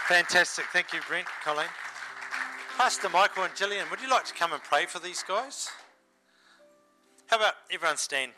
Fantastic. 0.07 0.65
Thank 0.71 0.93
you, 0.93 0.99
Brent, 1.07 1.25
Colleen. 1.43 1.65
Pastor 2.77 3.09
Michael 3.09 3.43
and 3.43 3.55
Gillian, 3.55 3.85
would 3.89 4.01
you 4.01 4.09
like 4.09 4.25
to 4.25 4.33
come 4.33 4.53
and 4.53 4.61
pray 4.61 4.85
for 4.85 4.99
these 4.99 5.23
guys? 5.23 5.69
How 7.27 7.37
about 7.37 7.53
everyone 7.71 7.97
stand? 7.97 8.33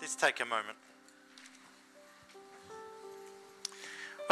Let's 0.00 0.16
take 0.16 0.40
a 0.40 0.44
moment. 0.44 0.76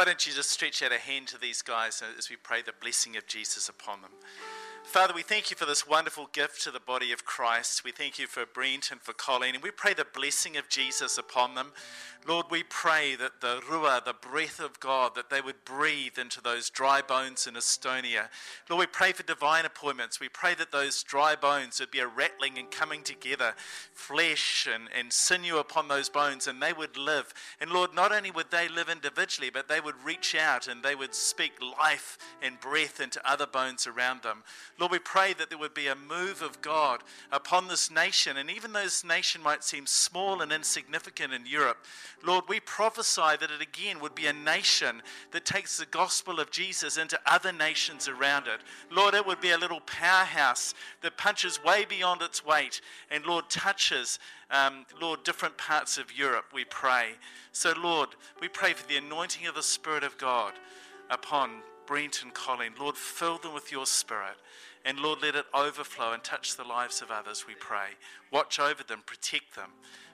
Why 0.03 0.07
don't 0.07 0.27
you 0.27 0.33
just 0.33 0.51
stretch 0.51 0.83
out 0.83 0.91
a 0.91 0.97
hand 0.97 1.29
to 1.29 1.39
these 1.39 1.61
guys 1.61 2.03
as 2.17 2.29
we 2.29 2.35
pray 2.35 2.61
the 2.61 2.73
blessing 2.81 3.15
of 3.15 3.25
Jesus 3.25 3.69
upon 3.69 4.01
them? 4.01 4.11
Father, 4.93 5.15
we 5.15 5.23
thank 5.23 5.49
you 5.49 5.57
for 5.57 5.65
this 5.65 5.87
wonderful 5.87 6.29
gift 6.33 6.61
to 6.61 6.69
the 6.69 6.79
body 6.79 7.11
of 7.11 7.25
Christ. 7.25 7.83
We 7.83 7.91
thank 7.91 8.19
you 8.19 8.27
for 8.27 8.45
Brent 8.45 8.91
and 8.91 9.01
for 9.01 9.11
Colleen, 9.11 9.55
and 9.55 9.63
we 9.63 9.71
pray 9.71 9.95
the 9.95 10.05
blessing 10.05 10.55
of 10.55 10.69
Jesus 10.69 11.17
upon 11.17 11.55
them. 11.55 11.71
Lord, 12.27 12.45
we 12.49 12.63
pray 12.63 13.15
that 13.15 13.41
the 13.41 13.59
Ruach, 13.69 14.05
the 14.05 14.13
breath 14.13 14.59
of 14.59 14.79
God, 14.79 15.15
that 15.15 15.29
they 15.29 15.41
would 15.41 15.65
breathe 15.65 16.17
into 16.17 16.41
those 16.41 16.69
dry 16.69 17.01
bones 17.01 17.47
in 17.47 17.55
Estonia. 17.55 18.29
Lord, 18.69 18.79
we 18.79 18.85
pray 18.85 19.11
for 19.11 19.23
divine 19.23 19.65
appointments. 19.65 20.21
We 20.21 20.29
pray 20.29 20.55
that 20.55 20.71
those 20.71 21.03
dry 21.03 21.35
bones 21.35 21.79
would 21.79 21.91
be 21.91 21.99
a 21.99 22.07
rattling 22.07 22.57
and 22.57 22.71
coming 22.71 23.03
together, 23.03 23.55
flesh 23.93 24.69
and, 24.73 24.87
and 24.97 25.11
sinew 25.11 25.57
upon 25.57 25.89
those 25.89 26.07
bones, 26.07 26.47
and 26.47 26.61
they 26.61 26.71
would 26.71 26.95
live. 26.95 27.33
And 27.59 27.71
Lord, 27.71 27.93
not 27.93 28.13
only 28.13 28.31
would 28.31 28.51
they 28.51 28.69
live 28.69 28.89
individually, 28.89 29.49
but 29.49 29.67
they 29.67 29.81
would 29.81 29.95
reach 30.05 30.33
out 30.33 30.67
and 30.67 30.81
they 30.81 30.95
would 30.95 31.15
speak 31.15 31.53
life 31.77 32.17
and 32.41 32.59
breath 32.59 33.01
into 33.01 33.19
other 33.29 33.47
bones 33.47 33.85
around 33.85 34.21
them. 34.23 34.43
Lord, 34.83 34.91
we 34.91 34.99
pray 34.99 35.31
that 35.31 35.49
there 35.49 35.57
would 35.57 35.73
be 35.73 35.87
a 35.87 35.95
move 35.95 36.41
of 36.41 36.61
God 36.61 37.03
upon 37.31 37.69
this 37.69 37.89
nation, 37.89 38.35
and 38.35 38.51
even 38.51 38.73
though 38.73 38.83
this 38.83 39.05
nation 39.05 39.41
might 39.41 39.63
seem 39.63 39.85
small 39.85 40.41
and 40.41 40.51
insignificant 40.51 41.31
in 41.31 41.45
Europe, 41.45 41.77
Lord, 42.21 42.43
we 42.49 42.59
prophesy 42.59 43.37
that 43.39 43.49
it 43.49 43.61
again 43.61 44.01
would 44.01 44.13
be 44.13 44.25
a 44.25 44.33
nation 44.33 45.01
that 45.31 45.45
takes 45.45 45.77
the 45.77 45.85
gospel 45.85 46.37
of 46.37 46.51
Jesus 46.51 46.97
into 46.97 47.17
other 47.25 47.53
nations 47.53 48.09
around 48.09 48.47
it. 48.47 48.59
Lord, 48.91 49.13
it 49.13 49.25
would 49.25 49.39
be 49.39 49.51
a 49.51 49.57
little 49.57 49.79
powerhouse 49.79 50.73
that 50.99 51.15
punches 51.15 51.63
way 51.63 51.85
beyond 51.85 52.21
its 52.21 52.45
weight 52.45 52.81
and, 53.09 53.25
Lord, 53.25 53.49
touches, 53.49 54.19
um, 54.51 54.85
Lord, 54.99 55.23
different 55.23 55.57
parts 55.57 55.97
of 55.97 56.11
Europe, 56.11 56.47
we 56.53 56.65
pray. 56.65 57.11
So, 57.53 57.73
Lord, 57.81 58.09
we 58.41 58.49
pray 58.49 58.73
for 58.73 58.85
the 58.85 58.97
anointing 58.97 59.47
of 59.47 59.55
the 59.55 59.63
Spirit 59.63 60.03
of 60.03 60.17
God 60.17 60.55
upon 61.09 61.61
Brent 61.85 62.23
and 62.23 62.33
Colleen. 62.33 62.73
Lord, 62.79 62.97
fill 62.97 63.37
them 63.37 63.53
with 63.53 63.71
your 63.71 63.85
Spirit. 63.85 64.35
And 64.85 64.99
Lord, 64.99 65.21
let 65.21 65.35
it 65.35 65.45
overflow 65.53 66.11
and 66.11 66.23
touch 66.23 66.57
the 66.57 66.63
lives 66.63 67.01
of 67.01 67.09
others, 67.09 67.45
we 67.47 67.55
pray. 67.55 67.89
Watch 68.31 68.59
over 68.59 68.83
them, 68.83 69.01
protect 69.05 69.55
them. 69.55 69.69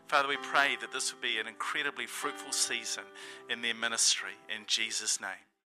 Father, 0.07 0.27
we 0.27 0.37
pray 0.37 0.75
that 0.81 0.91
this 0.91 1.13
would 1.13 1.21
be 1.21 1.39
an 1.39 1.47
incredibly 1.47 2.05
fruitful 2.05 2.51
season 2.51 3.03
in 3.49 3.61
their 3.61 3.75
ministry. 3.75 4.33
In 4.55 4.63
Jesus' 4.67 5.19
name. 5.19 5.48